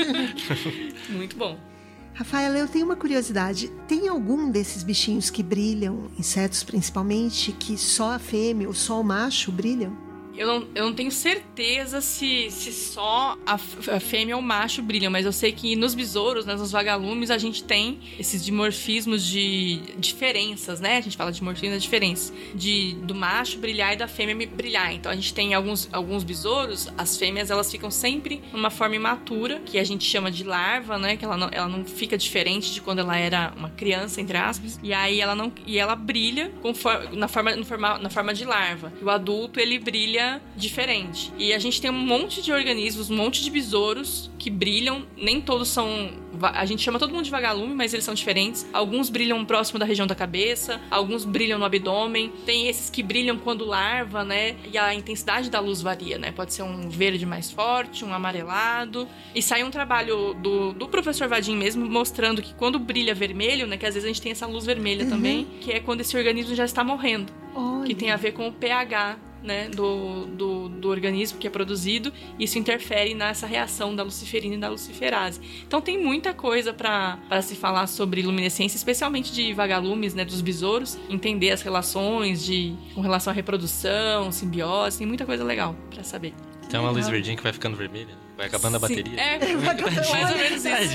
muito 1.10 1.36
bom. 1.36 1.71
Rafaela, 2.14 2.58
eu 2.58 2.68
tenho 2.68 2.84
uma 2.84 2.96
curiosidade. 2.96 3.68
Tem 3.88 4.06
algum 4.06 4.50
desses 4.50 4.82
bichinhos 4.82 5.30
que 5.30 5.42
brilham, 5.42 6.10
insetos 6.18 6.62
principalmente, 6.62 7.52
que 7.52 7.76
só 7.78 8.12
a 8.12 8.18
fêmea 8.18 8.68
ou 8.68 8.74
só 8.74 9.00
o 9.00 9.04
macho 9.04 9.50
brilham? 9.50 10.11
Eu 10.36 10.46
não, 10.46 10.68
eu 10.74 10.84
não 10.86 10.94
tenho 10.94 11.10
certeza 11.10 12.00
se, 12.00 12.50
se 12.50 12.72
só 12.72 13.36
a, 13.46 13.54
a 13.54 14.00
fêmea 14.00 14.34
ou 14.34 14.42
o 14.42 14.44
macho 14.44 14.82
brilham, 14.82 15.10
mas 15.10 15.26
eu 15.26 15.32
sei 15.32 15.52
que 15.52 15.76
nos 15.76 15.94
besouros, 15.94 16.46
né, 16.46 16.54
nos 16.54 16.72
vagalumes, 16.72 17.30
a 17.30 17.38
gente 17.38 17.62
tem 17.62 17.98
esses 18.18 18.44
dimorfismos 18.44 19.26
de 19.26 19.80
diferenças, 19.98 20.80
né? 20.80 20.96
A 20.96 21.00
gente 21.00 21.16
fala 21.16 21.30
de 21.30 21.38
dimorfismo 21.38 21.74
da 21.74 21.78
diferença. 21.78 22.32
De, 22.54 22.94
do 23.02 23.14
macho 23.14 23.58
brilhar 23.58 23.92
e 23.92 23.96
da 23.96 24.08
fêmea 24.08 24.46
brilhar. 24.46 24.92
Então 24.94 25.12
a 25.12 25.14
gente 25.14 25.34
tem 25.34 25.54
alguns, 25.54 25.88
alguns 25.92 26.24
besouros, 26.24 26.88
as 26.96 27.16
fêmeas 27.16 27.50
elas 27.50 27.70
ficam 27.70 27.90
sempre 27.90 28.42
numa 28.52 28.70
forma 28.70 28.96
imatura, 28.96 29.60
que 29.60 29.78
a 29.78 29.84
gente 29.84 30.04
chama 30.04 30.30
de 30.30 30.44
larva, 30.44 30.98
né? 30.98 31.16
Que 31.16 31.24
ela 31.24 31.36
não, 31.36 31.48
ela 31.52 31.68
não 31.68 31.84
fica 31.84 32.16
diferente 32.16 32.72
de 32.72 32.80
quando 32.80 33.00
ela 33.00 33.16
era 33.16 33.52
uma 33.56 33.70
criança, 33.70 34.20
entre 34.20 34.36
aspas. 34.36 34.80
E 34.82 34.94
aí 34.94 35.20
ela 35.20 35.34
não. 35.34 35.52
E 35.66 35.78
ela 35.78 35.94
brilha 35.94 36.50
conforme, 36.62 37.16
na, 37.16 37.28
forma, 37.28 37.54
no 37.54 37.64
forma, 37.64 37.98
na 37.98 38.08
forma 38.08 38.32
de 38.32 38.44
larva. 38.44 38.92
E 39.00 39.04
o 39.04 39.10
adulto 39.10 39.60
ele 39.60 39.78
brilha 39.78 40.21
diferente. 40.56 41.32
E 41.38 41.52
a 41.52 41.58
gente 41.58 41.80
tem 41.80 41.90
um 41.90 41.94
monte 41.94 42.42
de 42.42 42.52
organismos, 42.52 43.10
um 43.10 43.16
monte 43.16 43.42
de 43.42 43.50
besouros 43.50 44.30
que 44.38 44.50
brilham, 44.50 45.06
nem 45.16 45.40
todos 45.40 45.68
são. 45.68 46.10
A 46.42 46.64
gente 46.66 46.82
chama 46.82 46.98
todo 46.98 47.12
mundo 47.12 47.24
de 47.24 47.30
vagalume, 47.30 47.74
mas 47.74 47.94
eles 47.94 48.04
são 48.04 48.12
diferentes. 48.12 48.66
Alguns 48.72 49.08
brilham 49.08 49.44
próximo 49.44 49.78
da 49.78 49.84
região 49.84 50.06
da 50.06 50.14
cabeça, 50.14 50.80
alguns 50.90 51.24
brilham 51.24 51.58
no 51.58 51.64
abdômen. 51.64 52.32
Tem 52.44 52.66
esses 52.66 52.90
que 52.90 53.02
brilham 53.02 53.38
quando 53.38 53.64
larva, 53.64 54.24
né? 54.24 54.56
E 54.72 54.76
a 54.76 54.92
intensidade 54.92 55.48
da 55.48 55.60
luz 55.60 55.80
varia, 55.80 56.18
né? 56.18 56.32
Pode 56.32 56.52
ser 56.52 56.62
um 56.62 56.88
verde 56.88 57.24
mais 57.24 57.50
forte, 57.50 58.04
um 58.04 58.12
amarelado. 58.12 59.06
E 59.32 59.40
sai 59.40 59.62
um 59.62 59.70
trabalho 59.70 60.34
do, 60.34 60.72
do 60.72 60.88
professor 60.88 61.28
Vadim 61.28 61.56
mesmo 61.56 61.88
mostrando 61.88 62.42
que 62.42 62.52
quando 62.54 62.78
brilha 62.78 63.14
vermelho, 63.14 63.66
né? 63.66 63.76
Que 63.76 63.86
às 63.86 63.94
vezes 63.94 64.04
a 64.04 64.08
gente 64.08 64.20
tem 64.20 64.32
essa 64.32 64.46
luz 64.46 64.66
vermelha 64.66 65.04
uhum. 65.04 65.10
também, 65.10 65.46
que 65.60 65.70
é 65.70 65.78
quando 65.78 66.00
esse 66.00 66.16
organismo 66.16 66.54
já 66.54 66.64
está 66.64 66.82
morrendo. 66.82 67.32
Olha. 67.54 67.86
Que 67.86 67.94
tem 67.94 68.10
a 68.10 68.16
ver 68.16 68.32
com 68.32 68.48
o 68.48 68.52
pH 68.52 69.18
né, 69.42 69.68
do, 69.68 70.26
do, 70.26 70.68
do, 70.68 70.88
organismo 70.88 71.38
que 71.38 71.46
é 71.46 71.50
produzido, 71.50 72.12
isso 72.38 72.58
interfere 72.58 73.14
nessa 73.14 73.46
reação 73.46 73.94
da 73.94 74.02
luciferina 74.02 74.54
e 74.54 74.58
da 74.58 74.68
luciferase. 74.68 75.40
Então 75.66 75.80
tem 75.80 76.02
muita 76.02 76.32
coisa 76.32 76.72
para 76.72 77.42
se 77.42 77.54
falar 77.54 77.86
sobre 77.86 78.22
luminescência, 78.22 78.76
especialmente 78.76 79.32
de 79.32 79.52
vagalumes, 79.52 80.14
né, 80.14 80.24
dos 80.24 80.40
besouros, 80.40 80.98
entender 81.08 81.50
as 81.50 81.62
relações 81.62 82.44
de 82.44 82.74
com 82.94 83.00
relação 83.00 83.30
à 83.32 83.34
reprodução, 83.34 84.30
simbiose, 84.30 84.98
tem 84.98 85.06
muita 85.06 85.26
coisa 85.26 85.44
legal 85.44 85.74
para 85.90 86.02
saber. 86.02 86.34
Tem 86.68 86.80
uma 86.80 86.90
luz 86.90 87.08
verdinha 87.08 87.36
que 87.36 87.42
vai 87.42 87.52
ficando 87.52 87.76
vermelha, 87.76 88.16
vai 88.36 88.46
acabando 88.46 88.76
a 88.76 88.78
bateria. 88.78 89.20
É, 89.20 89.38
mais 90.10 90.30
ou 90.30 90.38
menos 90.38 90.64
isso. 90.64 90.68
É 90.68 90.86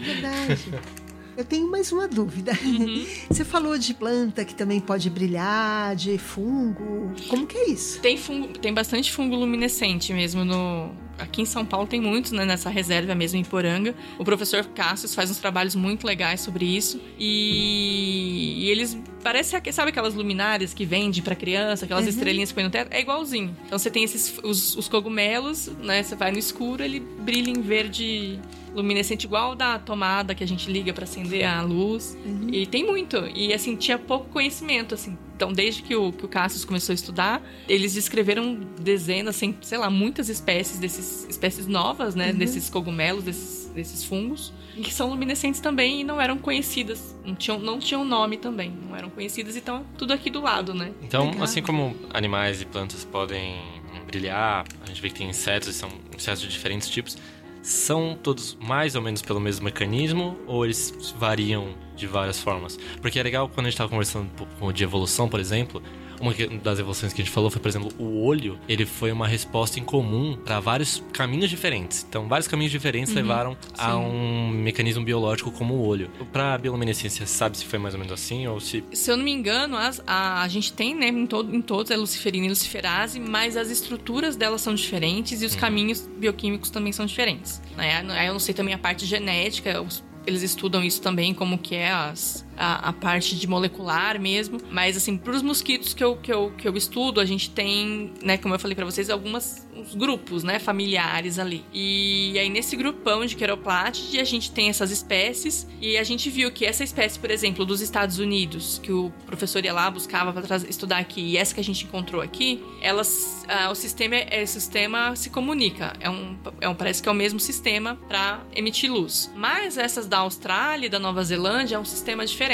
verdade. 0.00 0.98
Eu 1.38 1.44
tenho 1.44 1.70
mais 1.70 1.92
uma 1.92 2.08
dúvida. 2.08 2.50
Uhum. 2.64 3.06
Você 3.30 3.44
falou 3.44 3.78
de 3.78 3.94
planta 3.94 4.44
que 4.44 4.56
também 4.56 4.80
pode 4.80 5.08
brilhar, 5.08 5.94
de 5.94 6.18
fungo. 6.18 7.12
Como 7.28 7.46
que 7.46 7.56
é 7.56 7.70
isso? 7.70 8.00
Tem 8.00 8.16
fungo, 8.16 8.48
tem 8.58 8.74
bastante 8.74 9.12
fungo 9.12 9.36
luminescente 9.36 10.12
mesmo 10.12 10.44
no, 10.44 10.90
aqui 11.16 11.42
em 11.42 11.44
São 11.44 11.64
Paulo 11.64 11.86
tem 11.86 12.00
muitos, 12.00 12.32
né, 12.32 12.44
nessa 12.44 12.68
reserva 12.68 13.14
mesmo 13.14 13.38
em 13.38 13.44
Poranga. 13.44 13.94
O 14.18 14.24
professor 14.24 14.64
Cassius 14.64 15.14
faz 15.14 15.30
uns 15.30 15.36
trabalhos 15.36 15.76
muito 15.76 16.04
legais 16.04 16.40
sobre 16.40 16.64
isso. 16.64 17.00
E, 17.16 18.64
e 18.64 18.70
eles 18.70 18.98
parece 19.22 19.56
sabe 19.70 19.90
aquelas 19.90 20.14
luminárias 20.14 20.74
que 20.74 20.84
vende 20.84 21.22
para 21.22 21.36
criança, 21.36 21.84
aquelas 21.84 22.02
uhum. 22.02 22.10
estrelinhas 22.10 22.48
que 22.50 22.56
põe 22.56 22.64
no 22.64 22.70
teto, 22.70 22.92
é 22.92 23.00
igualzinho. 23.00 23.56
Então 23.64 23.78
você 23.78 23.92
tem 23.92 24.02
esses 24.02 24.40
os, 24.42 24.76
os 24.76 24.88
cogumelos, 24.88 25.68
né, 25.82 26.02
você 26.02 26.16
vai 26.16 26.32
no 26.32 26.38
escuro, 26.38 26.82
ele 26.82 26.98
brilha 26.98 27.50
em 27.50 27.60
verde 27.60 28.40
luminescente 28.74 29.24
igual 29.24 29.54
da 29.54 29.78
tomada 29.78 30.34
que 30.34 30.44
a 30.44 30.46
gente 30.46 30.70
liga 30.70 30.92
para 30.92 31.04
acender 31.04 31.44
a 31.44 31.62
luz. 31.62 32.16
Uhum. 32.24 32.48
E 32.52 32.66
tem 32.66 32.84
muito. 32.84 33.16
E 33.34 33.52
assim, 33.52 33.76
tinha 33.76 33.98
pouco 33.98 34.28
conhecimento, 34.28 34.94
assim. 34.94 35.16
Então, 35.36 35.52
desde 35.52 35.82
que 35.82 35.94
o, 35.94 36.12
que 36.12 36.24
o 36.24 36.28
Cassius 36.28 36.64
começou 36.64 36.92
a 36.92 36.94
estudar, 36.94 37.40
eles 37.68 37.94
descreveram 37.94 38.58
dezenas, 38.80 39.36
assim, 39.36 39.54
sei 39.60 39.78
lá, 39.78 39.88
muitas 39.88 40.28
espécies 40.28 40.80
desses 40.80 41.28
espécies 41.28 41.68
novas, 41.68 42.16
né? 42.16 42.32
Uhum. 42.32 42.38
Desses 42.38 42.68
cogumelos, 42.68 43.22
desses, 43.22 43.70
desses 43.72 44.02
fungos, 44.02 44.52
que 44.74 44.92
são 44.92 45.08
luminescentes 45.08 45.60
também 45.60 46.00
e 46.00 46.04
não 46.04 46.20
eram 46.20 46.38
conhecidas. 46.38 47.16
Não 47.24 47.36
tinham, 47.36 47.58
não 47.58 47.78
tinham 47.78 48.04
nome 48.04 48.36
também, 48.36 48.72
não 48.88 48.96
eram 48.96 49.10
conhecidas, 49.10 49.56
então 49.56 49.86
tudo 49.96 50.12
aqui 50.12 50.28
do 50.28 50.40
lado, 50.40 50.74
né? 50.74 50.92
Então, 51.02 51.26
Legal. 51.26 51.44
assim 51.44 51.62
como 51.62 51.94
animais 52.12 52.60
e 52.60 52.66
plantas 52.66 53.04
podem 53.04 53.78
brilhar, 54.08 54.64
a 54.82 54.86
gente 54.86 55.02
vê 55.02 55.08
que 55.08 55.16
tem 55.16 55.28
insetos, 55.28 55.74
são 55.76 55.90
insetos 56.16 56.40
de 56.40 56.48
diferentes 56.48 56.88
tipos 56.88 57.16
são 57.62 58.18
todos 58.22 58.56
mais 58.60 58.94
ou 58.94 59.02
menos 59.02 59.22
pelo 59.22 59.40
mesmo 59.40 59.64
mecanismo 59.64 60.36
ou 60.46 60.64
eles 60.64 61.14
variam 61.18 61.74
de 61.96 62.06
várias 62.06 62.40
formas? 62.40 62.78
Porque 63.00 63.18
é 63.18 63.22
legal 63.22 63.48
quando 63.48 63.66
a 63.66 63.70
gente 63.70 63.74
estava 63.74 63.90
conversando 63.90 64.30
de 64.72 64.84
evolução, 64.84 65.28
por 65.28 65.40
exemplo, 65.40 65.82
uma 66.20 66.34
das 66.62 66.78
evoluções 66.78 67.12
que 67.12 67.22
a 67.22 67.24
gente 67.24 67.32
falou 67.32 67.50
foi, 67.50 67.60
por 67.60 67.68
exemplo, 67.68 67.90
o 67.98 68.24
olho, 68.24 68.58
ele 68.68 68.84
foi 68.84 69.12
uma 69.12 69.26
resposta 69.26 69.78
em 69.78 69.84
comum 69.84 70.36
para 70.36 70.60
vários 70.60 71.02
caminhos 71.12 71.50
diferentes. 71.50 72.04
Então, 72.08 72.28
vários 72.28 72.48
caminhos 72.48 72.72
diferentes 72.72 73.10
uhum, 73.10 73.16
levaram 73.16 73.52
sim. 73.52 73.70
a 73.76 73.96
um 73.96 74.48
mecanismo 74.48 75.04
biológico 75.04 75.50
como 75.50 75.74
o 75.74 75.86
olho. 75.86 76.10
Para 76.32 76.54
a 76.54 76.58
bioluminescência, 76.58 77.26
sabe 77.26 77.58
se 77.58 77.64
foi 77.64 77.78
mais 77.78 77.94
ou 77.94 78.00
menos 78.00 78.12
assim 78.12 78.46
ou 78.46 78.60
se... 78.60 78.84
Se 78.92 79.10
eu 79.10 79.16
não 79.16 79.24
me 79.24 79.32
engano, 79.32 79.76
as, 79.76 80.02
a, 80.06 80.42
a 80.42 80.48
gente 80.48 80.72
tem, 80.72 80.94
né, 80.94 81.08
em, 81.08 81.26
todo, 81.26 81.54
em 81.54 81.62
todos, 81.62 81.90
é 81.90 81.96
luciferina 81.96 82.46
e 82.46 82.48
luciferase, 82.48 83.20
mas 83.20 83.56
as 83.56 83.70
estruturas 83.70 84.36
delas 84.36 84.60
são 84.60 84.74
diferentes 84.74 85.42
e 85.42 85.46
os 85.46 85.54
uhum. 85.54 85.60
caminhos 85.60 86.08
bioquímicos 86.18 86.70
também 86.70 86.92
são 86.92 87.06
diferentes. 87.06 87.62
Né? 87.76 88.04
Aí 88.10 88.26
eu 88.26 88.32
não 88.32 88.40
sei 88.40 88.54
também 88.54 88.74
a 88.74 88.78
parte 88.78 89.06
genética, 89.06 89.80
os 89.80 90.06
eles 90.28 90.42
estudam 90.42 90.84
isso 90.84 91.00
também, 91.00 91.32
como 91.32 91.56
que 91.56 91.74
é 91.74 91.90
as, 91.90 92.46
a, 92.58 92.88
a 92.88 92.92
parte 92.92 93.36
de 93.36 93.46
molecular 93.46 94.20
mesmo. 94.20 94.58
Mas, 94.70 94.96
assim, 94.96 95.16
para 95.16 95.32
os 95.32 95.42
mosquitos 95.42 95.94
que 95.94 96.02
eu, 96.02 96.16
que, 96.16 96.32
eu, 96.32 96.52
que 96.56 96.66
eu 96.66 96.76
estudo, 96.76 97.20
a 97.20 97.24
gente 97.24 97.50
tem, 97.50 98.12
né, 98.22 98.36
como 98.36 98.54
eu 98.54 98.58
falei 98.58 98.74
para 98.74 98.84
vocês, 98.84 99.08
algumas 99.08 99.66
uns 99.78 99.94
grupos, 99.94 100.42
né, 100.42 100.58
familiares 100.58 101.38
ali. 101.38 101.64
E 101.72 102.36
aí, 102.38 102.50
nesse 102.50 102.76
grupão 102.76 103.24
de 103.24 103.36
Queroplatid, 103.36 104.18
a 104.18 104.24
gente 104.24 104.50
tem 104.50 104.68
essas 104.68 104.90
espécies. 104.90 105.66
E 105.80 105.96
a 105.96 106.02
gente 106.02 106.28
viu 106.28 106.50
que 106.50 106.64
essa 106.64 106.82
espécie, 106.82 107.18
por 107.18 107.30
exemplo, 107.30 107.64
dos 107.64 107.80
Estados 107.80 108.18
Unidos, 108.18 108.80
que 108.82 108.92
o 108.92 109.12
professor 109.24 109.64
ia 109.64 109.72
lá, 109.72 109.90
buscava 109.90 110.32
para 110.32 110.56
estudar 110.68 110.98
aqui, 110.98 111.20
e 111.20 111.36
essa 111.36 111.54
que 111.54 111.60
a 111.60 111.64
gente 111.64 111.84
encontrou 111.84 112.20
aqui, 112.20 112.62
elas, 112.80 113.44
ah, 113.48 113.70
o 113.70 113.74
sistema, 113.74 114.16
é, 114.16 114.42
o 114.42 114.46
sistema 114.46 115.14
se 115.14 115.30
comunica. 115.30 115.92
É 116.00 116.10
um, 116.10 116.36
é 116.60 116.68
um, 116.68 116.74
parece 116.74 117.02
que 117.02 117.08
é 117.08 117.12
o 117.12 117.14
mesmo 117.14 117.38
sistema 117.38 117.96
para 118.08 118.42
emitir 118.54 118.90
luz. 118.90 119.30
Mas 119.36 119.78
essas 119.78 120.06
da 120.06 120.18
Austrália 120.18 120.86
e 120.86 120.88
da 120.88 120.98
Nova 120.98 121.22
Zelândia 121.22 121.76
é 121.76 121.78
um 121.78 121.84
sistema 121.84 122.26
diferente. 122.26 122.47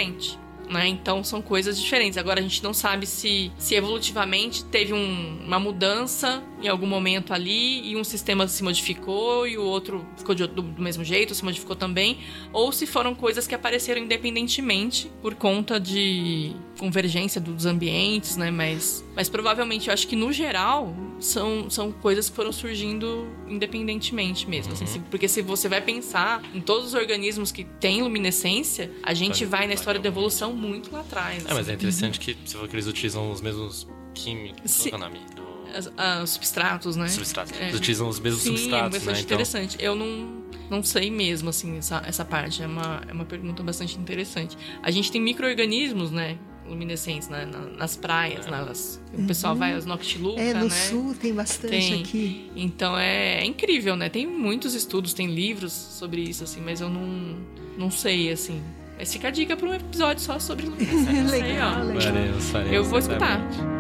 Né? 0.69 0.89
Então 0.89 1.23
são 1.23 1.43
coisas 1.43 1.81
diferentes. 1.81 2.17
Agora 2.19 2.41
a 2.41 2.43
gente 2.43 2.63
não 2.63 2.73
sabe 2.73 3.07
se, 3.07 3.53
se 3.59 3.75
evolutivamente 3.75 4.65
teve 4.65 4.93
um, 4.93 5.41
uma 5.45 5.59
mudança 5.59 6.43
em 6.65 6.69
algum 6.69 6.87
momento 6.87 7.33
ali 7.33 7.87
e 7.91 7.97
um 7.97 8.05
sistema 8.05 8.49
se 8.49 8.63
modificou 8.63 9.47
e 9.47 9.59
o 9.59 9.63
outro 9.63 10.07
ficou 10.17 10.35
de, 10.35 10.47
do, 10.47 10.63
do, 10.63 10.83
mesmo 10.83 11.05
jeito, 11.05 11.35
se 11.35 11.45
modificou 11.45 11.77
também, 11.77 12.19
ou 12.53 12.73
se 12.73 12.87
foram 12.87 13.15
coisas 13.15 13.47
que 13.47 13.55
apareceram 13.55 14.01
independentemente 14.01 15.11
por 15.21 15.35
conta 15.35 15.79
de 15.79 16.57
convergência 16.79 17.41
dos 17.41 17.67
ambientes, 17.67 18.37
né? 18.37 18.51
Mas, 18.51 19.05
mas 19.15 19.29
provavelmente 19.29 19.89
eu 19.89 19.95
acho 19.95 20.07
que 20.09 20.17
no 20.17 20.33
geral 20.33 20.95
são, 21.21 21.69
são 21.69 21.93
coisas 21.93 22.29
que 22.29 22.37
foram 22.37 22.53
surgindo 22.53 23.29
independentemente 23.47 24.49
mesmo, 24.49 24.73
assim, 24.73 24.85
uhum. 24.85 24.91
assim, 24.91 25.01
porque 25.11 25.29
se 25.29 25.43
você 25.43 25.69
vai 25.69 25.81
pensar 25.81 26.43
em 26.55 26.61
todos 26.61 26.89
os 26.89 26.95
organismos 26.95 27.53
que 27.53 27.65
têm 27.65 28.03
luminescência, 28.03 28.91
a 29.03 29.13
gente 29.13 29.45
vai 29.45 29.67
na 29.67 29.75
história 29.75 30.01
da 30.01 30.09
evolução 30.09 30.53
muito 30.53 30.91
lá 30.93 31.01
atrás. 31.01 31.45
É, 31.45 31.47
assim. 31.47 31.47
mas 31.49 31.57
é 31.57 31.61
assim. 31.61 31.73
interessante 31.73 32.19
que 32.19 32.37
se 32.45 32.57
for 32.57 32.67
que 32.67 32.75
eles 32.75 32.87
utilizam 32.87 33.31
os 33.31 33.41
mesmos 33.41 33.87
químicos, 34.15 34.77
qual 34.89 34.93
é 34.93 34.97
o 34.97 34.99
nome? 34.99 35.21
Do... 35.35 35.44
As, 35.75 35.93
as 35.97 36.31
substratos, 36.31 36.97
né? 36.97 37.09
Substratos. 37.09 37.53
É. 37.59 37.65
Eles 37.65 37.77
utilizam 37.77 38.09
os 38.09 38.21
mesmos 38.21 38.43
Sim, 38.43 38.57
substratos, 38.57 38.97
é 38.97 38.99
bastante 38.99 39.17
né? 39.17 39.23
interessante. 39.23 39.75
Então... 39.75 39.87
Eu 39.87 39.95
não, 39.95 40.45
não 40.71 40.83
sei 40.83 41.11
mesmo, 41.11 41.51
assim, 41.51 41.79
essa, 41.79 42.03
essa 42.07 42.25
parte. 42.25 42.63
É 42.63 42.67
uma, 42.67 43.03
é 43.09 43.13
uma 43.13 43.25
pergunta 43.25 43.63
bastante 43.63 43.99
interessante. 43.99 44.57
A 44.83 44.91
gente 44.91 45.11
tem 45.11 45.21
micro-organismos, 45.21 46.11
né? 46.11 46.39
luminescentes 46.67 47.29
né? 47.29 47.49
nas 47.77 47.97
praias, 47.97 48.47
é. 48.47 48.51
nas... 48.51 49.01
o 49.13 49.27
pessoal 49.27 49.53
uhum. 49.53 49.59
vai 49.59 49.75
aos 49.75 49.85
Noctiluca, 49.85 50.41
É, 50.41 50.55
no 50.55 50.65
né? 50.65 50.71
sul 50.71 51.15
tem 51.15 51.35
bastante 51.35 51.69
tem. 51.69 52.01
aqui. 52.03 52.51
Então 52.57 52.97
é, 52.97 53.41
é, 53.41 53.45
incrível, 53.45 53.97
né? 53.97 54.09
Tem 54.09 54.27
muitos 54.27 54.75
estudos, 54.75 55.13
tem 55.13 55.27
livros 55.27 55.73
sobre 55.73 56.23
isso, 56.23 56.45
assim, 56.45 56.61
mas 56.61 56.81
eu 56.81 56.89
não, 56.89 57.37
não 57.77 57.91
sei, 57.91 58.31
assim. 58.31 58.63
Mas 58.99 59.13
fica 59.13 59.29
a 59.29 59.31
dica 59.31 59.57
para 59.57 59.69
um 59.69 59.75
episódio 59.75 60.23
só 60.23 60.39
sobre 60.39 60.67
luminescência. 60.67 61.25
legal, 61.31 61.75
aí, 61.75 61.81
ó. 61.81 61.85
legal. 61.85 62.03
Faremos, 62.03 62.45
faremos, 62.51 62.73
eu 62.73 62.85
vou 62.85 62.99
escutar. 62.99 63.74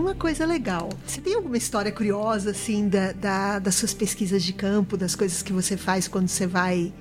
Uma 0.00 0.14
coisa 0.14 0.44
legal. 0.46 0.88
Você 1.06 1.20
tem 1.20 1.34
alguma 1.34 1.56
história 1.56 1.92
curiosa, 1.92 2.50
assim, 2.50 2.88
da, 2.88 3.12
da, 3.12 3.58
das 3.58 3.74
suas 3.74 3.94
pesquisas 3.94 4.42
de 4.42 4.52
campo, 4.52 4.96
das 4.96 5.14
coisas 5.14 5.42
que 5.42 5.52
você 5.52 5.76
faz 5.76 6.08
quando 6.08 6.28
você 6.28 6.46
vai 6.46 6.92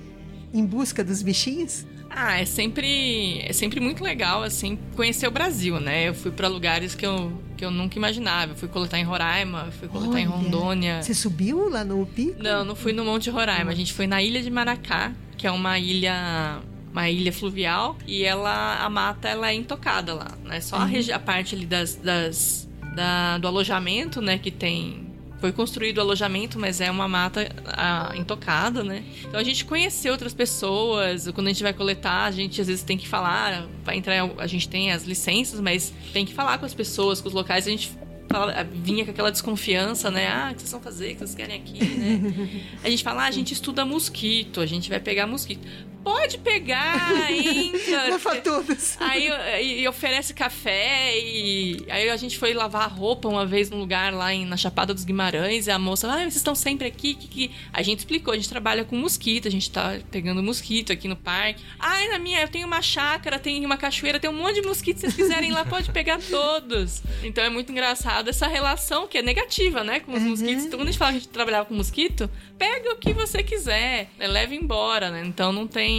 em 0.53 0.65
busca 0.65 1.03
dos 1.03 1.21
bichinhos? 1.21 1.85
Ah, 2.09 2.39
é 2.39 2.45
sempre, 2.45 3.39
é 3.41 3.53
sempre 3.53 3.79
muito 3.79 4.03
legal, 4.03 4.41
assim, 4.41 4.77
conhecer 4.95 5.27
o 5.27 5.31
Brasil, 5.31 5.79
né? 5.79 6.09
Eu 6.09 6.13
fui 6.13 6.31
para 6.31 6.47
lugares 6.47 6.95
que 6.95 7.05
eu, 7.05 7.31
que 7.55 7.63
eu 7.63 7.69
nunca 7.69 7.97
imaginava. 7.97 8.53
Eu 8.53 8.55
fui 8.55 8.67
coletar 8.67 8.97
em 8.97 9.03
Roraima, 9.03 9.69
fui 9.79 9.87
coletar 9.87 10.13
Olha, 10.13 10.21
em 10.21 10.25
Rondônia. 10.25 11.03
Você 11.03 11.13
subiu 11.13 11.69
lá 11.69 11.83
no 11.83 12.05
pico? 12.07 12.41
Não, 12.41 12.65
não 12.65 12.75
fui 12.75 12.93
no 12.93 13.05
Monte 13.05 13.29
Roraima. 13.29 13.71
A 13.71 13.75
gente 13.75 13.93
foi 13.93 14.07
na 14.07 14.21
Ilha 14.23 14.41
de 14.41 14.49
Maracá, 14.49 15.13
que 15.37 15.45
é 15.45 15.51
uma 15.51 15.77
ilha 15.77 16.59
uma 16.91 17.07
ilha 17.07 17.31
fluvial 17.31 17.95
e 18.07 18.23
ela 18.23 18.83
a 18.83 18.89
mata 18.89 19.29
ela 19.29 19.51
é 19.51 19.53
intocada 19.53 20.13
lá, 20.13 20.31
né? 20.43 20.59
Só 20.59 20.77
uhum. 20.77 20.83
a, 20.83 21.15
a, 21.15 21.19
parte 21.19 21.53
ali 21.55 21.67
das, 21.67 21.95
das 21.95 22.68
da, 22.95 23.37
do 23.37 23.47
alojamento, 23.47 24.21
né, 24.21 24.37
que 24.37 24.51
tem 24.51 25.09
foi 25.39 25.53
construído 25.53 25.99
o 25.99 26.01
alojamento, 26.01 26.59
mas 26.59 26.81
é 26.81 26.91
uma 26.91 27.07
mata 27.07 27.49
a, 27.65 28.13
intocada, 28.17 28.83
né? 28.83 29.03
Então 29.25 29.39
a 29.39 29.43
gente 29.43 29.63
conheceu 29.63 30.11
outras 30.11 30.33
pessoas. 30.33 31.29
Quando 31.31 31.47
a 31.47 31.49
gente 31.49 31.63
vai 31.63 31.73
coletar, 31.73 32.25
a 32.25 32.31
gente 32.31 32.59
às 32.59 32.67
vezes 32.67 32.83
tem 32.83 32.97
que 32.97 33.07
falar, 33.07 33.65
vai 33.83 33.95
entrar, 33.95 34.29
a 34.37 34.47
gente 34.47 34.67
tem 34.67 34.91
as 34.91 35.03
licenças, 35.03 35.61
mas 35.61 35.93
tem 36.11 36.25
que 36.25 36.33
falar 36.33 36.57
com 36.57 36.65
as 36.65 36.73
pessoas, 36.73 37.21
com 37.21 37.29
os 37.29 37.33
locais. 37.33 37.65
A 37.67 37.69
gente 37.69 37.91
fala, 38.29 38.63
vinha 38.63 39.05
com 39.05 39.11
aquela 39.11 39.31
desconfiança, 39.31 40.11
né? 40.11 40.27
Ah, 40.27 40.49
o 40.51 40.55
que 40.55 40.61
vocês 40.61 40.71
vão 40.71 40.81
fazer? 40.81 41.07
O 41.07 41.13
que 41.13 41.19
vocês 41.19 41.35
querem 41.35 41.55
aqui, 41.55 41.85
né? 41.85 42.61
A 42.83 42.89
gente 42.89 43.03
fala, 43.03 43.23
ah, 43.23 43.27
a 43.27 43.31
gente 43.31 43.53
estuda 43.53 43.85
mosquito, 43.85 44.61
a 44.61 44.65
gente 44.65 44.89
vai 44.89 44.99
pegar 44.99 45.25
mosquito 45.25 45.61
pode 46.09 46.39
pegar, 46.39 47.21
entra. 47.31 48.03
Leva 48.09 48.35
todos. 48.37 48.97
Aí 48.99 49.29
e, 49.61 49.87
oferece 49.87 50.33
café 50.33 51.15
e 51.15 51.85
aí 51.87 52.09
a 52.09 52.17
gente 52.17 52.39
foi 52.39 52.51
lavar 52.51 52.89
roupa 52.89 53.27
uma 53.27 53.45
vez 53.45 53.69
num 53.69 53.77
lugar 53.77 54.11
lá 54.11 54.33
em, 54.33 54.43
na 54.43 54.57
Chapada 54.57 54.91
dos 54.91 55.03
Guimarães 55.03 55.67
e 55.67 55.71
a 55.71 55.77
moça, 55.77 56.11
ah, 56.11 56.17
vocês 56.17 56.37
estão 56.37 56.55
sempre 56.55 56.87
aqui? 56.87 57.13
Que, 57.13 57.27
que... 57.27 57.51
A 57.71 57.83
gente 57.83 57.99
explicou, 57.99 58.33
a 58.33 58.37
gente 58.37 58.49
trabalha 58.49 58.83
com 58.83 58.95
mosquito, 58.95 59.47
a 59.47 59.51
gente 59.51 59.69
tá 59.69 59.99
pegando 60.09 60.41
mosquito 60.41 60.91
aqui 60.91 61.07
no 61.07 61.15
parque. 61.15 61.63
Ai, 61.77 62.07
na 62.07 62.17
minha, 62.17 62.41
eu 62.41 62.47
tenho 62.47 62.65
uma 62.65 62.81
chácara, 62.81 63.37
tem 63.37 63.63
uma 63.63 63.77
cachoeira, 63.77 64.19
tem 64.19 64.29
um 64.29 64.33
monte 64.33 64.61
de 64.61 64.67
mosquitos, 64.67 65.01
se 65.01 65.11
vocês 65.11 65.15
quiserem 65.15 65.51
lá, 65.51 65.63
pode 65.63 65.91
pegar 65.91 66.19
todos. 66.19 67.03
Então 67.23 67.43
é 67.43 67.49
muito 67.49 67.71
engraçado 67.71 68.29
essa 68.29 68.47
relação 68.47 69.07
que 69.07 69.19
é 69.19 69.21
negativa, 69.21 69.83
né, 69.83 69.99
com 69.99 70.13
os 70.13 70.23
uhum. 70.23 70.29
mosquitos. 70.29 70.65
Então 70.65 70.79
quando 70.79 70.87
a 70.87 70.91
gente 70.91 70.99
fala 70.99 71.11
que 71.11 71.17
a 71.17 71.21
gente 71.21 71.29
trabalhava 71.29 71.65
com 71.65 71.75
mosquito, 71.75 72.27
pega 72.57 72.93
o 72.93 72.95
que 72.95 73.13
você 73.13 73.43
quiser, 73.43 74.09
né, 74.17 74.27
leva 74.27 74.55
embora, 74.55 75.11
né? 75.11 75.23
Então 75.23 75.51
não 75.51 75.67
tem 75.67 75.98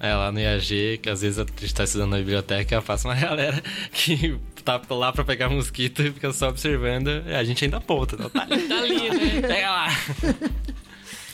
é, 0.00 0.14
lá 0.14 0.30
no 0.32 0.40
IAG, 0.40 0.98
que 1.02 1.10
às 1.10 1.22
vezes 1.22 1.38
a 1.38 1.46
gente 1.60 1.74
tá 1.74 1.84
estudando 1.84 2.10
na 2.10 2.18
biblioteca, 2.18 2.80
passa 2.82 3.08
uma 3.08 3.14
galera 3.20 3.62
que 3.92 4.38
tá 4.64 4.80
lá 4.90 5.12
pra 5.12 5.24
pegar 5.24 5.48
mosquito 5.48 6.02
e 6.02 6.12
fica 6.12 6.32
só 6.32 6.48
observando. 6.48 7.08
A 7.08 7.44
gente 7.44 7.64
ainda 7.64 7.78
aponta, 7.78 8.16
não 8.16 8.28
tá? 8.28 8.46
tá 8.46 8.54
ali, 8.54 9.10
né? 9.10 9.40
Pega 9.46 9.70
lá. 9.70 9.88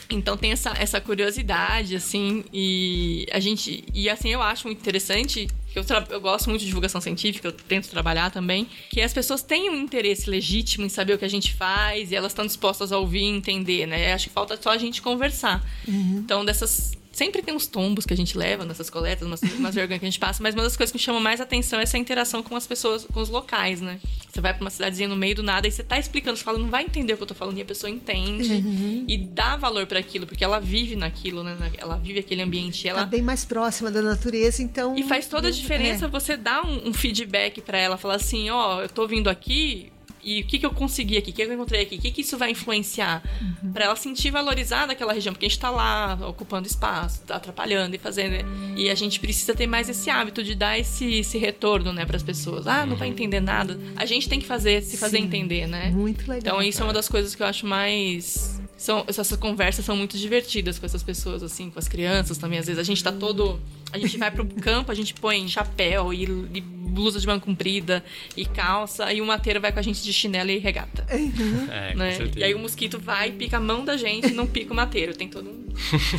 Então 0.09 0.37
tem 0.37 0.51
essa, 0.51 0.73
essa 0.77 1.01
curiosidade, 1.01 1.95
assim, 1.95 2.43
e 2.53 3.25
a 3.31 3.39
gente. 3.39 3.83
E 3.93 4.09
assim, 4.09 4.29
eu 4.29 4.41
acho 4.41 4.67
muito 4.67 4.79
interessante, 4.79 5.47
que 5.71 5.79
eu, 5.79 5.83
eu 6.09 6.21
gosto 6.21 6.49
muito 6.49 6.61
de 6.61 6.67
divulgação 6.67 7.01
científica, 7.01 7.47
eu 7.47 7.51
tento 7.51 7.89
trabalhar 7.89 8.29
também, 8.29 8.67
que 8.89 9.01
as 9.01 9.13
pessoas 9.13 9.41
têm 9.41 9.69
um 9.69 9.77
interesse 9.77 10.29
legítimo 10.29 10.85
em 10.85 10.89
saber 10.89 11.13
o 11.13 11.17
que 11.17 11.25
a 11.25 11.29
gente 11.29 11.53
faz 11.53 12.11
e 12.11 12.15
elas 12.15 12.31
estão 12.31 12.45
dispostas 12.45 12.91
a 12.91 12.97
ouvir 12.97 13.23
e 13.23 13.29
entender, 13.29 13.85
né? 13.85 14.13
Acho 14.13 14.27
que 14.27 14.33
falta 14.33 14.59
só 14.61 14.71
a 14.71 14.77
gente 14.77 15.01
conversar. 15.01 15.63
Uhum. 15.87 16.21
Então, 16.23 16.45
dessas 16.45 16.93
Sempre 17.15 17.41
tem 17.41 17.55
uns 17.55 17.65
tombos 17.65 18.05
que 18.05 18.13
a 18.13 18.17
gente 18.17 18.37
leva 18.37 18.65
nessas 18.65 18.89
coletas, 18.89 19.25
umas, 19.25 19.41
umas 19.41 19.73
vergonhas 19.73 20.01
que 20.01 20.05
a 20.05 20.09
gente 20.09 20.19
passa, 20.19 20.43
mas 20.43 20.53
uma 20.53 20.63
das 20.63 20.75
coisas 20.75 20.91
que 20.91 20.97
me 20.97 21.01
chama 21.01 21.17
mais 21.17 21.39
atenção 21.39 21.79
é 21.79 21.83
essa 21.83 21.97
interação 21.97 22.43
com 22.43 22.57
as 22.57 22.67
pessoas, 22.67 23.05
com 23.05 23.21
os 23.21 23.29
locais, 23.29 23.79
né? 23.79 24.01
Você 24.29 24.41
vai 24.41 24.53
pra 24.53 24.61
uma 24.61 24.69
cidadezinha 24.69 25.07
no 25.07 25.15
meio 25.15 25.33
do 25.33 25.41
nada 25.41 25.65
e 25.65 25.71
você 25.71 25.81
tá 25.81 25.97
explicando, 25.97 26.35
você 26.35 26.43
fala, 26.43 26.59
não 26.59 26.67
vai 26.67 26.83
entender 26.83 27.13
o 27.13 27.17
que 27.17 27.23
eu 27.23 27.27
tô 27.27 27.33
falando, 27.33 27.57
e 27.57 27.61
a 27.61 27.65
pessoa 27.65 27.89
entende 27.89 28.51
uhum. 28.51 29.05
e 29.07 29.17
dá 29.17 29.55
valor 29.55 29.87
para 29.87 29.97
aquilo, 29.97 30.27
porque 30.27 30.43
ela 30.43 30.59
vive 30.59 30.97
naquilo, 30.97 31.41
né? 31.41 31.55
Ela 31.77 31.95
vive 31.95 32.19
aquele 32.19 32.41
ambiente. 32.41 32.85
Ela 32.85 32.99
tá 32.99 33.05
bem 33.05 33.21
mais 33.21 33.45
próxima 33.45 33.89
da 33.89 34.01
natureza, 34.01 34.61
então. 34.61 34.97
E 34.97 35.03
faz 35.03 35.29
toda 35.29 35.47
a 35.47 35.51
diferença 35.51 36.07
é. 36.07 36.09
você 36.09 36.35
dar 36.35 36.65
um, 36.65 36.89
um 36.89 36.93
feedback 36.93 37.61
para 37.61 37.77
ela, 37.77 37.95
falar 37.95 38.15
assim: 38.15 38.49
ó, 38.49 38.75
oh, 38.75 38.81
eu 38.81 38.89
tô 38.89 39.07
vindo 39.07 39.29
aqui, 39.29 39.89
e 40.25 40.41
o 40.41 40.45
que, 40.45 40.57
que 40.57 40.65
eu 40.65 40.71
consegui 40.71 41.17
aqui, 41.17 41.29
o 41.29 41.33
que 41.33 41.41
eu 41.43 41.53
encontrei 41.53 41.83
aqui, 41.83 41.97
o 41.97 41.99
que, 41.99 42.09
que 42.09 42.21
isso 42.21 42.35
vai 42.35 42.49
influenciar 42.49 43.21
uhum. 43.39 43.71
para 43.71 43.85
ela 43.85 43.95
sentir 43.95 44.31
valorizada 44.31 44.91
aquela 44.91 45.13
região, 45.13 45.31
porque 45.31 45.45
a 45.45 45.49
gente 45.49 45.57
está 45.57 45.69
lá 45.69 46.17
ocupando 46.27 46.67
espaço, 46.67 47.21
tá 47.21 47.35
atrapalhando 47.35 47.95
e 47.95 47.99
fazendo. 47.99 48.43
E 48.75 48.89
a 48.89 48.95
gente 48.95 49.19
precisa 49.19 49.53
ter 49.53 49.67
mais 49.67 49.87
esse 49.87 50.09
hábito 50.09 50.43
de 50.43 50.55
dar 50.55 50.79
esse, 50.79 51.19
esse 51.19 51.37
retorno, 51.37 51.93
né, 51.93 52.05
para 52.05 52.17
as 52.17 52.23
pessoas. 52.23 52.65
Ah, 52.65 52.87
não 52.87 52.95
vai 52.95 53.07
entender 53.07 53.39
nada. 53.39 53.79
A 53.95 54.05
gente 54.05 54.27
tem 54.27 54.39
que 54.39 54.47
fazer, 54.47 54.81
se 54.81 54.97
fazer 54.97 55.17
Sim, 55.17 55.25
entender, 55.25 55.67
né? 55.67 55.91
Muito 55.91 56.21
legal. 56.21 56.55
Então 56.55 56.63
isso 56.63 56.81
é 56.81 56.83
uma 56.85 56.93
das 56.93 57.07
coisas 57.07 57.35
que 57.35 57.43
eu 57.43 57.47
acho 57.47 57.67
mais 57.67 58.59
são 58.85 59.03
essas 59.07 59.35
conversas 59.35 59.83
são 59.83 59.97
muito 59.97 60.15
divertidas 60.15 60.77
com 60.77 60.85
essas 60.85 61.01
pessoas 61.01 61.41
assim, 61.41 61.71
com 61.71 61.79
as 61.79 61.87
crianças 61.87 62.37
também. 62.37 62.59
Às 62.59 62.67
vezes 62.67 62.79
a 62.79 62.83
gente 62.83 63.03
tá 63.03 63.11
todo 63.11 63.59
a 63.91 63.97
gente 63.97 64.17
vai 64.17 64.29
pro 64.29 64.45
campo, 64.61 64.91
a 64.91 64.95
gente 64.95 65.13
põe 65.13 65.47
chapéu 65.47 66.13
e, 66.13 66.23
e 66.53 66.61
blusa 66.61 67.19
de 67.19 67.27
manga 67.27 67.41
comprida 67.41 68.03
e 68.37 68.45
calça, 68.45 69.11
e 69.11 69.21
o 69.21 69.25
mateiro 69.25 69.59
vai 69.59 69.71
com 69.71 69.79
a 69.79 69.81
gente 69.81 70.03
de 70.03 70.13
chinelo 70.13 70.49
e 70.49 70.57
regata. 70.57 71.05
Uhum. 71.11 71.71
É, 71.71 71.95
né? 71.95 72.17
E 72.35 72.43
aí 72.43 72.53
o 72.53 72.59
mosquito 72.59 72.99
vai, 72.99 73.31
pica 73.31 73.57
a 73.57 73.59
mão 73.59 73.83
da 73.83 73.97
gente 73.97 74.27
e 74.27 74.33
não 74.33 74.45
pica 74.47 74.71
o 74.71 74.75
mateiro. 74.75 75.13
Tem 75.13 75.27
todo 75.27 75.49
um. 75.49 75.65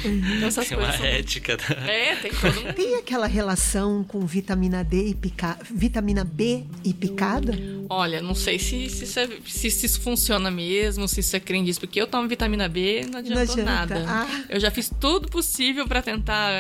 Então, 0.05 0.49
essas 0.49 0.69
tem 0.69 0.77
coisas 0.77 0.97
uma 0.97 0.99
são... 0.99 1.07
ética. 1.07 1.57
Da... 1.57 1.75
É, 1.91 2.17
tem 2.17 2.31
todo 2.31 2.61
um. 2.61 2.73
Tem 2.73 2.97
aquela 2.97 3.27
relação 3.27 4.05
com 4.05 4.25
vitamina 4.27 4.85
D 4.85 5.09
e 5.09 5.15
pica... 5.15 5.59
vitamina 5.71 6.25
B 6.25 6.65
e 6.85 6.93
picada? 6.93 7.59
Olha, 7.89 8.21
não 8.21 8.35
sei 8.35 8.59
se, 8.59 8.91
se, 8.91 9.05
isso, 9.05 9.19
é, 9.19 9.29
se, 9.47 9.71
se 9.71 9.87
isso 9.87 10.01
funciona 10.01 10.51
mesmo, 10.51 11.09
se 11.09 11.21
isso 11.21 11.35
é 11.37 11.41
crendice, 11.41 11.79
porque 11.81 12.01
eu 12.01 12.07
tomo 12.07 12.29
vitamina 12.29 12.56
B 12.69 13.07
não 13.11 13.19
adiantou 13.19 13.57
não 13.57 13.63
adianta. 13.63 13.65
nada. 13.65 14.05
Ah. 14.09 14.45
Eu 14.49 14.59
já 14.59 14.71
fiz 14.71 14.91
tudo 15.01 15.29
possível 15.29 15.87
para 15.87 16.03
tentar. 16.03 16.51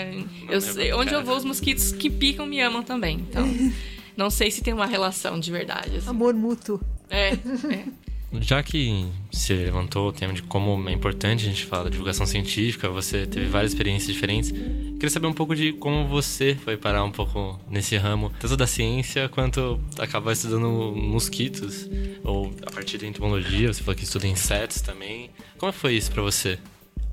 Eu 0.48 0.60
sei, 0.60 0.92
onde 0.92 1.12
eu 1.12 1.24
vou, 1.24 1.36
os 1.36 1.44
mosquitos 1.44 1.92
que 1.92 2.10
picam 2.10 2.46
me 2.46 2.60
amam 2.60 2.82
também. 2.82 3.16
Então. 3.28 3.44
Não 4.16 4.30
sei 4.30 4.50
se 4.50 4.62
tem 4.62 4.72
uma 4.72 4.86
relação 4.86 5.38
de 5.38 5.52
verdade. 5.52 5.98
Assim. 5.98 6.08
Amor 6.08 6.32
mútuo. 6.32 6.80
É, 7.10 7.34
é. 7.70 7.84
Já 8.40 8.62
que 8.62 9.06
você 9.30 9.54
levantou 9.54 10.08
o 10.08 10.12
tema 10.12 10.32
de 10.32 10.42
como 10.42 10.88
é 10.88 10.92
importante 10.92 11.46
a 11.46 11.48
gente 11.48 11.64
falar 11.64 11.84
da 11.84 11.90
divulgação 11.90 12.26
científica, 12.26 12.88
você 12.88 13.26
teve 13.26 13.46
várias 13.46 13.72
experiências 13.72 14.12
diferentes. 14.12 14.50
Queria 14.50 15.10
saber 15.10 15.26
um 15.26 15.32
pouco 15.32 15.54
de 15.54 15.72
como 15.74 16.06
você 16.08 16.56
foi 16.64 16.76
parar 16.76 17.04
um 17.04 17.10
pouco 17.10 17.58
nesse 17.70 17.96
ramo, 17.96 18.32
tanto 18.40 18.56
da 18.56 18.66
ciência 18.66 19.28
quanto 19.28 19.80
acabar 19.98 20.32
estudando 20.32 20.92
mosquitos, 20.96 21.88
ou 22.24 22.52
a 22.66 22.70
partir 22.70 22.98
da 22.98 23.06
entomologia, 23.06 23.72
você 23.72 23.82
falou 23.82 23.96
que 23.96 24.04
estuda 24.04 24.26
insetos 24.26 24.80
também. 24.80 25.30
Como 25.58 25.72
foi 25.72 25.94
isso 25.94 26.10
para 26.10 26.22
você? 26.22 26.58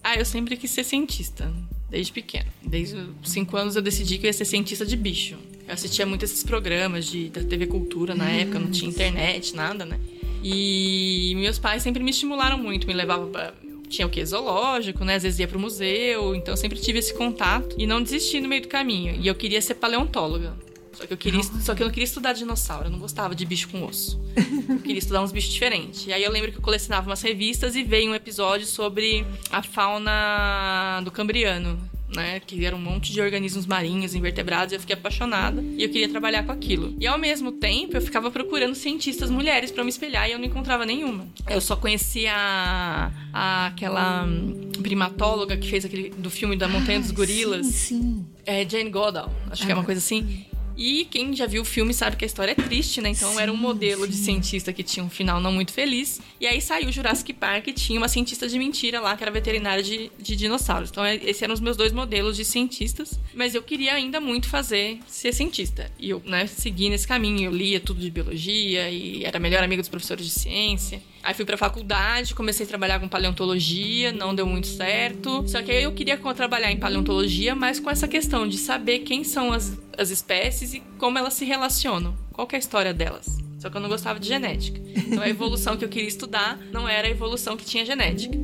Ah, 0.03 0.15
eu 0.15 0.25
sempre 0.25 0.58
quis 0.58 0.71
ser 0.71 0.84
cientista, 0.84 1.51
desde 1.89 2.12
pequeno. 2.12 2.49
Desde 2.62 2.95
os 2.95 3.32
cinco 3.32 3.56
anos 3.56 3.75
eu 3.75 3.82
decidi 3.82 4.17
que 4.17 4.25
eu 4.25 4.29
ia 4.29 4.34
ser 4.34 4.45
cientista 4.45 4.86
de 4.86 4.97
bicho. 4.97 5.38
Eu 5.65 5.73
assistia 5.73 6.06
muito 6.06 6.25
esses 6.25 6.43
programas 6.43 7.06
de, 7.06 7.29
da 7.29 7.41
TV 7.43 7.67
Cultura 7.67 8.13
na 8.13 8.29
época, 8.29 8.60
não 8.60 8.69
tinha 8.69 8.89
internet, 8.89 9.56
nada, 9.56 9.86
né? 9.86 9.99
E 10.43 11.34
meus 11.38 11.58
pais 11.58 11.82
sempre 11.82 12.03
me 12.03 12.12
estimularam 12.12 12.58
muito, 12.58 12.86
me 12.86 12.93
levavam 12.93 13.32
pra, 13.32 13.53
tinha 13.88 14.06
o 14.06 14.10
que? 14.10 14.25
Zoológico, 14.25 15.06
né? 15.06 15.15
Às 15.15 15.23
vezes 15.23 15.39
ia 15.39 15.47
pro 15.47 15.60
museu, 15.60 16.36
então 16.36 16.58
sempre 16.58 16.79
tive 16.79 16.99
esse 16.99 17.13
contato 17.13 17.75
e 17.77 17.88
não 17.88 18.03
desisti 18.03 18.41
no 18.41 18.49
meio 18.49 18.63
do 18.63 18.67
caminho. 18.67 19.15
E 19.21 19.27
eu 19.27 19.36
queria 19.36 19.62
ser 19.62 19.75
paleontóloga. 19.75 20.53
Só 20.93 21.06
que 21.06 21.13
eu 21.13 21.17
queria, 21.17 21.43
só 21.43 21.73
que 21.75 21.82
eu 21.82 21.86
não 21.86 21.91
queria 21.91 22.06
estudar 22.06 22.34
dinossauro, 22.34 22.88
eu 22.88 22.91
não 22.91 22.99
gostava 22.99 23.34
de 23.36 23.45
bicho 23.45 23.69
com 23.69 23.86
osso. 23.86 24.21
Eu 24.69 24.79
queria 24.79 24.99
estudar 24.99 25.21
uns 25.21 25.32
bichos 25.32 25.51
diferentes. 25.51 26.06
E 26.08 26.13
aí 26.13 26.23
eu 26.23 26.32
lembro 26.32 26.51
que 26.51 26.58
eu 26.58 26.62
colecionava 26.62 27.10
umas 27.10 27.21
revistas 27.21 27.75
e 27.75 27.84
veio 27.84 28.12
um 28.12 28.15
episódio 28.15 28.65
sobre 28.65 29.25
a 29.51 29.62
fauna 29.62 31.01
do 31.03 31.12
Cambriano 31.12 31.79
né? 32.15 32.39
Que 32.39 32.65
era 32.65 32.75
um 32.75 32.79
monte 32.79 33.12
de 33.12 33.21
organismos 33.21 33.65
marinhos, 33.65 34.15
invertebrados, 34.15 34.71
e 34.71 34.75
eu 34.75 34.79
fiquei 34.79 34.95
apaixonada 34.95 35.62
e 35.62 35.84
eu 35.84 35.89
queria 35.89 36.10
trabalhar 36.10 36.43
com 36.43 36.51
aquilo. 36.51 36.95
E 36.99 37.08
ao 37.08 37.17
mesmo 37.17 37.51
tempo, 37.51 37.97
eu 37.97 38.01
ficava 38.01 38.29
procurando 38.32 38.75
cientistas 38.75 39.29
mulheres 39.29 39.71
para 39.71 39.84
me 39.84 39.89
espelhar 39.89 40.27
e 40.29 40.34
eu 40.34 40.38
não 40.38 40.45
encontrava 40.45 40.86
nenhuma. 40.86 41.27
Eu 41.49 41.62
só 41.62 41.75
conhecia 41.75 42.34
a, 42.34 43.12
a, 43.34 43.67
aquela 43.67 44.25
hum, 44.25 44.71
primatóloga 44.82 45.58
que 45.58 45.69
fez 45.69 45.86
aquele 45.86 46.10
do 46.10 46.29
filme 46.29 46.56
da 46.56 46.67
Montanha 46.67 46.99
dos 46.99 47.12
Gorilas. 47.12 47.65
Sim, 47.67 48.01
sim. 48.01 48.25
É 48.45 48.67
Jane 48.67 48.89
Goodall, 48.89 49.32
acho 49.49 49.63
ah, 49.63 49.65
que 49.65 49.71
é 49.71 49.75
uma 49.75 49.84
ah, 49.84 49.86
coisa 49.86 49.99
assim. 49.99 50.45
E 50.77 51.05
quem 51.05 51.36
já 51.36 51.45
viu 51.45 51.62
o 51.62 51.65
filme 51.65 51.93
sabe 51.93 52.15
que 52.15 52.25
a 52.25 52.27
história 52.27 52.51
é 52.51 52.55
triste, 52.55 53.01
né? 53.01 53.09
Então 53.09 53.31
sim, 53.31 53.39
era 53.39 53.51
um 53.51 53.57
modelo 53.57 54.05
sim. 54.05 54.12
de 54.12 54.17
cientista 54.17 54.73
que 54.73 54.83
tinha 54.83 55.03
um 55.03 55.09
final 55.09 55.39
não 55.39 55.51
muito 55.51 55.71
feliz. 55.71 56.21
E 56.39 56.47
aí 56.47 56.62
saiu 56.62 56.91
Jurassic 56.91 57.33
Park 57.33 57.67
e 57.67 57.73
tinha 57.73 57.99
uma 57.99 58.07
cientista 58.07 58.48
de 58.48 58.58
mentira 58.58 59.00
lá, 59.00 59.15
que 59.15 59.23
era 59.23 59.31
veterinária 59.31 59.83
de, 59.83 60.12
de 60.19 60.35
dinossauros. 60.35 60.89
Então 60.89 61.04
é, 61.04 61.15
esses 61.15 61.41
eram 61.41 61.54
os 61.54 61.60
meus 61.60 61.77
dois 61.77 61.91
modelos 61.91 62.35
de 62.35 62.45
cientistas. 62.45 63.19
Mas 63.33 63.56
eu 63.56 63.62
queria 63.62 63.93
ainda 63.93 64.19
muito 64.19 64.48
fazer 64.48 65.00
ser 65.08 65.33
cientista. 65.33 65.91
E 66.00 66.10
eu, 66.10 66.21
né, 66.25 66.48
segui 66.48 66.89
nesse 66.89 67.08
caminho. 67.08 67.45
Eu 67.45 67.52
lia 67.52 67.79
tudo 67.79 68.00
de 68.00 68.10
biologia 68.10 68.89
e 68.89 69.23
era 69.23 69.39
melhor 69.39 69.63
amigo 69.63 69.81
dos 69.81 69.89
professores 69.89 70.25
de 70.25 70.31
ciência. 70.31 71.02
Aí 71.24 71.34
fui 71.34 71.46
pra 71.46 71.56
faculdade, 71.56 72.36
comecei 72.36 72.65
a 72.65 72.69
trabalhar 72.69 73.00
com 73.00 73.08
paleontologia, 73.08 74.12
não 74.12 74.36
deu 74.36 74.46
muito 74.46 74.67
certo. 74.67 75.48
Só 75.48 75.62
que 75.62 75.71
aí 75.71 75.84
eu 75.84 75.94
queria 75.94 76.17
trabalhar 76.17 76.69
em 76.69 76.78
paleontologia, 76.78 77.56
mas 77.56 77.80
com 77.80 77.90
essa 77.90 78.10
questão 78.10 78.46
de 78.46 78.58
saber 78.58 79.00
quem 79.00 79.24
são 79.24 79.54
as, 79.54 79.80
as 79.98 80.10
espécies 80.10 80.74
e 80.74 80.82
como 81.00 81.17
elas 81.17 81.34
se 81.34 81.46
relacionam. 81.46 82.13
Qual 82.34 82.46
é 82.52 82.56
a 82.58 82.60
história 82.60 82.94
delas? 82.94 83.38
Só 83.58 83.69
que 83.69 83.78
eu 83.78 83.82
não 83.82 83.88
gostava 83.88 84.19
de 84.19 84.28
genética. 84.28 84.82
Então 84.94 85.24
a 85.24 85.30
evolução 85.30 85.78
que 85.78 85.86
eu 85.86 85.90
queria 85.90 86.10
estudar 86.10 86.60
não 86.74 86.90
era 86.90 87.08
a 87.08 87.12
evolução 87.12 87.56
que 87.56 87.63
tinha 87.63 87.86
genética. 87.86 88.36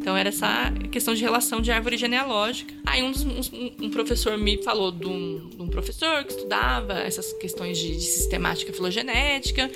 Então 0.00 0.16
era 0.16 0.30
essa 0.30 0.72
questão 0.90 1.12
de 1.12 1.20
relação 1.20 1.60
de 1.60 1.70
árvore 1.70 1.98
genealógica. 1.98 2.72
Aí 2.86 3.02
um, 3.02 3.10
um, 3.10 3.86
um 3.86 3.90
professor 3.90 4.38
me 4.38 4.62
falou 4.62 4.90
de 4.90 5.06
um, 5.06 5.50
de 5.50 5.60
um, 5.60 5.68
professor 5.68 6.24
que 6.24 6.32
estudava 6.32 6.94
essas 7.00 7.32
questões 7.34 7.76
de, 7.76 7.96
de 7.96 8.00
sistemática 8.00 8.72
filogenética 8.72 9.70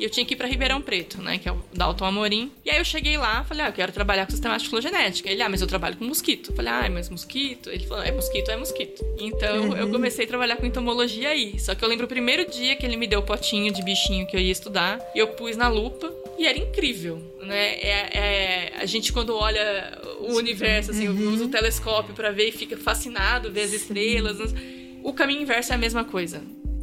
e 0.00 0.04
eu 0.04 0.10
tinha 0.10 0.24
que 0.24 0.32
ir 0.32 0.36
para 0.36 0.48
Ribeirão 0.48 0.80
Preto, 0.80 1.20
né? 1.20 1.36
Que 1.36 1.46
é 1.46 1.52
o 1.52 1.62
Dalton 1.74 2.06
Amorim. 2.06 2.50
E 2.64 2.70
aí 2.70 2.78
eu 2.78 2.84
cheguei 2.84 3.18
lá, 3.18 3.44
falei, 3.44 3.66
ah, 3.66 3.68
eu 3.68 3.72
quero 3.72 3.92
trabalhar 3.92 4.24
com 4.24 4.30
sistemática 4.30 4.70
filogenética. 4.70 5.30
Ele, 5.30 5.42
ah, 5.42 5.48
mas 5.50 5.60
eu 5.60 5.66
trabalho 5.66 5.96
com 5.96 6.06
mosquito. 6.06 6.50
Eu 6.50 6.56
falei, 6.56 6.72
ah, 6.72 6.88
mas 6.90 7.10
mosquito? 7.10 7.68
Ele 7.68 7.86
falou, 7.86 8.02
é 8.02 8.10
mosquito, 8.10 8.50
é 8.50 8.56
mosquito. 8.56 9.04
Então 9.18 9.68
uhum. 9.68 9.76
eu 9.76 9.90
comecei 9.90 10.24
a 10.24 10.28
trabalhar 10.28 10.56
com 10.56 10.64
entomologia 10.64 11.28
aí. 11.28 11.60
Só 11.60 11.74
que 11.74 11.84
eu 11.84 11.88
lembro 11.88 12.06
o 12.06 12.08
primeiro 12.08 12.50
dia 12.50 12.76
que 12.76 12.86
ele 12.86 12.96
me 12.96 13.06
deu 13.06 13.20
o 13.20 13.22
potinho 13.22 13.70
de 13.70 13.82
bichinho 13.82 14.26
que 14.26 14.34
eu 14.34 14.40
ia 14.40 14.50
estudar, 14.50 14.98
e 15.14 15.18
eu 15.18 15.28
pus 15.28 15.54
na 15.54 15.68
lupa, 15.68 16.10
e 16.38 16.46
era 16.46 16.58
incrível, 16.58 17.22
né? 17.42 17.74
É, 17.74 18.18
é, 18.18 18.72
a 18.76 18.86
gente 18.86 19.12
quando 19.12 19.36
olha 19.36 20.00
o 20.20 20.34
universo, 20.36 20.92
assim, 20.92 21.08
uhum. 21.08 21.34
usa 21.34 21.44
o 21.44 21.48
telescópio 21.48 22.14
para 22.14 22.30
ver 22.30 22.48
e 22.48 22.52
fica 22.52 22.78
fascinado, 22.78 23.52
ver 23.52 23.62
as 23.64 23.72
estrelas. 23.74 24.54
O 25.02 25.12
caminho 25.12 25.42
inverso 25.42 25.72
é 25.72 25.74
a 25.74 25.78
mesma 25.78 26.04
coisa. 26.04 26.42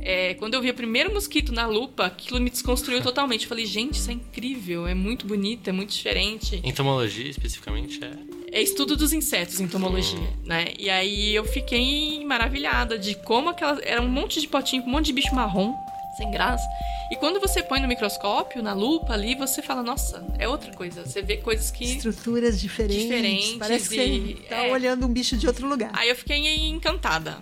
É, 0.10 0.36
quando 0.36 0.54
eu 0.54 0.62
vi 0.62 0.70
o 0.70 0.74
primeiro 0.74 1.14
mosquito 1.14 1.52
na 1.52 1.66
lupa, 1.66 2.06
aquilo 2.06 2.40
me 2.40 2.50
desconstruiu 2.50 3.02
totalmente. 3.02 3.44
Eu 3.44 3.50
falei, 3.50 3.66
gente, 3.66 3.96
isso 3.96 4.10
é 4.10 4.14
incrível, 4.14 4.88
é 4.88 4.94
muito 4.94 5.28
bonito, 5.28 5.70
é 5.70 5.74
muito 5.74 5.94
diferente. 5.94 6.62
Entomologia, 6.64 7.30
especificamente, 7.30 8.00
é? 8.02 8.12
É 8.54 8.62
estudo 8.62 8.96
dos 8.96 9.12
insetos, 9.12 9.60
entomologia, 9.60 10.18
hum. 10.18 10.34
né? 10.46 10.68
E 10.80 10.90
aí 10.90 11.36
eu 11.36 11.44
fiquei 11.44 12.24
maravilhada 12.24 12.98
de 12.98 13.16
como 13.16 13.50
aquela... 13.50 13.82
Era 13.84 14.02
um 14.02 14.08
monte 14.08 14.40
de 14.40 14.48
potinho 14.48 14.82
um 14.84 14.90
monte 14.90 15.08
de 15.08 15.14
bicho 15.14 15.36
marrom, 15.36 15.74
sem 16.16 16.32
graça. 16.32 16.66
E 17.12 17.18
quando 17.18 17.42
você 17.42 17.62
põe 17.62 17.82
no 17.82 17.88
microscópio, 17.90 18.64
na 18.64 18.74
lupa 18.74 19.12
ali, 19.12 19.36
você 19.36 19.62
fala, 19.62 19.84
nossa, 19.84 20.26
é 20.40 20.48
outra 20.48 20.74
coisa. 20.74 21.06
Você 21.06 21.22
vê 21.22 21.36
coisas 21.36 21.70
que. 21.70 21.84
Estruturas 21.84 22.62
diferentes. 22.62 23.04
Diferentes. 23.04 23.56
Parece 23.56 23.90
que 23.90 23.96
você 23.96 24.48
tá 24.48 24.68
é... 24.68 24.72
olhando 24.72 25.06
um 25.06 25.12
bicho 25.12 25.36
de 25.36 25.46
outro 25.48 25.68
lugar. 25.68 25.92
Aí 25.94 26.08
eu 26.08 26.16
fiquei 26.16 26.70
encantada. 26.70 27.40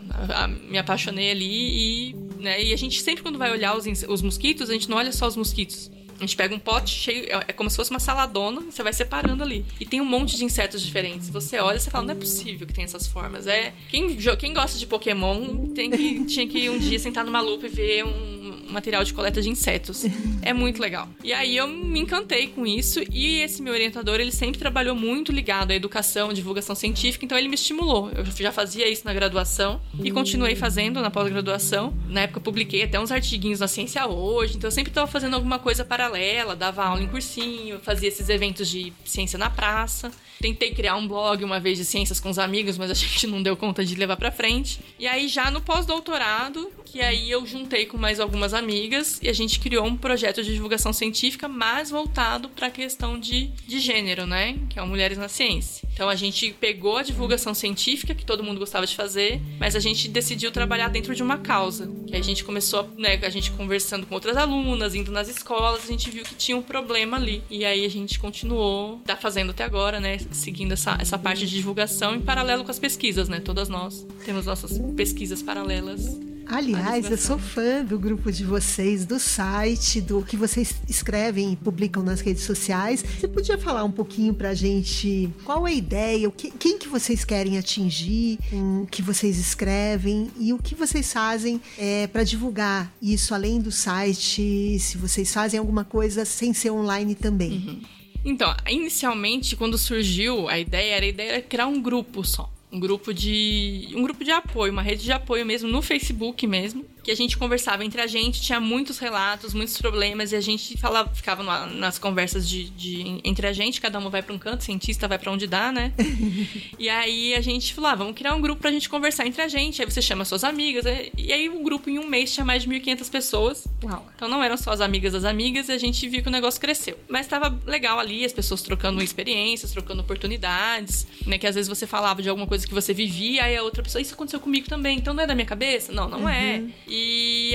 Me 0.67 0.79
apaixonei 0.79 1.29
ali 1.29 2.09
e. 2.11 2.24
Né, 2.37 2.63
e 2.63 2.73
a 2.73 2.77
gente 2.77 3.01
sempre, 3.01 3.23
quando 3.23 3.37
vai 3.37 3.51
olhar 3.51 3.75
os, 3.77 3.85
os 4.07 4.21
mosquitos, 4.21 4.69
a 4.69 4.73
gente 4.73 4.89
não 4.89 4.97
olha 4.97 5.11
só 5.11 5.27
os 5.27 5.35
mosquitos. 5.35 5.89
A 6.17 6.21
gente 6.21 6.35
pega 6.35 6.53
um 6.53 6.59
pote 6.59 6.91
cheio, 6.91 7.25
é, 7.25 7.45
é 7.47 7.53
como 7.53 7.69
se 7.69 7.75
fosse 7.75 7.91
uma 7.91 7.99
saladona, 7.99 8.61
você 8.61 8.81
vai 8.83 8.93
separando 8.93 9.43
ali. 9.43 9.65
E 9.79 9.85
tem 9.85 10.01
um 10.01 10.05
monte 10.05 10.37
de 10.37 10.45
insetos 10.45 10.81
diferentes. 10.81 11.29
Você 11.29 11.59
olha 11.59 11.77
e 11.77 11.79
você 11.79 11.89
fala, 11.89 12.05
não 12.05 12.13
é 12.13 12.15
possível 12.15 12.65
que 12.65 12.73
tenha 12.73 12.85
essas 12.85 13.07
formas. 13.07 13.47
É 13.47 13.73
quem, 13.89 14.15
quem 14.15 14.53
gosta 14.53 14.77
de 14.77 14.85
Pokémon 14.87 15.67
tem 15.73 15.91
que 15.91 16.25
tinha 16.25 16.47
que 16.47 16.69
um 16.69 16.77
dia 16.77 16.99
sentar 16.99 17.25
numa 17.25 17.41
lupa 17.41 17.65
e 17.65 17.69
ver 17.69 18.05
um 18.05 18.35
material 18.69 19.03
de 19.03 19.13
coleta 19.13 19.41
de 19.41 19.49
insetos. 19.49 20.03
é 20.41 20.53
muito 20.53 20.81
legal. 20.81 21.07
E 21.23 21.33
aí 21.33 21.55
eu 21.55 21.67
me 21.67 21.99
encantei 21.99 22.47
com 22.47 22.65
isso 22.65 23.01
e 23.11 23.39
esse 23.39 23.61
meu 23.61 23.73
orientador, 23.73 24.19
ele 24.19 24.31
sempre 24.31 24.59
trabalhou 24.59 24.95
muito 24.95 25.31
ligado 25.31 25.71
à 25.71 25.75
educação, 25.75 26.33
divulgação 26.33 26.75
científica, 26.75 27.25
então 27.25 27.37
ele 27.37 27.47
me 27.47 27.55
estimulou. 27.55 28.11
Eu 28.11 28.25
já 28.25 28.51
fazia 28.51 28.87
isso 28.87 29.03
na 29.05 29.13
graduação 29.13 29.79
e 30.03 30.11
continuei 30.11 30.55
fazendo 30.55 31.01
na 31.01 31.09
pós-graduação. 31.09 31.93
Na 32.07 32.21
época 32.21 32.39
eu 32.39 32.43
publiquei 32.43 32.83
até 32.83 32.99
uns 32.99 33.11
artiguinhos 33.11 33.59
na 33.59 33.67
Ciência 33.67 34.05
Hoje, 34.05 34.57
então 34.57 34.67
eu 34.67 34.71
sempre 34.71 34.91
estava 34.91 35.07
fazendo 35.07 35.35
alguma 35.35 35.57
coisa 35.57 35.83
paralela, 36.05 36.55
dava 36.55 36.85
aula 36.85 37.01
em 37.01 37.07
cursinho, 37.07 37.79
fazia 37.79 38.07
esses 38.07 38.29
eventos 38.29 38.69
de 38.69 38.93
ciência 39.03 39.37
na 39.37 39.49
praça. 39.49 40.11
Tentei 40.45 40.69
criar 40.69 40.95
um 40.95 41.07
blog 41.07 41.43
uma 41.43 41.59
vez 41.59 41.75
de 41.75 41.83
ciências 41.83 42.19
com 42.19 42.29
os 42.29 42.37
amigos, 42.37 42.77
mas 42.77 42.91
a 42.91 42.93
gente 42.93 43.25
não 43.25 43.41
deu 43.41 43.57
conta 43.57 43.83
de 43.83 43.95
levar 43.95 44.15
para 44.15 44.31
frente. 44.31 44.79
E 44.99 45.07
aí 45.07 45.27
já 45.27 45.49
no 45.49 45.59
pós-doutorado, 45.59 46.71
que 46.85 47.01
aí 47.01 47.31
eu 47.31 47.43
juntei 47.47 47.87
com 47.87 47.97
mais 47.97 48.19
algumas 48.19 48.53
amigas 48.53 49.19
e 49.23 49.27
a 49.27 49.33
gente 49.33 49.59
criou 49.59 49.83
um 49.83 49.97
projeto 49.97 50.43
de 50.43 50.53
divulgação 50.53 50.93
científica 50.93 51.47
mais 51.47 51.89
voltado 51.89 52.47
para 52.47 52.67
a 52.67 52.69
questão 52.69 53.19
de, 53.19 53.47
de 53.65 53.79
gênero, 53.79 54.27
né? 54.27 54.59
Que 54.69 54.77
é 54.77 54.83
o 54.83 54.87
Mulheres 54.87 55.17
na 55.17 55.27
Ciência. 55.27 55.85
Então 55.91 56.07
a 56.07 56.15
gente 56.15 56.53
pegou 56.59 56.97
a 56.97 57.01
divulgação 57.01 57.55
científica 57.55 58.13
que 58.13 58.23
todo 58.23 58.43
mundo 58.43 58.59
gostava 58.59 58.85
de 58.85 58.95
fazer, 58.95 59.41
mas 59.59 59.75
a 59.75 59.79
gente 59.79 60.07
decidiu 60.07 60.51
trabalhar 60.51 60.89
dentro 60.89 61.15
de 61.15 61.23
uma 61.23 61.39
causa. 61.39 61.91
Que 62.05 62.15
a 62.15 62.21
gente 62.21 62.43
começou, 62.43 62.87
né, 62.97 63.19
a 63.23 63.29
gente 63.29 63.49
conversando 63.51 64.05
com 64.05 64.13
outras 64.13 64.37
alunas, 64.37 64.93
indo 64.93 65.11
nas 65.11 65.27
escolas, 65.27 65.85
a 65.85 65.87
gente 65.87 66.11
viu 66.11 66.23
que 66.23 66.35
tinha 66.35 66.55
um 66.55 66.61
problema 66.61 67.17
ali. 67.17 67.41
E 67.49 67.65
aí 67.65 67.83
a 67.83 67.89
gente 67.89 68.19
continuou, 68.19 68.99
tá 69.05 69.17
fazendo 69.17 69.49
até 69.49 69.63
agora, 69.63 69.99
né, 69.99 70.17
seguindo 70.35 70.73
essa, 70.73 70.97
essa 70.99 71.17
parte 71.17 71.45
de 71.45 71.55
divulgação 71.55 72.15
em 72.15 72.21
paralelo 72.21 72.63
com 72.63 72.71
as 72.71 72.79
pesquisas, 72.79 73.29
né? 73.29 73.39
Todas 73.39 73.69
nós 73.69 74.05
temos 74.23 74.45
nossas 74.45 74.77
pesquisas 74.95 75.41
paralelas 75.41 76.17
Aliás, 76.47 77.09
eu 77.09 77.17
sou 77.17 77.39
fã 77.39 77.83
do 77.83 77.97
grupo 77.97 78.31
de 78.31 78.43
vocês, 78.43 79.05
do 79.05 79.19
site, 79.19 79.99
do 79.99 80.21
que 80.21 80.37
vocês 80.37 80.75
escrevem 80.87 81.53
e 81.53 81.55
publicam 81.55 82.03
nas 82.03 82.21
redes 82.21 82.43
sociais. 82.43 83.03
Você 83.03 83.27
podia 83.27 83.57
falar 83.57 83.83
um 83.83 83.91
pouquinho 83.91 84.33
pra 84.33 84.53
gente 84.53 85.29
qual 85.43 85.67
é 85.67 85.71
a 85.71 85.73
ideia, 85.73 86.29
que, 86.29 86.51
quem 86.51 86.77
que 86.77 86.87
vocês 86.87 87.25
querem 87.25 87.57
atingir, 87.57 88.37
o 88.53 88.85
que 88.85 89.01
vocês 89.01 89.39
escrevem 89.39 90.29
e 90.39 90.53
o 90.53 90.59
que 90.59 90.75
vocês 90.75 91.11
fazem 91.11 91.59
é, 91.77 92.07
para 92.07 92.23
divulgar 92.23 92.93
isso 93.01 93.33
além 93.33 93.59
do 93.59 93.71
site, 93.71 94.77
se 94.79 94.97
vocês 94.97 95.33
fazem 95.33 95.59
alguma 95.59 95.83
coisa 95.83 96.25
sem 96.25 96.53
ser 96.53 96.69
online 96.69 97.15
também. 97.15 97.51
Uhum. 97.51 97.81
Então, 98.25 98.51
inicialmente, 98.67 99.55
quando 99.55 99.77
surgiu 99.77 100.49
a 100.49 100.57
ideia, 100.57 100.95
era 100.95 101.05
a 101.05 101.09
ideia 101.09 101.31
era 101.33 101.41
criar 101.43 101.67
um 101.67 101.79
grupo 101.79 102.23
só. 102.23 102.51
Um 102.71 102.79
grupo 102.79 103.13
de 103.13 103.89
um 103.95 104.01
grupo 104.01 104.23
de 104.23 104.31
apoio, 104.31 104.71
uma 104.71 104.81
rede 104.81 105.03
de 105.03 105.11
apoio 105.11 105.45
mesmo 105.45 105.69
no 105.69 105.81
Facebook 105.81 106.47
mesmo, 106.47 106.83
que 107.05 107.11
a 107.11 107.15
gente 107.15 107.37
conversava 107.37 107.85
entre 107.85 108.01
a 108.01 108.07
gente, 108.07 108.41
tinha 108.41 108.59
muitos 108.59 108.97
relatos, 108.97 109.53
muitos 109.53 109.77
problemas, 109.77 110.31
e 110.31 110.35
a 110.35 110.41
gente 110.41 110.75
falava, 110.75 111.13
ficava 111.13 111.43
nas 111.67 111.99
conversas 111.99 112.49
de, 112.49 112.67
de 112.71 113.21
entre 113.23 113.45
a 113.45 113.53
gente, 113.53 113.79
cada 113.79 113.99
um 113.99 114.09
vai 114.09 114.23
para 114.23 114.33
um 114.33 114.39
canto, 114.39 114.63
cientista 114.63 115.07
vai 115.07 115.19
para 115.19 115.31
onde 115.31 115.45
dá, 115.45 115.71
né? 115.71 115.93
e 116.79 116.89
aí 116.89 117.35
a 117.35 117.41
gente 117.41 117.75
falou, 117.75 117.91
ah, 117.91 117.95
vamos 117.95 118.15
criar 118.15 118.33
um 118.33 118.41
grupo 118.41 118.59
pra 118.59 118.71
gente 118.71 118.89
conversar 118.89 119.27
entre 119.27 119.39
a 119.43 119.47
gente, 119.47 119.83
aí 119.83 119.87
você 119.87 120.01
chama 120.01 120.25
suas 120.25 120.43
amigas, 120.43 120.83
e 121.15 121.31
aí 121.31 121.47
o 121.47 121.61
grupo 121.61 121.91
em 121.91 121.99
um 121.99 122.07
mês 122.07 122.33
tinha 122.33 122.43
mais 122.43 122.63
de 122.63 122.69
1.500 122.69 123.11
pessoas. 123.11 123.67
Uau. 123.83 124.07
Então 124.15 124.27
não 124.27 124.43
eram 124.43 124.57
só 124.57 124.71
as 124.71 124.81
amigas 124.81 125.13
das 125.13 125.25
amigas, 125.25 125.69
e 125.69 125.73
a 125.73 125.77
gente 125.77 126.09
viu 126.09 126.23
que 126.23 126.27
o 126.27 126.31
negócio 126.31 126.59
cresceu. 126.59 126.97
Mas 127.07 127.27
estava 127.27 127.55
legal 127.67 127.99
ali, 127.99 128.25
as 128.25 128.33
pessoas 128.33 128.63
trocando 128.63 129.03
experiências, 129.03 129.71
trocando 129.71 130.01
oportunidades, 130.01 131.05
né? 131.27 131.37
Que 131.37 131.45
às 131.45 131.53
vezes 131.53 131.69
você 131.69 131.85
falava 131.85 132.23
de 132.23 132.29
alguma 132.29 132.47
coisa 132.47 132.65
que 132.65 132.73
você 132.73 132.95
vivia, 132.95 133.43
aí 133.43 133.55
a 133.55 133.61
outra 133.61 133.83
pessoa, 133.83 134.01
isso 134.01 134.15
aconteceu 134.15 134.39
comigo 134.39 134.67
também, 134.67 134.97
então 134.97 135.13
não 135.13 135.21
é 135.21 135.27
da 135.27 135.35
minha 135.35 135.45
cabeça? 135.45 135.91
Não, 135.91 136.09
não 136.09 136.27
é. 136.27 136.57
uhum. 136.57 136.71
é. 136.71 136.94
E 136.94 136.94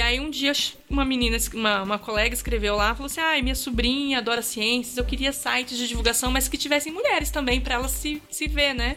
aí 0.02 0.20
um 0.20 0.30
dia 0.30 0.52
uma 0.88 1.04
menina, 1.04 1.36
uma, 1.54 1.82
uma 1.82 1.98
colega 1.98 2.34
escreveu 2.34 2.76
lá, 2.76 2.94
falou 2.94 3.06
assim: 3.06 3.20
ai, 3.20 3.40
ah, 3.40 3.42
minha 3.42 3.54
sobrinha 3.54 4.18
adora 4.18 4.42
ciências, 4.42 4.96
eu 4.96 5.04
queria 5.04 5.32
sites 5.32 5.78
de 5.78 5.86
divulgação, 5.86 6.30
mas 6.30 6.48
que 6.48 6.56
tivessem 6.56 6.92
mulheres 6.92 7.30
também, 7.30 7.60
para 7.60 7.74
ela 7.74 7.88
se, 7.88 8.22
se 8.30 8.48
ver, 8.48 8.74
né? 8.74 8.96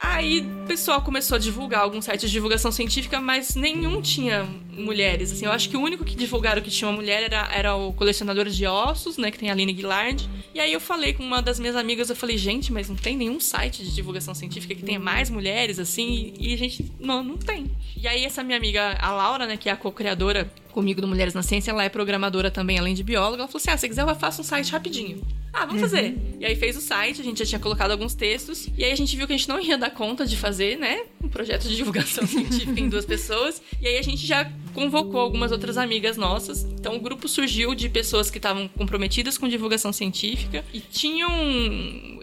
Aí 0.00 0.40
o 0.40 0.66
pessoal 0.66 1.02
começou 1.02 1.36
a 1.36 1.38
divulgar 1.38 1.82
alguns 1.82 2.06
sites 2.06 2.30
de 2.30 2.32
divulgação 2.32 2.72
científica, 2.72 3.20
mas 3.20 3.54
nenhum 3.54 4.00
tinha 4.00 4.48
mulheres. 4.72 5.30
Assim, 5.30 5.44
eu 5.44 5.52
acho 5.52 5.68
que 5.68 5.76
o 5.76 5.80
único 5.80 6.06
que 6.06 6.16
divulgaram 6.16 6.62
que 6.62 6.70
tinha 6.70 6.88
uma 6.88 6.96
mulher 6.96 7.22
era, 7.22 7.46
era 7.52 7.76
o 7.76 7.92
colecionador 7.92 8.48
de 8.48 8.66
ossos, 8.66 9.18
né? 9.18 9.30
Que 9.30 9.38
tem 9.38 9.50
a 9.50 9.52
Aline 9.52 9.74
Guillard. 9.74 10.26
E 10.54 10.58
aí 10.58 10.72
eu 10.72 10.80
falei 10.80 11.12
com 11.12 11.22
uma 11.22 11.42
das 11.42 11.60
minhas 11.60 11.76
amigas, 11.76 12.08
eu 12.08 12.16
falei, 12.16 12.38
gente, 12.38 12.72
mas 12.72 12.88
não 12.88 12.96
tem 12.96 13.14
nenhum 13.14 13.38
site 13.38 13.84
de 13.84 13.94
divulgação 13.94 14.34
científica 14.34 14.74
que 14.74 14.82
tenha 14.82 14.98
mais 14.98 15.28
mulheres, 15.28 15.78
assim? 15.78 16.32
E 16.40 16.54
a 16.54 16.56
gente, 16.56 16.90
não, 16.98 17.22
não 17.22 17.36
tem. 17.36 17.70
E 17.94 18.08
aí 18.08 18.24
essa 18.24 18.42
minha 18.42 18.56
amiga, 18.56 18.96
a 18.98 19.12
Laura, 19.12 19.46
né? 19.46 19.58
Que 19.58 19.68
é 19.68 19.72
a 19.72 19.76
co-criadora 19.76 20.50
comigo 20.70 21.00
do 21.00 21.08
Mulheres 21.08 21.34
na 21.34 21.42
Ciência, 21.42 21.70
ela 21.70 21.84
é 21.84 21.88
programadora 21.88 22.50
também, 22.50 22.78
além 22.78 22.94
de 22.94 23.02
bióloga. 23.02 23.42
Ela 23.42 23.48
falou 23.48 23.60
assim: 23.60 23.70
ah, 23.70 23.76
se 23.76 23.88
quiser, 23.88 24.02
eu 24.02 24.14
faço 24.14 24.40
um 24.40 24.44
site 24.44 24.72
rapidinho. 24.72 25.20
Ah, 25.52 25.66
vamos 25.66 25.82
uhum. 25.82 25.88
fazer. 25.88 26.16
E 26.38 26.46
aí 26.46 26.54
fez 26.54 26.76
o 26.76 26.80
site, 26.80 27.20
a 27.20 27.24
gente 27.24 27.40
já 27.40 27.44
tinha 27.44 27.58
colocado 27.58 27.90
alguns 27.90 28.14
textos. 28.14 28.68
E 28.76 28.84
aí 28.84 28.92
a 28.92 28.96
gente 28.96 29.16
viu 29.16 29.26
que 29.26 29.32
a 29.32 29.36
gente 29.36 29.48
não 29.48 29.60
ia 29.60 29.76
dar 29.76 29.90
conta 29.90 30.24
de 30.24 30.36
fazer, 30.36 30.78
né? 30.78 31.02
Um 31.22 31.28
projeto 31.28 31.68
de 31.68 31.76
divulgação 31.76 32.24
científica 32.26 32.78
em 32.78 32.88
duas 32.88 33.04
pessoas. 33.04 33.60
E 33.80 33.88
aí 33.88 33.98
a 33.98 34.02
gente 34.02 34.24
já 34.26 34.50
convocou 34.72 35.20
algumas 35.20 35.50
outras 35.50 35.76
amigas 35.76 36.16
nossas. 36.16 36.62
Então 36.62 36.96
o 36.96 37.00
grupo 37.00 37.28
surgiu 37.28 37.74
de 37.74 37.88
pessoas 37.88 38.30
que 38.30 38.38
estavam 38.38 38.68
comprometidas 38.68 39.36
com 39.36 39.48
divulgação 39.48 39.92
científica 39.92 40.64
e 40.72 40.80
tinham 40.80 41.30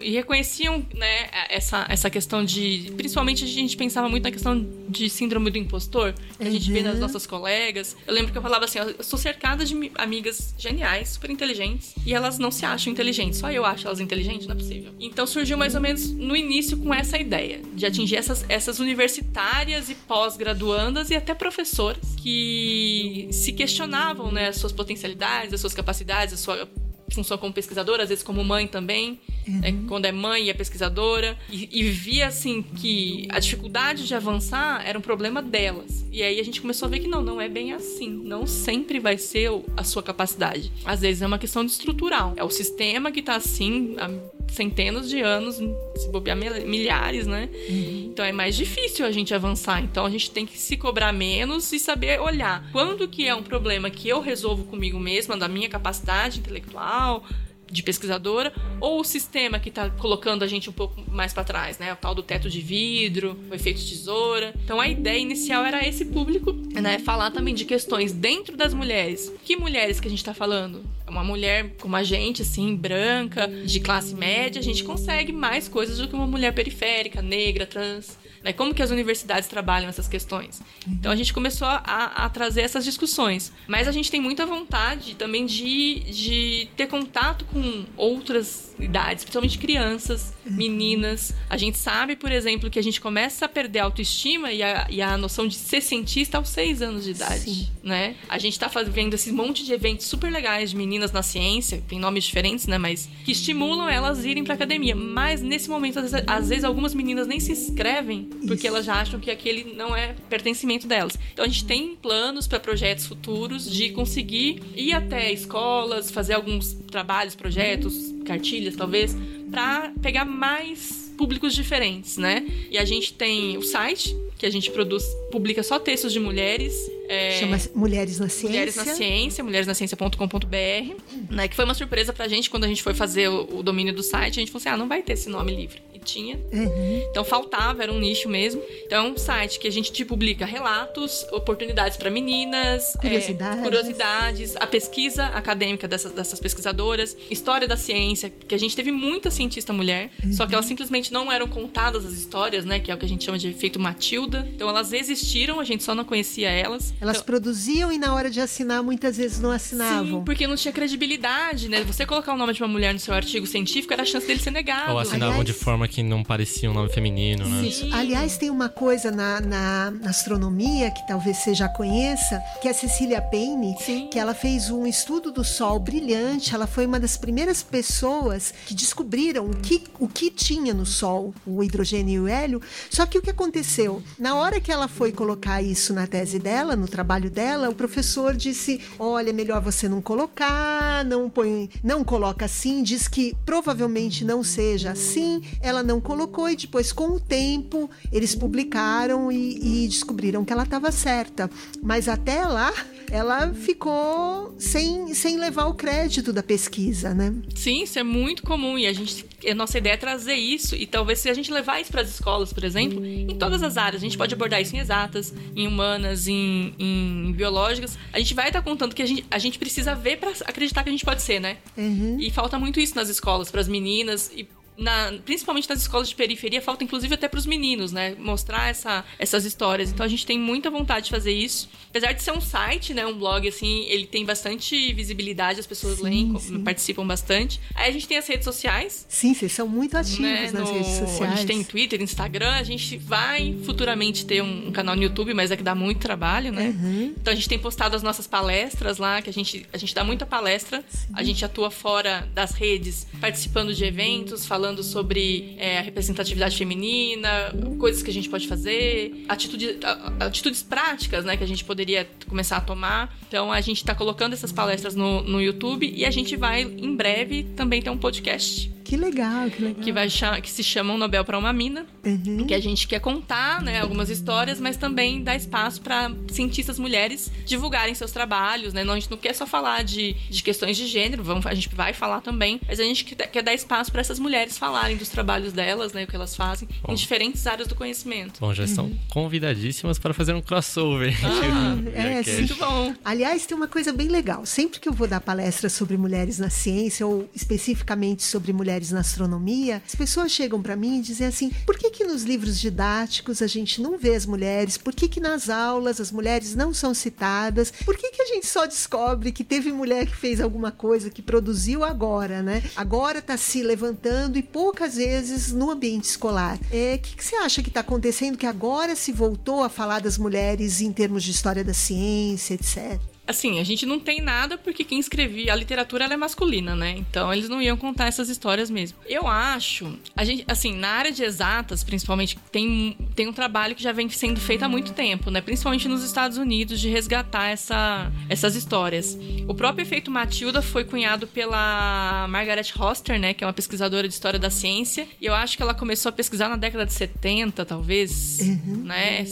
e 0.00 0.10
reconheciam, 0.12 0.84
né, 0.94 1.28
essa, 1.48 1.86
essa 1.88 2.08
questão 2.08 2.44
de, 2.44 2.92
principalmente 2.96 3.44
a 3.44 3.46
gente 3.46 3.76
pensava 3.76 4.08
muito 4.08 4.24
na 4.24 4.30
questão 4.30 4.66
de 4.88 5.10
síndrome 5.10 5.50
do 5.50 5.58
impostor, 5.58 6.14
que 6.38 6.46
a 6.46 6.50
gente 6.50 6.70
vê 6.70 6.82
nas 6.82 6.94
uhum. 6.94 7.00
nossas 7.00 7.26
colegas. 7.26 7.96
Eu 8.06 8.14
lembro 8.14 8.32
que 8.32 8.37
eu 8.38 8.42
falava 8.42 8.64
assim, 8.64 8.78
eu 8.78 9.02
sou 9.02 9.18
cercada 9.18 9.64
de 9.64 9.92
amigas 9.96 10.54
geniais, 10.56 11.10
super 11.10 11.30
inteligentes, 11.30 11.94
e 12.06 12.14
elas 12.14 12.38
não 12.38 12.50
se 12.50 12.64
acham 12.64 12.92
inteligentes, 12.92 13.38
só 13.38 13.50
eu 13.50 13.64
acho 13.64 13.86
elas 13.86 14.00
inteligentes, 14.00 14.46
não 14.46 14.54
é 14.54 14.58
possível. 14.58 14.92
Então 14.98 15.26
surgiu 15.26 15.58
mais 15.58 15.74
ou 15.74 15.80
menos 15.80 16.10
no 16.10 16.36
início 16.36 16.76
com 16.78 16.94
essa 16.94 17.18
ideia 17.18 17.60
de 17.74 17.84
atingir 17.84 18.16
essas, 18.16 18.44
essas 18.48 18.78
universitárias 18.78 19.90
e 19.90 19.94
pós-graduandas 19.94 21.10
e 21.10 21.16
até 21.16 21.34
professoras 21.34 22.14
que 22.16 23.28
se 23.32 23.52
questionavam, 23.52 24.30
né, 24.32 24.48
as 24.48 24.56
suas 24.56 24.72
potencialidades, 24.72 25.52
as 25.52 25.60
suas 25.60 25.74
capacidades, 25.74 26.34
a 26.34 26.36
sua 26.36 26.68
função 27.14 27.38
como 27.38 27.52
pesquisadora, 27.52 28.02
às 28.02 28.08
vezes 28.08 28.24
como 28.24 28.44
mãe 28.44 28.66
também, 28.66 29.18
uhum. 29.46 29.60
né, 29.60 29.74
quando 29.88 30.04
é 30.04 30.12
mãe 30.12 30.44
e 30.44 30.50
é 30.50 30.54
pesquisadora, 30.54 31.38
e, 31.50 31.68
e, 31.72 31.90
via 31.90 32.26
assim 32.26 32.62
que 32.62 33.26
a 33.30 33.38
dificuldade 33.38 34.06
de 34.06 34.14
avançar 34.14 34.86
era 34.86 34.98
um 34.98 35.02
problema 35.02 35.42
delas. 35.42 36.04
E 36.12 36.22
aí 36.22 36.38
a 36.40 36.42
gente 36.42 36.60
começou 36.60 36.86
a 36.86 36.90
ver 36.90 37.00
que 37.00 37.08
não, 37.08 37.22
não 37.22 37.40
é 37.40 37.48
bem 37.48 37.72
assim. 37.72 38.08
Não 38.08 38.46
sempre 38.46 38.98
vai 38.98 39.18
ser 39.18 39.50
a 39.76 39.84
sua 39.84 40.02
capacidade. 40.02 40.72
Às 40.84 41.00
vezes 41.00 41.22
é 41.22 41.26
uma 41.26 41.38
questão 41.38 41.64
de 41.64 41.70
estrutural. 41.70 42.34
É 42.36 42.44
o 42.44 42.50
sistema 42.50 43.10
que 43.10 43.20
está 43.20 43.36
assim 43.36 43.96
há 43.98 44.08
centenas 44.52 45.08
de 45.08 45.20
anos, 45.20 45.56
se 45.96 46.08
bobear 46.10 46.36
milhares, 46.36 47.26
né? 47.26 47.48
Uhum. 47.68 48.08
Então 48.12 48.24
é 48.24 48.32
mais 48.32 48.56
difícil 48.56 49.06
a 49.06 49.10
gente 49.10 49.34
avançar. 49.34 49.82
Então 49.82 50.04
a 50.04 50.10
gente 50.10 50.30
tem 50.30 50.46
que 50.46 50.58
se 50.58 50.76
cobrar 50.76 51.12
menos 51.12 51.72
e 51.72 51.78
saber 51.78 52.20
olhar 52.20 52.68
quando 52.72 53.08
que 53.08 53.26
é 53.26 53.34
um 53.34 53.42
problema 53.42 53.90
que 53.90 54.08
eu 54.08 54.20
resolvo 54.20 54.64
comigo 54.64 54.98
mesma, 54.98 55.36
da 55.36 55.48
minha 55.48 55.68
capacidade 55.68 56.38
intelectual, 56.38 57.24
de 57.70 57.82
pesquisadora, 57.82 58.52
ou 58.80 59.00
o 59.00 59.04
sistema 59.04 59.58
que 59.58 59.68
está 59.68 59.90
colocando 59.90 60.42
a 60.42 60.46
gente 60.46 60.70
um 60.70 60.72
pouco 60.72 61.02
mais 61.10 61.32
para 61.32 61.44
trás, 61.44 61.78
né? 61.78 61.92
O 61.92 61.96
tal 61.96 62.14
do 62.14 62.22
teto 62.22 62.48
de 62.48 62.60
vidro, 62.60 63.38
o 63.50 63.54
efeito 63.54 63.80
tesoura. 63.84 64.54
Então 64.64 64.80
a 64.80 64.88
ideia 64.88 65.18
inicial 65.18 65.64
era 65.64 65.86
esse 65.86 66.04
público, 66.04 66.52
né? 66.52 66.98
Falar 66.98 67.30
também 67.30 67.54
de 67.54 67.64
questões 67.64 68.12
dentro 68.12 68.56
das 68.56 68.72
mulheres. 68.74 69.32
Que 69.44 69.56
mulheres 69.56 70.00
que 70.00 70.06
a 70.06 70.10
gente 70.10 70.20
está 70.20 70.34
falando? 70.34 70.84
Uma 71.06 71.24
mulher 71.24 71.74
como 71.80 71.96
a 71.96 72.02
gente, 72.02 72.42
assim, 72.42 72.76
branca, 72.76 73.48
de 73.48 73.80
classe 73.80 74.14
média, 74.14 74.60
a 74.60 74.64
gente 74.64 74.84
consegue 74.84 75.32
mais 75.32 75.68
coisas 75.68 75.98
do 75.98 76.08
que 76.08 76.14
uma 76.14 76.26
mulher 76.26 76.52
periférica, 76.52 77.22
negra, 77.22 77.66
trans. 77.66 78.18
Né? 78.42 78.52
Como 78.52 78.74
que 78.74 78.82
as 78.82 78.90
universidades 78.90 79.48
trabalham 79.48 79.88
essas 79.88 80.08
questões? 80.08 80.62
Então 80.86 81.10
a 81.10 81.16
gente 81.16 81.32
começou 81.32 81.66
a, 81.68 81.76
a 81.76 82.28
trazer 82.28 82.62
essas 82.62 82.84
discussões. 82.84 83.52
Mas 83.66 83.88
a 83.88 83.92
gente 83.92 84.10
tem 84.10 84.20
muita 84.20 84.46
vontade 84.46 85.14
também 85.14 85.46
de, 85.46 86.00
de 86.00 86.68
ter 86.76 86.86
contato 86.86 87.44
com 87.46 87.84
outras 87.96 88.74
idades, 88.78 89.24
principalmente 89.24 89.58
crianças, 89.58 90.32
meninas. 90.44 91.34
A 91.50 91.56
gente 91.56 91.78
sabe, 91.78 92.16
por 92.16 92.30
exemplo, 92.30 92.70
que 92.70 92.78
a 92.78 92.82
gente 92.82 93.00
começa 93.00 93.46
a 93.46 93.48
perder 93.48 93.80
a 93.80 93.84
autoestima 93.84 94.52
e 94.52 94.62
a, 94.62 94.86
e 94.88 95.02
a 95.02 95.16
noção 95.16 95.46
de 95.46 95.56
ser 95.56 95.80
cientista 95.80 96.38
aos 96.38 96.48
seis 96.48 96.80
anos 96.80 97.04
de 97.04 97.10
idade, 97.10 97.72
né? 97.82 98.14
A 98.28 98.38
gente 98.38 98.52
está 98.52 98.68
fazendo 98.68 99.14
esse 99.14 99.32
monte 99.32 99.64
de 99.64 99.72
eventos 99.72 100.06
super 100.06 100.30
legais 100.30 100.70
de 100.70 100.76
meninas 100.76 101.12
na 101.12 101.22
ciência, 101.22 101.82
tem 101.88 101.98
nomes 101.98 102.24
diferentes, 102.24 102.66
né? 102.66 102.78
Mas 102.78 103.08
que 103.24 103.32
estimulam 103.32 103.88
elas 103.88 104.24
a 104.24 104.28
irem 104.28 104.44
para 104.44 104.54
academia. 104.54 104.94
Mas 104.94 105.42
nesse 105.42 105.68
momento, 105.68 105.98
às 105.98 106.12
vezes, 106.12 106.26
às 106.26 106.48
vezes, 106.48 106.64
algumas 106.64 106.94
meninas 106.94 107.26
nem 107.26 107.40
se 107.40 107.52
inscrevem 107.52 108.27
porque 108.46 108.54
Isso. 108.54 108.66
elas 108.68 108.84
já 108.84 108.94
acham 108.94 109.18
que 109.18 109.30
aquele 109.30 109.74
não 109.74 109.94
é 109.94 110.14
pertencimento 110.28 110.86
delas. 110.86 111.18
Então 111.32 111.44
a 111.44 111.48
gente 111.48 111.64
tem 111.64 111.96
planos 111.96 112.46
para 112.46 112.60
projetos 112.60 113.06
futuros 113.06 113.70
de 113.70 113.90
conseguir 113.90 114.62
ir 114.76 114.92
até 114.92 115.32
escolas, 115.32 116.10
fazer 116.10 116.34
alguns 116.34 116.74
trabalhos, 116.90 117.34
projetos, 117.34 118.14
cartilhas 118.24 118.76
talvez, 118.76 119.16
para 119.50 119.92
pegar 120.00 120.24
mais 120.24 121.08
públicos 121.16 121.54
diferentes, 121.54 122.16
né? 122.16 122.46
E 122.70 122.78
a 122.78 122.84
gente 122.84 123.12
tem 123.12 123.58
o 123.58 123.62
site 123.62 124.16
que 124.38 124.46
a 124.46 124.50
gente 124.50 124.70
produz, 124.70 125.04
publica 125.32 125.64
só 125.64 125.80
textos 125.80 126.12
de 126.12 126.20
mulheres. 126.20 126.72
É, 127.08 127.40
Chama 127.40 127.58
Mulheres 127.74 128.20
na 128.20 128.28
Ciência. 128.28 128.48
Mulheres 128.48 128.76
na 128.76 128.84
Ciência, 128.84 129.44
mulheresnaciência.com.br, 129.44 130.94
né? 131.28 131.48
Que 131.48 131.56
foi 131.56 131.64
uma 131.64 131.74
surpresa 131.74 132.12
pra 132.12 132.28
gente 132.28 132.48
quando 132.48 132.64
a 132.64 132.68
gente 132.68 132.82
foi 132.84 132.94
fazer 132.94 133.28
o, 133.28 133.58
o 133.58 133.62
domínio 133.64 133.92
do 133.92 134.02
site. 134.02 134.38
A 134.38 134.40
gente 134.40 134.52
falou 134.52 134.60
assim: 134.60 134.68
ah, 134.68 134.76
não 134.76 134.86
vai 134.86 135.02
ter 135.02 135.14
esse 135.14 135.28
nome 135.28 135.54
livre 135.54 135.82
tinha. 135.98 136.36
Uhum. 136.52 137.02
Então 137.10 137.24
faltava, 137.24 137.82
era 137.82 137.92
um 137.92 137.98
nicho 137.98 138.28
mesmo. 138.28 138.62
Então 138.84 139.06
é 139.06 139.10
um 139.10 139.16
site 139.16 139.58
que 139.58 139.66
a 139.66 139.72
gente 139.72 139.92
tipo, 139.92 140.08
publica 140.18 140.44
relatos, 140.44 141.24
oportunidades 141.30 141.96
para 141.96 142.10
meninas, 142.10 142.92
curiosidades. 143.00 143.58
É, 143.58 143.62
curiosidades, 143.62 144.56
a 144.56 144.66
pesquisa 144.66 145.26
acadêmica 145.26 145.86
dessas, 145.86 146.12
dessas 146.12 146.40
pesquisadoras, 146.40 147.16
história 147.30 147.68
da 147.68 147.76
ciência, 147.76 148.30
que 148.30 148.54
a 148.54 148.58
gente 148.58 148.74
teve 148.74 148.90
muita 148.90 149.30
cientista 149.30 149.72
mulher, 149.72 150.10
uhum. 150.24 150.32
só 150.32 150.46
que 150.46 150.54
elas 150.54 150.66
simplesmente 150.66 151.12
não 151.12 151.30
eram 151.30 151.46
contadas 151.46 152.04
as 152.04 152.12
histórias, 152.12 152.64
né? 152.64 152.80
Que 152.80 152.90
é 152.90 152.94
o 152.94 152.98
que 152.98 153.04
a 153.04 153.08
gente 153.08 153.24
chama 153.24 153.38
de 153.38 153.48
efeito 153.48 153.78
Matilda. 153.78 154.48
Então 154.54 154.68
elas 154.68 154.92
existiram, 154.92 155.60
a 155.60 155.64
gente 155.64 155.82
só 155.82 155.94
não 155.94 156.04
conhecia 156.04 156.50
elas. 156.50 156.92
Elas 157.00 157.16
então, 157.16 157.26
produziam 157.26 157.92
e 157.92 157.98
na 157.98 158.14
hora 158.14 158.30
de 158.30 158.40
assinar 158.40 158.82
muitas 158.82 159.16
vezes 159.16 159.40
não 159.40 159.50
assinavam. 159.50 160.20
Sim, 160.20 160.24
porque 160.24 160.46
não 160.46 160.56
tinha 160.56 160.72
credibilidade, 160.72 161.68
né? 161.68 161.82
Você 161.84 162.04
colocar 162.04 162.34
o 162.34 162.36
nome 162.36 162.52
de 162.52 162.62
uma 162.62 162.68
mulher 162.68 162.92
no 162.92 163.00
seu 163.00 163.14
artigo 163.14 163.46
científico 163.46 163.92
era 163.92 164.02
a 164.02 164.06
chance 164.06 164.26
dele 164.26 164.40
ser 164.40 164.50
negado. 164.50 164.92
Ou 164.92 164.98
assinavam 164.98 165.28
Aliás, 165.28 165.46
de 165.46 165.52
forma 165.52 165.87
que 165.88 166.02
não 166.02 166.22
parecia 166.22 166.70
um 166.70 166.74
nome 166.74 166.88
feminino, 166.90 167.48
né? 167.48 167.66
Isso. 167.66 167.88
Aliás, 167.92 168.36
tem 168.36 168.50
uma 168.50 168.68
coisa 168.68 169.10
na, 169.10 169.40
na, 169.40 169.90
na, 169.90 170.10
astronomia 170.10 170.90
que 170.90 171.06
talvez 171.06 171.38
você 171.38 171.54
já 171.54 171.68
conheça, 171.68 172.40
que 172.60 172.68
é 172.68 172.70
a 172.70 172.74
Cecília 172.74 173.20
Payne, 173.20 173.76
Sim. 173.80 174.08
que 174.10 174.18
ela 174.18 174.34
fez 174.34 174.70
um 174.70 174.86
estudo 174.86 175.32
do 175.32 175.42
Sol 175.42 175.78
brilhante. 175.78 176.54
Ela 176.54 176.66
foi 176.66 176.86
uma 176.86 177.00
das 177.00 177.16
primeiras 177.16 177.62
pessoas 177.62 178.52
que 178.66 178.74
descobriram 178.74 179.46
o 179.46 179.56
que, 179.56 179.82
o 179.98 180.08
que 180.08 180.30
tinha 180.30 180.74
no 180.74 180.86
Sol, 180.86 181.34
o 181.46 181.62
hidrogênio 181.62 182.14
e 182.14 182.20
o 182.20 182.28
hélio. 182.28 182.62
Só 182.90 183.06
que 183.06 183.18
o 183.18 183.22
que 183.22 183.30
aconteceu? 183.30 184.02
Na 184.18 184.34
hora 184.34 184.60
que 184.60 184.70
ela 184.70 184.88
foi 184.88 185.12
colocar 185.12 185.62
isso 185.62 185.92
na 185.92 186.06
tese 186.06 186.38
dela, 186.38 186.76
no 186.76 186.86
trabalho 186.86 187.30
dela, 187.30 187.68
o 187.68 187.74
professor 187.74 188.36
disse: 188.36 188.80
olha, 188.98 189.32
melhor 189.32 189.60
você 189.60 189.88
não 189.88 190.00
colocar, 190.00 191.04
não 191.04 191.28
põe, 191.30 191.70
não 191.82 192.04
coloca 192.04 192.44
assim, 192.44 192.82
diz 192.82 193.08
que 193.08 193.36
provavelmente 193.44 194.24
não 194.24 194.42
seja 194.42 194.92
assim. 194.92 195.42
Ela 195.60 195.77
não 195.82 196.00
colocou 196.00 196.48
e 196.48 196.56
depois, 196.56 196.92
com 196.92 197.16
o 197.16 197.20
tempo, 197.20 197.90
eles 198.12 198.34
publicaram 198.34 199.30
e, 199.30 199.84
e 199.84 199.88
descobriram 199.88 200.44
que 200.44 200.52
ela 200.52 200.64
estava 200.64 200.90
certa. 200.92 201.50
Mas 201.82 202.08
até 202.08 202.44
lá, 202.44 202.72
ela 203.10 203.52
ficou 203.52 204.54
sem, 204.58 205.14
sem 205.14 205.38
levar 205.38 205.66
o 205.66 205.74
crédito 205.74 206.32
da 206.32 206.42
pesquisa, 206.42 207.14
né? 207.14 207.34
Sim, 207.54 207.82
isso 207.82 207.98
é 207.98 208.02
muito 208.02 208.42
comum 208.42 208.78
e 208.78 208.86
a 208.86 208.92
gente, 208.92 209.24
a 209.46 209.54
nossa 209.54 209.78
ideia 209.78 209.94
é 209.94 209.96
trazer 209.96 210.34
isso 210.34 210.74
e 210.74 210.86
talvez 210.86 211.18
se 211.18 211.28
a 211.28 211.34
gente 211.34 211.50
levar 211.52 211.80
isso 211.80 211.90
para 211.90 212.02
as 212.02 212.10
escolas, 212.10 212.52
por 212.52 212.64
exemplo, 212.64 213.04
em 213.04 213.36
todas 213.36 213.62
as 213.62 213.76
áreas, 213.76 214.02
a 214.02 214.04
gente 214.04 214.18
pode 214.18 214.34
abordar 214.34 214.60
isso 214.60 214.76
em 214.76 214.78
exatas, 214.78 215.32
em 215.56 215.66
humanas, 215.66 216.28
em, 216.28 216.74
em 216.78 217.32
biológicas, 217.32 217.98
a 218.12 218.18
gente 218.18 218.34
vai 218.34 218.48
estar 218.48 218.62
contando 218.62 218.94
que 218.94 219.02
a 219.02 219.06
gente, 219.06 219.24
a 219.30 219.38
gente 219.38 219.58
precisa 219.58 219.94
ver 219.94 220.18
para 220.18 220.30
acreditar 220.44 220.82
que 220.82 220.88
a 220.88 220.92
gente 220.92 221.04
pode 221.04 221.22
ser, 221.22 221.40
né? 221.40 221.58
Uhum. 221.76 222.18
E 222.20 222.30
falta 222.30 222.58
muito 222.58 222.78
isso 222.80 222.94
nas 222.94 223.08
escolas, 223.08 223.50
para 223.50 223.60
as 223.60 223.68
meninas 223.68 224.30
e 224.34 224.46
na, 224.78 225.12
principalmente 225.24 225.68
nas 225.68 225.80
escolas 225.80 226.08
de 226.08 226.14
periferia, 226.14 226.62
falta 226.62 226.84
inclusive 226.84 227.12
até 227.12 227.26
para 227.26 227.38
os 227.38 227.46
meninos, 227.46 227.90
né? 227.90 228.14
Mostrar 228.16 228.68
essa, 228.68 229.04
essas 229.18 229.44
histórias. 229.44 229.90
Então 229.90 230.06
a 230.06 230.08
gente 230.08 230.24
tem 230.24 230.38
muita 230.38 230.70
vontade 230.70 231.06
de 231.06 231.10
fazer 231.10 231.32
isso. 231.32 231.68
Apesar 231.90 232.12
de 232.12 232.22
ser 232.22 232.30
um 232.30 232.40
site, 232.40 232.94
né? 232.94 233.04
Um 233.04 233.18
blog, 233.18 233.46
assim, 233.48 233.86
ele 233.88 234.06
tem 234.06 234.24
bastante 234.24 234.92
visibilidade, 234.92 235.58
as 235.58 235.66
pessoas 235.66 235.96
sim, 235.96 236.04
leem, 236.04 236.38
sim. 236.38 236.62
participam 236.62 237.04
bastante. 237.04 237.60
Aí 237.74 237.90
a 237.90 237.92
gente 237.92 238.06
tem 238.06 238.16
as 238.16 238.28
redes 238.28 238.44
sociais. 238.44 239.04
Sim, 239.08 239.34
vocês 239.34 239.52
são 239.52 239.66
muito 239.66 239.96
ativos 239.96 240.20
né? 240.20 240.50
nas 240.52 240.68
no, 240.68 240.72
redes 240.72 240.92
sociais. 240.92 241.32
A 241.32 241.36
gente 241.36 241.46
tem 241.46 241.64
Twitter, 241.64 242.00
Instagram, 242.00 242.52
a 242.52 242.62
gente 242.62 242.96
vai 242.96 243.56
futuramente 243.64 244.24
ter 244.24 244.42
um, 244.42 244.68
um 244.68 244.72
canal 244.72 244.94
no 244.94 245.02
YouTube, 245.02 245.34
mas 245.34 245.50
é 245.50 245.56
que 245.56 245.62
dá 245.62 245.74
muito 245.74 245.98
trabalho, 245.98 246.52
né? 246.52 246.68
Uhum. 246.68 247.14
Então 247.20 247.32
a 247.32 247.34
gente 247.34 247.48
tem 247.48 247.58
postado 247.58 247.96
as 247.96 248.02
nossas 248.02 248.28
palestras 248.28 248.98
lá, 248.98 249.20
que 249.20 249.28
a 249.28 249.32
gente, 249.32 249.66
a 249.72 249.78
gente 249.78 249.92
dá 249.92 250.04
muita 250.04 250.24
palestra, 250.24 250.84
sim. 250.88 251.08
a 251.14 251.24
gente 251.24 251.44
atua 251.44 251.70
fora 251.70 252.28
das 252.32 252.52
redes, 252.52 253.08
participando 253.20 253.74
de 253.74 253.84
eventos, 253.84 254.46
falando 254.46 254.67
falando 254.68 254.82
sobre 254.82 255.54
é, 255.56 255.78
a 255.78 255.80
representatividade 255.80 256.56
feminina, 256.56 257.52
coisas 257.78 258.02
que 258.02 258.10
a 258.10 258.12
gente 258.12 258.28
pode 258.28 258.46
fazer, 258.46 259.24
atitude, 259.26 259.78
atitudes 260.20 260.62
práticas, 260.62 261.24
né, 261.24 261.36
que 261.36 261.44
a 261.44 261.46
gente 261.46 261.64
poderia 261.64 262.06
começar 262.28 262.58
a 262.58 262.60
tomar. 262.60 263.16
Então 263.26 263.50
a 263.50 263.60
gente 263.62 263.78
está 263.78 263.94
colocando 263.94 264.34
essas 264.34 264.52
palestras 264.52 264.94
no, 264.94 265.22
no 265.22 265.40
YouTube 265.40 265.90
e 265.90 266.04
a 266.04 266.10
gente 266.10 266.36
vai 266.36 266.62
em 266.62 266.94
breve 266.94 267.44
também 267.56 267.80
ter 267.80 267.90
um 267.90 267.98
podcast 267.98 268.70
que 268.88 268.96
legal, 268.96 269.50
que 269.50 269.62
legal. 269.62 269.82
Que, 269.84 269.92
vai 269.92 270.08
que 270.40 270.48
se 270.48 270.64
chama 270.64 270.94
um 270.94 270.96
Nobel 270.96 271.22
para 271.22 271.38
uma 271.38 271.52
Mina. 271.52 271.84
Uhum. 272.02 272.46
Que 272.46 272.54
a 272.54 272.58
gente 272.58 272.88
quer 272.88 273.00
contar 273.00 273.60
né, 273.60 273.82
algumas 273.82 274.08
histórias, 274.08 274.58
mas 274.58 274.78
também 274.78 275.22
dar 275.22 275.36
espaço 275.36 275.82
para 275.82 276.10
cientistas 276.32 276.78
mulheres 276.78 277.30
divulgarem 277.44 277.94
seus 277.94 278.12
trabalhos. 278.12 278.72
Né? 278.72 278.84
Não, 278.84 278.94
a 278.94 278.98
gente 278.98 279.10
não 279.10 279.18
quer 279.18 279.34
só 279.34 279.46
falar 279.46 279.84
de, 279.84 280.14
de 280.14 280.42
questões 280.42 280.74
de 280.74 280.86
gênero, 280.86 281.22
vamos, 281.22 281.44
a 281.44 281.52
gente 281.52 281.68
vai 281.74 281.92
falar 281.92 282.22
também, 282.22 282.58
mas 282.66 282.80
a 282.80 282.82
gente 282.82 283.04
quer, 283.04 283.26
quer 283.26 283.42
dar 283.42 283.52
espaço 283.52 283.92
para 283.92 284.00
essas 284.00 284.18
mulheres 284.18 284.56
falarem 284.58 284.96
dos 284.96 285.08
trabalhos 285.08 285.52
delas, 285.52 285.92
né, 285.92 286.04
o 286.04 286.06
que 286.06 286.16
elas 286.16 286.34
fazem, 286.34 286.68
Bom. 286.82 286.92
em 286.92 286.94
diferentes 286.94 287.46
áreas 287.46 287.68
do 287.68 287.74
conhecimento. 287.74 288.40
Bom, 288.40 288.52
já 288.52 288.64
estão 288.64 288.86
uhum. 288.86 288.98
convidadíssimas 289.08 289.98
para 289.98 290.12
fazer 290.12 290.34
um 290.34 290.42
crossover. 290.42 291.14
Ah, 291.24 291.98
é, 291.98 292.22
sim. 292.22 292.38
Muito 292.38 292.56
bom. 292.56 292.94
Aliás, 293.04 293.46
tem 293.46 293.56
uma 293.56 293.68
coisa 293.68 293.92
bem 293.92 294.08
legal. 294.08 294.44
Sempre 294.44 294.80
que 294.80 294.88
eu 294.88 294.92
vou 294.92 295.06
dar 295.06 295.20
palestra 295.20 295.68
sobre 295.68 295.96
mulheres 295.96 296.38
na 296.38 296.50
ciência, 296.50 297.06
ou 297.06 297.28
especificamente 297.34 298.22
sobre 298.22 298.52
mulheres 298.52 298.68
mulheres 298.68 298.90
na 298.90 299.00
astronomia, 299.00 299.82
as 299.86 299.94
pessoas 299.94 300.30
chegam 300.30 300.60
para 300.62 300.76
mim 300.76 300.98
e 300.98 301.02
dizem 301.02 301.26
assim: 301.26 301.50
por 301.66 301.76
que, 301.76 301.90
que 301.90 302.04
nos 302.04 302.22
livros 302.22 302.58
didáticos 302.58 303.42
a 303.42 303.46
gente 303.46 303.80
não 303.80 303.98
vê 303.98 304.14
as 304.14 304.26
mulheres? 304.26 304.76
Por 304.76 304.94
que, 304.94 305.08
que 305.08 305.20
nas 305.20 305.48
aulas 305.48 306.00
as 306.00 306.12
mulheres 306.12 306.54
não 306.54 306.72
são 306.72 306.94
citadas? 306.94 307.70
Por 307.84 307.96
que, 307.96 308.10
que 308.10 308.22
a 308.22 308.26
gente 308.26 308.46
só 308.46 308.66
descobre 308.66 309.32
que 309.32 309.44
teve 309.44 309.72
mulher 309.72 310.06
que 310.06 310.16
fez 310.16 310.40
alguma 310.40 310.70
coisa, 310.70 311.10
que 311.10 311.22
produziu 311.22 311.84
agora, 311.84 312.42
né? 312.42 312.62
Agora 312.76 313.18
está 313.18 313.36
se 313.36 313.62
levantando 313.62 314.38
e 314.38 314.42
poucas 314.52 314.96
vezes 314.96 315.52
no 315.52 315.70
ambiente 315.70 316.04
escolar. 316.04 316.56
O 316.56 316.60
é, 316.70 316.98
que, 316.98 317.16
que 317.16 317.24
você 317.24 317.36
acha 317.36 317.62
que 317.62 317.68
está 317.68 317.80
acontecendo 317.80 318.38
que 318.38 318.46
agora 318.46 318.96
se 318.96 319.12
voltou 319.12 319.62
a 319.62 319.68
falar 319.68 320.00
das 320.00 320.18
mulheres 320.18 320.80
em 320.80 320.92
termos 320.92 321.22
de 321.22 321.30
história 321.30 321.64
da 321.64 321.74
ciência, 321.74 322.54
etc? 322.54 323.17
Assim, 323.28 323.60
a 323.60 323.64
gente 323.64 323.84
não 323.84 324.00
tem 324.00 324.20
nada 324.22 324.56
porque 324.56 324.82
quem 324.82 324.98
escrevia 324.98 325.52
a 325.52 325.56
literatura 325.56 326.06
é 326.06 326.16
masculina, 326.16 326.74
né? 326.74 326.96
Então 326.96 327.32
eles 327.32 327.48
não 327.48 327.60
iam 327.60 327.76
contar 327.76 328.06
essas 328.06 328.28
histórias 328.30 328.70
mesmo. 328.70 328.98
Eu 329.06 329.26
acho, 329.26 329.98
a 330.16 330.24
gente, 330.24 330.44
assim, 330.48 330.74
na 330.74 330.88
área 330.88 331.12
de 331.12 331.22
exatas, 331.22 331.84
principalmente, 331.84 332.38
tem, 332.50 332.96
tem 333.14 333.28
um 333.28 333.32
trabalho 333.32 333.74
que 333.74 333.82
já 333.82 333.92
vem 333.92 334.08
sendo 334.08 334.40
feito 334.40 334.62
há 334.62 334.68
muito 334.68 334.92
tempo, 334.92 335.30
né? 335.30 335.40
Principalmente 335.40 335.86
nos 335.88 336.02
Estados 336.02 336.38
Unidos, 336.38 336.80
de 336.80 336.88
resgatar 336.88 337.48
essa, 337.48 338.10
essas 338.28 338.56
histórias. 338.56 339.18
O 339.46 339.54
próprio 339.54 339.82
efeito 339.82 340.10
Matilda 340.10 340.62
foi 340.62 340.84
cunhado 340.84 341.26
pela 341.26 342.26
Margaret 342.28 342.72
Hoster, 342.78 343.20
né? 343.20 343.34
Que 343.34 343.44
é 343.44 343.46
uma 343.46 343.52
pesquisadora 343.52 344.08
de 344.08 344.14
história 344.14 344.38
da 344.38 344.48
ciência. 344.48 345.06
E 345.20 345.26
eu 345.26 345.34
acho 345.34 345.56
que 345.56 345.62
ela 345.62 345.74
começou 345.74 346.08
a 346.08 346.12
pesquisar 346.12 346.48
na 346.48 346.56
década 346.56 346.86
de 346.86 346.94
70, 346.94 347.64
talvez, 347.66 348.38
uhum. 348.40 348.84
né? 348.84 349.24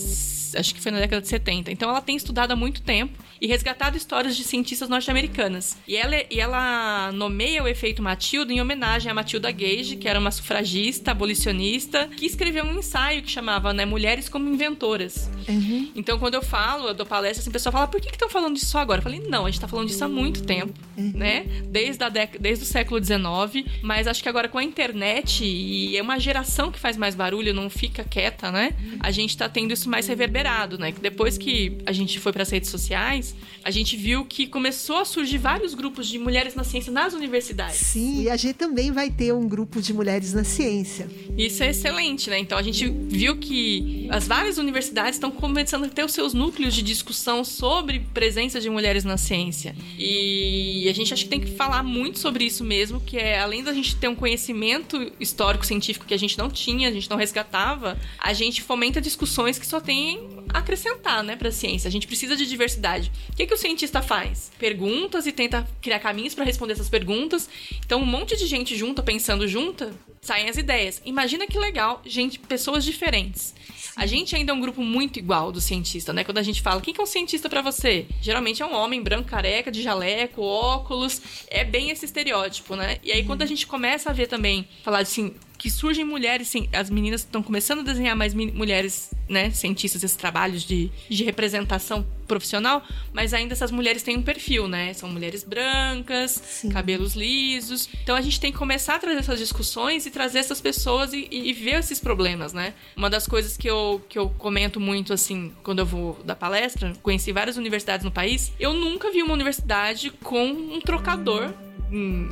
Acho 0.59 0.75
que 0.75 0.81
foi 0.81 0.93
na 0.93 0.99
década 0.99 1.23
de 1.23 1.29
70. 1.29 1.71
Então 1.71 1.89
ela 1.89 2.01
tem 2.01 2.17
estudado 2.17 2.53
há 2.53 2.57
muito 2.57 2.83
tempo 2.83 3.19
e 3.41 3.47
resgatado 3.47 3.97
histórias 3.97 4.37
de 4.37 4.45
cientistas 4.45 4.89
norte-americanas. 4.89 5.77
E 5.87 5.97
ela, 5.97 6.17
e 6.31 6.41
ela 6.41 7.11
nomeia 7.13 7.63
o 7.63 7.69
efeito 7.69 8.03
Matilda 8.03 8.53
em 8.53 8.61
homenagem 8.61 9.11
a 9.11 9.15
Matilda 9.15 9.51
Gage, 9.51 9.97
que 9.97 10.09
era 10.09 10.19
uma 10.19 10.31
sufragista, 10.31 11.11
abolicionista, 11.11 12.09
que 12.17 12.27
escreveu 12.27 12.65
um 12.65 12.79
ensaio 12.79 13.23
que 13.23 13.31
chamava 13.31 13.73
né, 13.73 13.85
Mulheres 13.85 14.29
como 14.29 14.49
Inventoras. 14.49 15.31
Uhum. 15.49 15.93
Então, 15.95 16.19
quando 16.19 16.35
eu 16.35 16.43
falo, 16.43 16.89
eu 16.89 16.95
dou 16.95 17.07
palestra, 17.07 17.41
assim, 17.41 17.51
o 17.51 17.53
pessoal 17.53 17.73
fala, 17.73 17.87
por 17.87 18.01
que 18.01 18.09
estão 18.09 18.29
falando 18.29 18.55
disso 18.55 18.77
agora? 18.79 18.99
Eu 18.99 19.03
falei, 19.03 19.21
não, 19.21 19.43
a 19.43 19.49
gente 19.49 19.55
está 19.55 19.69
falando 19.69 19.89
disso 19.89 20.05
há 20.05 20.09
muito 20.09 20.43
tempo, 20.43 20.73
uhum. 20.97 21.13
né? 21.15 21.45
Desde, 21.67 22.03
a 22.03 22.09
dec 22.09 22.39
desde 22.39 22.65
o 22.65 22.67
século 22.67 23.03
XIX, 23.03 23.67
mas 23.83 24.07
acho 24.07 24.23
que 24.23 24.29
agora 24.29 24.49
com 24.49 24.59
a 24.59 24.65
internet 24.65 25.45
e 25.45 25.97
é 25.97 26.03
uma 26.03 26.19
geração 26.19 26.71
que 26.71 26.79
faz 26.79 26.97
mais 26.97 27.15
barulho, 27.15 27.53
não 27.53 27.69
fica 27.69 28.05
quieta, 28.05 28.51
né? 28.51 28.75
A 29.01 29.11
gente 29.11 29.31
está 29.31 29.49
tendo 29.49 29.73
isso 29.73 29.89
mais 29.89 30.07
reverberado, 30.07 30.46
né? 30.79 30.93
Que 30.93 31.01
depois 31.01 31.37
que 31.37 31.79
a 31.85 31.93
gente 31.93 32.19
foi 32.21 32.33
para 32.33 32.43
as 32.43 32.51
redes 32.51 32.71
sociais, 32.71 33.35
a 33.65 33.71
gente 33.71 33.97
viu 33.97 34.25
que 34.25 34.47
começou 34.47 34.99
a 34.99 35.05
surgir 35.05 35.39
vários 35.39 35.75
grupos 35.75 36.07
de 36.07 36.19
mulheres 36.19 36.55
na 36.55 36.63
ciência 36.63 36.93
nas 36.93 37.15
universidades. 37.15 37.79
Sim, 37.79 38.23
e 38.23 38.31
a 38.31 38.37
gente 38.37 38.55
também 38.55 38.93
vai 38.93 39.11
ter 39.11 39.33
um 39.33 39.49
grupo 39.49 39.83
de 39.83 39.93
mulheres 39.93 40.33
na 40.33 40.45
ciência. 40.45 41.09
Isso 41.37 41.63
é 41.63 41.71
excelente, 41.71 42.31
né? 42.31 42.39
Então 42.39 42.57
a 42.57 42.63
gente 42.63 42.89
viu 42.89 43.37
que 43.39 44.07
as 44.11 44.27
várias 44.27 44.57
universidades 44.57 45.15
estão 45.15 45.31
começando 45.31 45.85
a 45.85 45.89
ter 45.89 46.05
os 46.05 46.13
seus 46.13 46.33
núcleos 46.33 46.75
de 46.75 46.83
discussão 46.83 47.45
sobre 47.45 48.01
presença 48.15 48.61
de 48.61 48.71
mulheres 48.71 49.05
na 49.05 49.17
ciência. 49.17 49.75
E 49.99 50.87
a 50.89 50.93
gente 50.93 51.13
acha 51.13 51.25
que 51.25 51.29
tem 51.29 51.41
que 51.41 51.51
falar 51.53 51.83
muito 51.83 52.19
sobre 52.19 52.45
isso 52.45 52.63
mesmo, 52.63 53.01
que 53.01 53.17
é 53.17 53.41
além 53.41 53.65
da 53.65 53.73
gente 53.73 53.97
ter 53.97 54.09
um 54.09 54.15
conhecimento 54.15 55.13
histórico 55.19 55.67
científico 55.67 56.07
que 56.07 56.15
a 56.15 56.19
gente 56.19 56.39
não 56.39 56.49
tinha, 56.49 56.89
a 56.89 56.93
gente 56.93 57.11
não 57.11 57.17
resgatava, 57.17 57.99
a 58.19 58.33
gente 58.33 58.63
fomenta 58.63 59.01
discussões 59.01 59.59
que 59.59 59.67
só 59.67 59.81
tem 59.81 60.36
acrescentar, 60.53 61.23
né, 61.23 61.37
para 61.37 61.49
a 61.49 61.53
ciência. 61.53 61.89
A 61.89 61.91
gente 61.91 62.07
precisa 62.07 62.37
de 62.37 62.47
diversidade. 62.47 63.11
O 63.33 63.37
que, 63.37 63.47
que 63.47 63.55
o 63.55 63.57
cientista 63.57 64.03
faz? 64.03 64.51
Perguntas 64.59 65.27
e 65.27 65.33
tenta 65.33 65.67
criar 65.81 65.99
caminhos 65.99 66.35
para 66.35 66.45
responder 66.45 66.73
essas 66.75 66.89
perguntas. 66.89 67.49
Então, 67.85 68.01
um 68.01 68.07
monte 68.07 68.37
de 68.37 68.47
gente 68.47 68.77
junta, 68.77 69.03
pensando 69.03 69.47
junta, 69.47 69.93
saem 70.21 70.49
as 70.49 70.57
ideias. 70.57 71.01
Imagina 71.05 71.47
que 71.47 71.59
legal, 71.59 72.03
gente, 72.05 72.39
pessoas 72.39 72.85
diferentes. 72.85 73.55
A 73.97 74.05
gente 74.05 74.37
ainda 74.37 74.53
é 74.53 74.55
um 74.55 74.61
grupo 74.61 74.83
muito 74.83 75.19
igual 75.19 75.51
do 75.51 75.59
cientista, 75.59 76.13
né? 76.13 76.23
Quando 76.23 76.37
a 76.37 76.43
gente 76.43 76.61
fala, 76.61 76.83
quem 76.83 76.93
que 76.93 77.01
é 77.01 77.03
um 77.03 77.07
cientista 77.07 77.49
para 77.49 77.63
você? 77.63 78.07
Geralmente 78.21 78.63
é 78.63 78.67
um 78.67 78.75
homem 78.75 79.03
branco, 79.03 79.29
careca, 79.29 79.71
de 79.71 79.83
jaleco, 79.83 80.43
óculos. 80.43 81.23
É 81.49 81.65
bem 81.65 81.89
esse 81.91 82.05
estereótipo, 82.05 82.77
né? 82.77 82.99
E 83.03 83.11
aí, 83.11 83.25
quando 83.25 83.41
a 83.41 83.47
gente 83.47 83.67
começa 83.67 84.11
a 84.11 84.13
ver 84.13 84.27
também, 84.27 84.69
falar 84.83 84.99
assim, 84.99 85.35
que 85.59 85.71
surgem 85.71 86.05
mulheres, 86.05 86.53
as 86.73 86.91
meninas 86.91 87.23
estão 87.23 87.43
começando 87.43 87.81
a 87.81 87.83
desenhar 87.83 88.17
mais 88.17 88.35
mulheres, 88.35 89.11
né, 89.29 89.51
cientistas, 89.51 90.03
esses 90.05 90.17
trabalhos 90.17 90.63
de, 90.63 90.91
de 91.09 91.25
representação 91.25 92.07
profissional, 92.27 92.83
mas 93.13 93.33
ainda 93.33 93.53
essas 93.53 93.71
mulheres 93.71 94.03
têm 94.03 94.17
um 94.17 94.23
perfil, 94.23 94.69
né? 94.69 94.93
São 94.93 95.09
mulheres 95.09 95.45
brancas, 95.45 96.31
Sim. 96.33 96.71
cabelos 96.71 97.15
lisos. 97.15 97.89
Então 98.03 98.17
a 98.17 98.21
gente 98.21 98.41
tem 98.41 98.53
que 98.53 98.59
começar 98.59 98.97
a 98.97 98.99
trazer 98.99 99.19
essas 99.19 99.39
discussões 99.39 100.07
e 100.07 100.11
trazer 100.11 100.41
essas 100.41 100.61
pessoas 100.61 101.13
e, 101.13 101.29
e, 101.31 101.53
ver 101.53 101.79
esses 101.79 102.01
problemas, 102.01 102.53
né? 102.53 102.75
Uma 102.97 103.09
das 103.09 103.27
coisas 103.27 103.57
que 103.57 103.69
eu, 103.69 104.05
que 104.09 104.19
eu 104.19 104.29
comento 104.31 104.81
muito, 104.81 105.13
assim, 105.13 105.53
quando 105.63 105.79
eu 105.79 105.87
vou 105.87 106.19
dar 106.25 106.35
palestra, 106.35 106.93
conheci 107.03 107.33
várias 107.33 107.57
universidades 107.57 108.05
no 108.05 108.11
país, 108.11 108.53
eu 108.59 108.75
nunca 108.75 109.11
vi 109.11 109.23
uma 109.23 109.33
universidade 109.33 110.11
com 110.11 110.47
um 110.47 110.81
trocador 110.81 111.55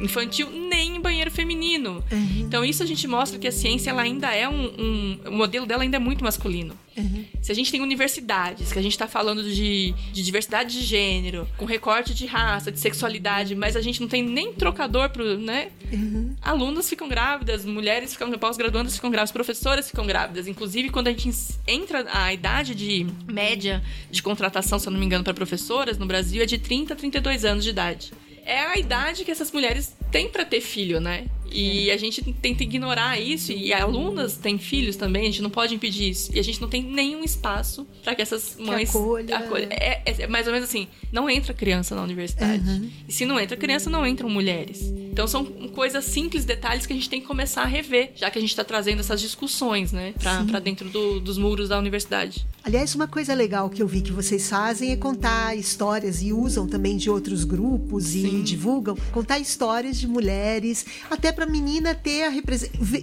infantil 0.01 0.51
nem 0.51 0.97
em 0.97 1.01
banheiro 1.01 1.31
feminino. 1.31 2.05
Uhum. 2.11 2.41
Então 2.41 2.65
isso 2.65 2.83
a 2.83 2.87
gente 2.87 3.07
mostra 3.07 3.39
que 3.39 3.47
a 3.47 3.53
ciência 3.53 3.91
ela 3.91 4.03
ainda 4.03 4.35
é 4.35 4.49
um, 4.49 4.65
um 4.79 5.19
o 5.27 5.33
modelo 5.33 5.67
dela 5.67 5.83
ainda 5.83 5.97
é 5.97 6.01
muito 6.01 6.25
masculino. 6.25 6.75
Uhum. 6.97 7.25
Se 7.43 7.51
a 7.51 7.55
gente 7.55 7.71
tem 7.71 7.81
universidades 7.81 8.73
que 8.73 8.79
a 8.79 8.83
gente 8.83 8.93
está 8.93 9.09
falando 9.09 9.43
de, 9.43 9.93
de, 10.13 10.23
diversidade 10.23 10.79
de 10.79 10.85
gênero, 10.85 11.49
com 11.57 11.65
recorte 11.65 12.15
de 12.15 12.25
raça, 12.27 12.71
de 12.71 12.79
sexualidade, 12.79 13.55
mas 13.55 13.75
a 13.75 13.81
gente 13.81 14.01
não 14.01 14.09
tem 14.09 14.23
nem 14.23 14.53
trocador 14.53 15.11
pro, 15.11 15.39
né? 15.39 15.71
Uhum. 15.93 16.35
Alunas 16.41 16.89
ficam 16.89 17.09
grávidas, 17.09 17.65
mulheres 17.65 18.13
ficam 18.13 18.31
pós-graduandas 18.39 18.95
ficam 18.95 19.11
grávidas, 19.11 19.33
professoras 19.33 19.89
ficam 19.89 20.07
grávidas. 20.07 20.47
Inclusive 20.47 20.91
quando 20.91 21.09
a 21.09 21.13
gente 21.13 21.31
entra 21.67 22.07
a 22.13 22.33
idade 22.33 22.75
de 22.75 23.07
média 23.27 23.83
de 24.11 24.23
contratação, 24.23 24.79
se 24.79 24.87
eu 24.87 24.93
não 24.93 25.01
me 25.01 25.07
engano, 25.07 25.25
para 25.25 25.35
professoras 25.35 25.99
no 25.99 26.07
Brasil 26.07 26.43
é 26.43 26.47
de 26.47 26.59
30 26.59 26.95
a 26.95 26.97
32 26.97 27.45
anos 27.45 27.65
de 27.65 27.71
idade 27.71 28.13
é 28.45 28.61
a 28.61 28.77
idade 28.77 29.25
que 29.25 29.31
essas 29.31 29.51
mulheres 29.51 29.95
têm 30.11 30.29
para 30.29 30.45
ter 30.45 30.61
filho, 30.61 31.01
né? 31.01 31.27
E 31.55 31.91
a 31.93 31.97
gente 31.97 32.21
tenta 32.35 32.65
ignorar 32.65 33.21
isso, 33.21 33.53
e 33.53 33.73
alunas 33.73 34.37
têm 34.37 34.59
filhos 34.59 34.97
também, 34.97 35.23
a 35.23 35.27
gente 35.27 35.41
não 35.41 35.51
pode 35.51 35.73
impedir 35.73 36.11
isso. 36.11 36.35
E 36.35 36.41
a 36.41 36.43
gente 36.43 36.61
não 36.61 36.69
tem 36.69 36.83
nenhum 36.83 37.23
espaço 37.23 37.87
para 38.03 38.15
que 38.15 38.23
essas 38.23 38.57
mães 38.59 38.91
que 38.91 38.97
acolha. 38.97 39.37
acolha. 39.37 39.69
É, 39.71 40.03
é, 40.05 40.23
é, 40.23 40.27
mais 40.27 40.49
ou 40.49 40.53
menos 40.53 40.69
assim: 40.69 40.89
não 41.13 41.31
entra 41.31 41.55
criança 41.55 41.95
na 41.95 42.03
universidade. 42.03 42.69
Uhum. 42.69 42.91
E 43.09 43.13
se 43.13 43.25
não 43.25 43.39
entra 43.39 43.57
criança, 43.57 43.89
não 43.89 44.05
entram 44.05 44.29
mulheres. 44.29 44.83
Então 44.83 45.29
são 45.29 45.45
coisas 45.45 46.05
simples, 46.05 46.45
detalhes 46.45 46.87
que 46.87 46.93
a 46.93 46.97
gente 46.97 47.09
tem 47.09 47.21
que 47.21 47.27
começar 47.27 47.63
a 47.63 47.67
rever, 47.67 48.11
já 48.17 48.29
que 48.31 48.39
a 48.39 48.41
gente 48.41 48.51
está 48.51 48.65
trazendo 48.65 48.99
essas 48.99 49.21
discussões, 49.21 49.93
né, 49.93 50.13
para 50.19 50.59
dentro 50.59 50.89
do, 50.91 51.21
dos 51.21 51.39
muros 51.39 51.69
da 51.69 51.79
universidade. 51.79 52.45
Aliás, 52.65 52.95
uma 52.95 53.07
coisa 53.07 53.33
legal 53.35 53.71
que 53.71 53.81
eu 53.81 53.87
vi 53.87 54.01
que 54.01 54.11
vocês 54.11 54.49
fazem 54.49 54.91
é 54.91 54.97
contar 54.97 55.55
histórias 55.55 56.23
e 56.23 56.33
usam 56.33 56.67
também 56.67 56.97
de 56.97 57.11
outros 57.11 57.45
grupos 57.45 58.15
e 58.15 58.23
Sim. 58.23 58.43
divulgam, 58.43 58.97
contar 59.13 59.39
histórias 59.39 60.01
de 60.01 60.09
mulheres, 60.09 60.85
até 61.11 61.31
para 61.31 61.44
a 61.45 61.47
menina 61.47 61.95
ter 61.95 62.25
a 62.25 62.33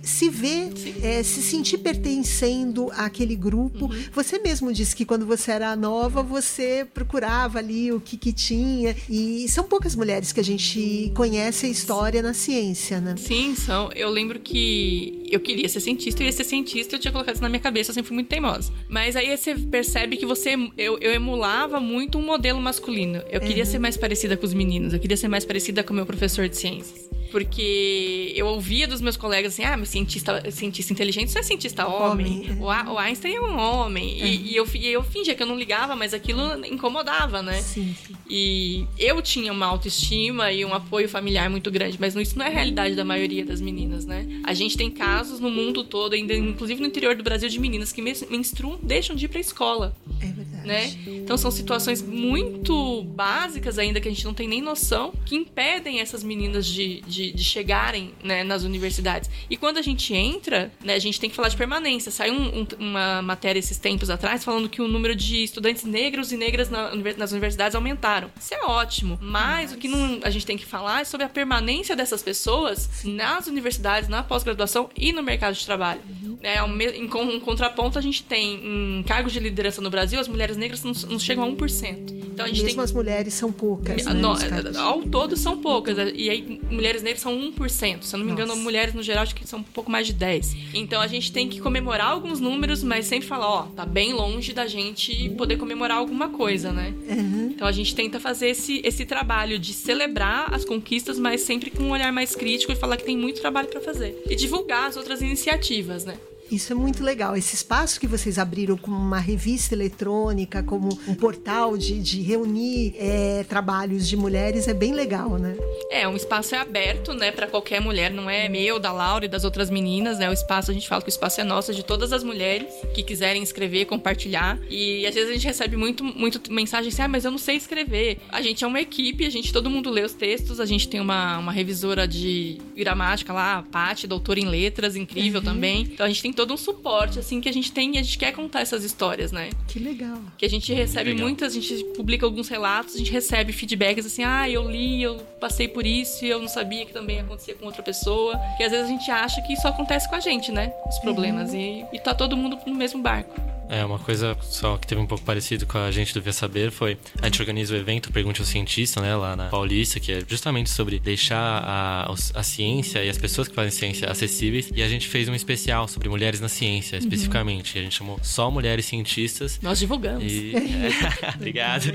se 0.04 0.30
ver, 0.30 0.72
é, 1.02 1.24
se 1.24 1.42
sentir 1.42 1.78
pertencendo 1.78 2.92
àquele 2.94 3.36
grupo. 3.36 3.86
Uhum. 3.86 4.04
Você 4.12 4.40
mesmo 4.40 4.74
disse 4.74 4.96
que 4.96 5.06
quando 5.06 5.26
você 5.26 5.52
era 5.52 5.76
nova, 5.76 6.24
você 6.24 6.86
procurava 6.92 7.60
ali 7.60 7.92
o 7.92 8.02
que, 8.02 8.18
que 8.18 8.34
tinha. 8.34 8.96
E 9.10 9.48
são 9.48 9.64
poucas 9.64 9.96
mulheres 9.96 10.32
que 10.32 10.40
a 10.40 10.44
gente 10.44 11.12
conhece 11.16 11.68
a 11.68 11.70
história 11.70 12.22
na 12.22 12.34
ciência, 12.34 13.00
né? 13.00 13.16
Sim, 13.18 13.56
são. 13.56 13.92
Eu 13.94 14.10
lembro 14.10 14.40
que 14.40 15.28
eu 15.32 15.40
queria 15.40 15.70
ser 15.70 15.80
cientista, 15.80 16.22
eu 16.22 16.26
ia 16.26 16.32
ser 16.32 16.44
cientista, 16.44 16.96
eu 16.96 17.00
tinha 17.00 17.12
colocado 17.12 17.36
isso 17.36 17.44
na 17.44 17.50
minha 17.50 17.62
cabeça, 17.62 17.92
eu 17.92 17.94
sempre 17.94 18.08
fui 18.08 18.16
muito 18.16 18.28
teimosa. 18.28 18.72
Mas 18.90 19.16
aí 19.16 19.36
você 19.36 19.56
percebe 19.56 20.18
que 20.18 20.26
você 20.26 20.56
eu, 20.78 20.98
eu 21.00 21.14
emulava 21.14 21.80
muito 21.80 22.18
um 22.18 22.26
modelo 22.26 22.60
masculino. 22.60 23.22
Eu 23.30 23.40
queria 23.40 23.64
uhum. 23.64 23.70
ser 23.70 23.80
mais 23.80 23.96
parecida 23.96 24.36
com 24.36 24.46
os 24.46 24.54
meninos, 24.54 24.94
eu 24.94 25.00
queria 25.00 25.18
ser 25.18 25.28
mais 25.28 25.46
parecida 25.46 25.84
com 25.84 25.94
o 25.94 25.96
meu 25.96 26.06
professor 26.06 26.50
de 26.50 26.58
ciências. 26.58 27.12
Porque 27.32 28.34
eu 28.36 28.48
ouvia 28.48 28.88
dos 28.88 29.02
meus 29.02 29.18
colegas 29.18 29.54
assim: 29.54 29.64
ah, 29.64 29.78
mas 29.78 29.90
cientista, 29.90 30.52
cientista 30.52 30.92
inteligente 30.94 31.30
isso 31.30 31.40
é 31.40 31.44
cientista 31.44 31.88
homem. 31.88 32.50
homem. 32.50 32.58
O, 32.60 32.66
o, 32.94 32.98
Einstein 32.98 33.36
é 33.36 33.42
um 33.42 33.58
homem. 33.58 34.22
É. 34.22 34.28
E, 34.28 34.52
e, 34.52 34.56
eu, 34.56 34.68
e 34.74 34.88
eu 34.88 35.04
fingia 35.04 35.34
que 35.34 35.42
eu 35.42 35.48
não 35.48 35.58
ligava, 35.58 35.96
mas 35.96 36.14
aquilo 36.14 36.66
incomodava, 36.66 37.42
né? 37.42 37.62
Sim, 37.62 37.96
sim. 38.06 38.14
E 38.30 38.86
eu 38.98 39.22
tinha 39.22 39.52
uma 39.52 39.66
autoestima 39.66 40.52
e 40.52 40.64
um 40.66 40.74
apoio 40.74 41.08
familiar 41.08 41.50
muito 41.50 41.72
grande, 41.72 41.98
mas 42.00 42.16
isso 42.16 42.38
não 42.38 42.46
é 42.46 42.50
a 42.50 42.52
realidade 42.52 42.96
da 42.96 43.06
maioria 43.06 43.46
das 43.46 43.62
meninas, 43.62 44.06
né? 44.06 44.28
A 44.44 44.54
gente 44.54 44.78
tem 44.78 44.90
casos 44.90 45.40
no 45.40 45.50
mundo 45.50 45.84
todo, 45.84 46.14
ainda, 46.14 46.34
inclusive 46.34 46.82
no 46.82 46.88
interior 46.88 47.16
do 47.16 47.24
Brasil, 47.24 47.50
de 47.50 47.60
meninas 47.60 47.92
que 47.92 48.02
menstruam 48.02 48.80
deixam 48.82 49.16
de 49.16 49.26
ir 49.26 49.28
pra 49.28 49.40
escola. 49.40 49.96
É 50.20 50.28
verdade. 50.28 50.68
Né? 50.68 50.94
Então 51.08 51.38
são 51.38 51.50
situações 51.50 52.02
muito 52.02 53.04
básicas 53.04 53.80
ainda 53.80 54.00
que 54.00 54.08
a 54.08 54.12
gente 54.12 54.26
não 54.26 54.34
tem 54.34 54.48
nem 54.48 54.62
noção 54.62 55.14
que 55.26 55.36
impedem 55.36 56.00
essas 56.00 56.24
meninas 56.24 56.66
de, 56.66 57.02
de 57.02 57.21
de, 57.22 57.32
de 57.32 57.44
chegarem 57.44 58.14
né, 58.24 58.44
nas 58.44 58.64
universidades. 58.64 59.30
E 59.50 59.56
quando 59.56 59.78
a 59.78 59.82
gente 59.82 60.14
entra, 60.14 60.72
né, 60.84 60.96
a 60.96 61.00
gente 61.00 61.20
tem 61.20 61.30
que 61.30 61.36
falar 61.36 61.50
de 61.50 61.58
permanência. 61.58 62.12
Saiu 62.12 62.34
um, 62.34 62.62
um, 62.62 62.68
uma 62.80 63.22
matéria 63.22 63.60
esses 63.60 63.78
tempos 63.78 64.10
atrás 64.10 64.44
falando 64.44 64.68
que 64.68 64.82
o 64.82 64.88
número 64.88 65.16
de 65.16 65.44
estudantes 65.44 65.84
negros 65.84 66.32
e 66.32 66.38
negras 66.38 66.70
na, 66.70 66.96
nas 67.18 67.32
universidades 67.32 67.76
aumentaram. 67.76 68.32
Isso 68.40 68.54
é 68.54 68.66
ótimo. 68.66 69.20
Mas 69.22 69.74
o 69.74 69.78
que 69.78 69.88
não, 69.88 70.20
a 70.24 70.30
gente 70.30 70.46
tem 70.46 70.58
que 70.58 70.66
falar 70.66 71.02
é 71.02 71.04
sobre 71.04 71.26
a 71.26 71.30
permanência 71.30 71.96
dessas 71.96 72.24
pessoas 72.24 72.90
nas 73.04 73.48
universidades, 73.48 74.10
na 74.10 74.24
pós-graduação 74.24 74.90
e 74.96 75.12
no 75.12 75.22
mercado 75.22 75.56
de 75.56 75.66
trabalho. 75.66 76.02
Uhum. 76.24 76.38
É, 76.42 76.60
em, 76.60 77.06
em 77.06 77.40
contraponto, 77.40 78.00
a 78.00 78.02
gente 78.02 78.24
tem 78.24 79.00
em 79.00 79.04
cargos 79.04 79.34
de 79.34 79.40
liderança 79.40 79.82
no 79.82 79.90
Brasil, 79.90 80.20
as 80.20 80.28
mulheres 80.28 80.58
negras 80.58 80.84
não, 80.84 80.94
não 81.10 81.20
chegam 81.20 81.44
a 81.44 81.48
1%. 81.48 82.22
Então 82.34 82.46
a 82.46 82.50
gente 82.50 82.64
Mesmo 82.64 82.78
tem... 82.78 82.84
as 82.84 82.92
mulheres 82.92 83.34
são 83.34 83.52
poucas. 83.52 84.06
Né, 84.06 84.14
no, 84.14 84.80
ao 84.80 85.04
todo 85.04 85.36
são 85.36 85.58
poucas. 85.58 85.98
E 86.16 86.30
aí, 86.30 86.62
mulheres 86.70 87.04
negras 87.04 87.11
são 87.20 87.38
1%. 87.38 88.04
Se 88.04 88.16
eu 88.16 88.20
não 88.20 88.26
me 88.26 88.32
engano, 88.32 88.50
Nossa. 88.50 88.62
mulheres 88.62 88.94
no 88.94 89.04
geral 89.04 89.24
acho 89.24 89.36
que 89.36 89.48
são 89.48 89.60
um 89.60 89.64
pouco 89.64 89.92
mais 89.92 90.08
de 90.08 90.14
10%. 90.14 90.56
Então 90.74 91.02
a 91.02 91.08
gente 91.08 91.32
tem 91.32 91.48
que 91.48 91.60
comemorar 91.60 92.08
alguns 92.08 92.40
números, 92.40 92.84
mas 92.84 93.06
sempre 93.06 93.28
falar, 93.28 93.48
ó, 93.50 93.62
tá 93.64 93.86
bem 93.86 94.14
longe 94.14 94.54
da 94.54 94.68
gente 94.68 95.30
poder 95.32 95.58
comemorar 95.58 95.98
alguma 95.98 96.30
coisa, 96.30 96.72
né? 96.72 96.94
Uhum. 97.10 97.52
Então 97.54 97.68
a 97.68 97.72
gente 97.72 97.94
tenta 97.96 98.20
fazer 98.20 98.50
esse, 98.50 98.82
esse 98.84 99.06
trabalho 99.06 99.60
de 99.60 99.74
celebrar 99.74 100.54
as 100.54 100.66
conquistas, 100.66 101.20
mas 101.20 101.42
sempre 101.42 101.70
com 101.70 101.84
um 101.84 101.92
olhar 101.92 102.12
mais 102.12 102.36
crítico 102.36 102.72
e 102.72 102.76
falar 102.76 102.98
que 102.98 103.04
tem 103.04 103.18
muito 103.18 103.42
trabalho 103.42 103.68
para 103.68 103.82
fazer. 103.82 104.24
E 104.30 104.36
divulgar 104.36 104.88
as 104.88 104.98
outras 104.98 105.22
iniciativas, 105.22 106.06
né? 106.06 106.16
Isso 106.52 106.74
é 106.74 106.76
muito 106.76 107.02
legal. 107.02 107.36
Esse 107.38 107.56
espaço 107.56 107.98
que 107.98 108.06
vocês 108.06 108.38
abriram 108.38 108.76
como 108.76 108.98
uma 108.98 109.20
revista 109.20 109.74
eletrônica, 109.74 110.62
como 110.62 110.90
um 111.08 111.16
portal 111.16 111.78
de, 111.78 111.98
de 112.00 112.22
reunir 112.22 112.94
é, 113.00 113.46
trabalhos 113.48 114.08
de 114.08 114.18
mulheres, 114.18 114.68
é 114.68 114.74
bem 114.74 114.94
legal, 114.94 115.38
né? 115.38 115.56
É, 115.90 116.06
um 116.08 116.16
espaço 116.16 116.54
é 116.54 116.58
aberto, 116.58 117.14
né, 117.14 117.32
para 117.32 117.48
qualquer 117.48 117.80
mulher, 117.80 118.12
não 118.12 118.30
é 118.30 118.50
meu, 118.50 118.80
da 118.80 118.92
Laura 118.92 119.26
e 119.26 119.28
das 119.30 119.46
outras 119.46 119.70
meninas, 119.70 120.20
né? 120.20 120.30
O 120.30 120.34
espaço, 120.34 120.72
a 120.72 120.74
gente 120.74 120.90
fala 120.90 121.02
que 121.02 121.08
o 121.08 121.10
espaço 121.10 121.40
é 121.40 121.44
nosso, 121.46 121.72
é 121.72 121.74
de 121.74 121.84
todas 121.84 122.12
as 122.12 122.24
mulheres 122.24 122.68
que 122.94 123.02
quiserem 123.02 123.42
escrever, 123.42 123.86
compartilhar. 123.86 124.60
E 124.70 125.06
às 125.06 125.16
vezes 125.16 125.30
a 125.30 125.34
gente 125.34 125.48
recebe 125.48 125.78
muito, 125.78 126.04
muito 126.04 126.52
mensagem 126.52 126.90
assim, 126.90 127.02
ah, 127.02 127.08
mas 127.08 127.24
eu 127.24 127.32
não 127.32 127.38
sei 127.38 127.56
escrever. 127.56 128.18
A 128.30 128.42
gente 128.42 128.64
é 128.64 128.68
uma 128.68 128.82
equipe, 128.82 129.26
a 129.26 129.30
gente, 129.30 129.54
todo 129.54 129.70
mundo 129.70 129.90
lê 129.90 130.04
os 130.04 130.14
textos, 130.14 130.60
a 130.60 130.66
gente 130.66 130.90
tem 130.90 131.00
uma, 131.00 131.38
uma 131.38 131.52
revisora 131.54 132.06
de 132.06 132.58
gramática 132.76 133.32
lá, 133.32 133.60
a 133.60 133.64
Paty, 133.64 134.06
doutora 134.06 134.40
em 134.40 134.48
letras, 134.48 134.98
incrível 134.98 135.40
uhum. 135.40 135.46
também. 135.46 135.84
Então 135.84 136.06
a 136.06 136.10
gente 136.10 136.22
tem 136.22 136.34
todo 136.42 136.56
um 136.56 136.58
suporte, 136.58 137.20
assim, 137.20 137.40
que 137.40 137.48
a 137.48 137.54
gente 137.54 137.72
tem 137.72 137.96
e 137.96 138.00
a 138.00 138.02
gente 138.02 138.18
quer 138.18 138.32
contar 138.32 138.62
essas 138.62 138.84
histórias, 138.84 139.32
né? 139.32 139.52
Que 139.68 139.78
legal. 139.78 140.18
Que 140.40 140.44
a 140.44 140.50
gente 140.50 140.74
recebe 140.74 141.14
muitas, 141.14 141.56
a 141.56 141.60
gente 141.60 141.84
publica 141.96 142.26
alguns 142.26 142.50
relatos, 142.50 142.96
a 142.96 142.98
gente 142.98 143.12
recebe 143.12 143.54
feedbacks 143.54 144.08
assim, 144.08 144.24
ah, 144.24 144.50
eu 144.50 144.68
li, 144.68 145.04
eu 145.04 145.18
passei 145.40 145.68
por 145.68 145.86
isso 145.86 146.26
e 146.26 146.30
eu 146.30 146.40
não 146.40 146.48
sabia 146.48 146.84
que 146.84 146.92
também 146.92 147.20
acontecia 147.20 147.54
com 147.54 147.68
outra 147.68 147.84
pessoa. 147.84 148.40
Que 148.58 148.64
às 148.64 148.72
vezes 148.72 148.88
a 148.88 148.90
gente 148.90 149.12
acha 149.12 149.40
que 149.44 149.54
isso 149.54 149.68
acontece 149.68 150.10
com 150.10 150.16
a 150.16 150.20
gente, 150.20 150.52
né? 150.52 150.74
Os 150.90 150.98
problemas. 150.98 151.52
Uhum. 151.52 151.60
E, 151.60 151.86
e 151.94 152.00
tá 152.00 152.16
todo 152.16 152.36
mundo 152.36 152.58
no 152.66 152.74
mesmo 152.74 153.00
barco. 153.04 153.40
É, 153.72 153.86
uma 153.86 153.98
coisa 153.98 154.38
só 154.42 154.78
que 154.78 154.86
teve 154.86 155.00
um 155.00 155.06
pouco 155.06 155.24
parecido 155.24 155.66
com 155.66 155.78
a 155.78 155.90
gente 155.92 156.14
do 156.14 156.22
Via 156.22 156.34
Saber 156.34 156.72
foi 156.72 156.98
a 157.22 157.28
gente 157.28 157.40
organiza 157.40 157.74
o 157.74 157.78
evento 157.78 158.12
Pergunte 158.12 158.42
ao 158.42 158.46
Cientista, 158.46 159.00
né, 159.00 159.16
lá 159.16 159.34
na 159.34 159.48
Paulista, 159.48 159.98
que 159.98 160.12
é 160.12 160.22
justamente 160.28 160.70
sobre 160.70 161.00
deixar 161.00 161.64
a, 161.64 162.14
a 162.36 162.44
ciência 162.44 163.02
e 163.02 163.08
as 163.08 163.18
pessoas 163.18 163.48
que 163.48 163.56
fazem 163.56 163.72
ciência 163.72 164.12
acessíveis. 164.12 164.70
E 164.76 164.84
a 164.84 164.90
gente 164.90 165.08
fez 165.08 165.30
um 165.30 165.34
especial 165.34 165.88
sobre 165.88 166.10
mulheres 166.10 166.42
na 166.42 166.50
ciência, 166.50 166.98
uhum. 166.98 167.00
especificamente. 167.00 167.76
Uhum. 167.76 167.80
A 167.80 167.84
gente 167.86 167.96
chamou 167.96 168.20
só 168.22 168.52
mulheres 168.52 168.84
cientistas. 168.84 169.58
Nós 169.62 169.80
divulgamos. 169.80 170.30
E... 170.30 170.52
Obrigado. 171.36 171.94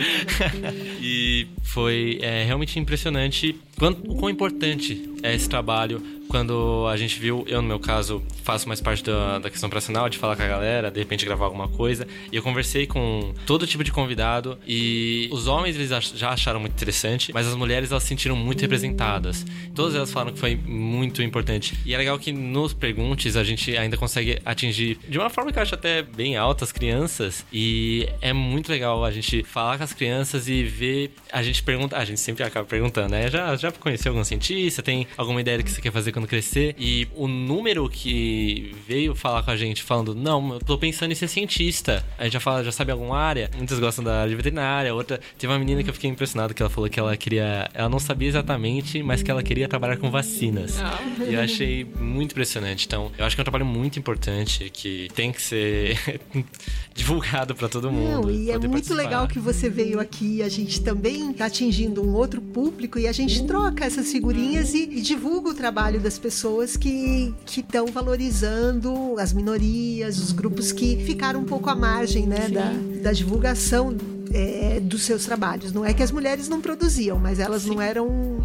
e 0.99 1.47
foi 1.63 2.19
é, 2.23 2.43
realmente 2.45 2.79
impressionante 2.79 3.55
quanto, 3.79 4.11
o 4.11 4.17
quão 4.17 4.31
importante 4.31 5.11
é 5.23 5.35
esse 5.35 5.47
trabalho 5.47 6.03
quando 6.37 6.87
a 6.87 6.99
gente 6.99 7.19
viu, 7.19 7.47
eu 7.49 7.63
no 7.63 7.69
meu 7.69 7.81
caso 7.81 8.23
faço 8.45 8.69
mais 8.69 8.79
parte 8.79 9.03
da, 9.03 9.39
da 9.39 9.49
questão 9.49 9.69
operacional, 9.69 10.07
de 10.07 10.19
falar 10.19 10.37
com 10.37 10.43
a 10.43 10.47
galera, 10.47 10.91
de 10.91 11.01
repente 11.01 11.25
gravar 11.25 11.47
alguma 11.47 11.67
coisa, 11.67 12.07
e 12.31 12.37
eu 12.37 12.43
conversei 12.43 12.87
com 12.87 13.33
todo 13.47 13.67
tipo 13.67 13.83
de 13.83 13.91
convidado 13.91 14.59
e 14.67 15.31
os 15.33 15.47
homens 15.47 15.77
eles 15.77 15.89
já 16.15 16.29
acharam 16.29 16.61
muito 16.61 16.75
interessante, 16.75 17.33
mas 17.33 17.47
as 17.47 17.55
mulheres 17.55 17.91
elas 17.91 18.03
se 18.03 18.11
sentiram 18.11 18.37
muito 18.37 18.61
representadas. 18.61 19.47
Todas 19.75 19.95
elas 19.95 20.13
falaram 20.13 20.35
que 20.35 20.39
foi 20.39 20.57
muito 20.57 21.23
importante. 21.23 21.75
E 21.87 21.95
é 21.95 21.97
legal 21.97 22.19
que 22.19 22.33
nos 22.33 22.75
perguntes 22.75 23.35
a 23.35 23.43
gente 23.43 23.75
ainda 23.75 23.97
consegue 23.97 24.39
atingir 24.45 24.99
de 25.09 25.19
uma 25.19 25.31
forma 25.31 25.51
que 25.51 25.59
eu 25.59 25.63
acho 25.63 25.75
até 25.75 26.03
bem 26.03 26.37
alta 26.37 26.65
as 26.65 26.73
crianças 26.73 27.47
e 27.51 28.07
é 28.21 28.35
muito 28.35 28.69
legal 28.69 29.03
a 29.07 29.11
gente 29.11 29.43
falar 29.43 29.79
com 29.79 29.85
as 29.85 29.95
crianças 29.95 30.49
e 30.49 30.65
ver, 30.65 31.13
a 31.33 31.43
gente 31.43 31.63
pergunta, 31.63 31.97
a 31.97 32.05
gente 32.05 32.21
sempre 32.21 32.45
acaba 32.45 32.67
perguntando, 32.67 33.13
né? 33.13 33.31
Já 33.31 33.57
já 33.57 33.73
conheceu 33.73 34.13
algum 34.13 34.23
cientista? 34.23 34.83
Tem 34.83 35.07
alguma 35.17 35.41
ideia 35.41 35.57
do 35.57 35.65
que 35.65 35.71
você 35.71 35.81
quer 35.81 35.93
fazer 35.93 36.13
quando 36.13 36.26
crescer. 36.27 36.75
E 36.79 37.09
o 37.15 37.27
número 37.29 37.89
que 37.89 38.75
veio 38.87 39.15
falar 39.15 39.43
com 39.43 39.51
a 39.51 39.57
gente 39.57 39.83
falando, 39.83 40.15
não, 40.15 40.55
eu 40.55 40.61
tô 40.61 40.79
pensando 40.79 41.13
em 41.13 41.15
ser 41.15 41.29
cientista. 41.29 42.05
A 42.19 42.25
gente 42.25 42.35
já 42.35 42.41
fala, 42.41 42.65
já 42.65 42.73
sabe 42.73 42.93
alguma 42.93 43.19
área. 43.19 43.51
Muitas 43.57 43.79
gostam 43.79 44.05
da 44.05 44.21
área 44.21 44.31
de 44.31 44.37
veterinária, 44.37 44.95
outra. 44.95 45.21
Teve 45.39 45.53
uma 45.53 45.59
menina 45.59 45.83
que 45.83 45.91
eu 45.91 45.95
fiquei 45.95 46.11
impressionado 46.11 46.55
que 46.55 46.63
ela 46.63 46.71
falou 46.71 46.89
que 46.89 46.99
ela 46.99 47.17
queria. 47.17 47.69
Ela 47.75 47.89
não 47.89 47.99
sabia 47.99 48.29
exatamente, 48.29 49.03
mas 49.03 49.23
que 49.23 49.31
ela 49.31 49.43
queria 49.43 49.69
trabalhar 49.69 49.97
com 49.97 50.11
vacinas. 50.11 50.81
Ah. 50.81 50.99
E 51.29 51.35
eu 51.35 51.41
achei 51.41 51.85
muito 51.85 52.33
impressionante. 52.33 52.87
Então, 52.87 53.11
eu 53.19 53.25
acho 53.25 53.37
que 53.37 53.41
é 53.41 53.43
um 53.43 53.45
trabalho 53.45 53.67
muito 53.67 53.99
importante 53.99 54.71
que 54.71 55.09
tem 55.15 55.33
que 55.33 55.43
ser 55.43 55.99
divulgado 56.95 57.55
para 57.55 57.69
todo 57.69 57.91
mundo. 57.91 58.23
Não, 58.23 58.31
e 58.31 58.51
é 58.51 58.59
muito 58.59 58.71
participar. 58.73 58.97
legal 58.97 59.29
que 59.29 59.39
você 59.39 59.69
veio 59.69 60.01
aqui. 60.01 60.43
A 60.43 60.49
gente 60.49 60.81
também 60.81 61.33
tá 61.33 61.47
atingindo 61.47 62.03
um 62.03 62.15
outro 62.15 62.41
público 62.41 62.99
e 62.99 63.07
a 63.07 63.13
gente 63.13 63.45
troca 63.47 63.85
essas 63.85 64.11
figurinhas 64.11 64.75
e, 64.75 64.85
e 64.85 65.01
divulga 65.01 65.51
o 65.51 65.55
trabalho 65.55 66.01
das 66.07 66.21
pessoas 66.21 66.77
que 66.77 67.35
estão 67.45 67.87
valorizando 67.87 69.19
as 69.19 69.33
minorias, 69.33 70.19
os 70.19 70.31
grupos 70.31 70.71
que 70.71 71.05
ficaram 71.05 71.41
um 71.41 71.45
pouco 71.45 71.69
à 71.69 71.75
margem 71.75 72.29
né, 72.29 72.49
da, 72.49 72.73
da 73.03 73.13
divulgação 73.13 73.97
é, 74.33 74.79
dos 74.79 75.03
seus 75.03 75.25
trabalhos. 75.25 75.73
Não 75.73 75.85
é 75.85 75.93
que 75.93 76.05
as 76.05 76.13
mulheres 76.13 76.49
não 76.49 76.61
produziam, 76.61 77.19
mas 77.19 77.41
elas 77.41 77.63
Sim. 77.63 77.71
não 77.71 77.83
eram 77.83 78.39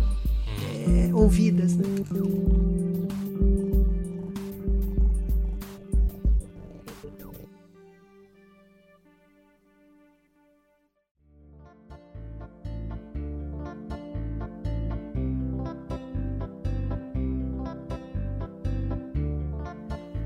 é, 0.88 1.14
ouvidas. 1.14 1.76
Né? 1.76 1.86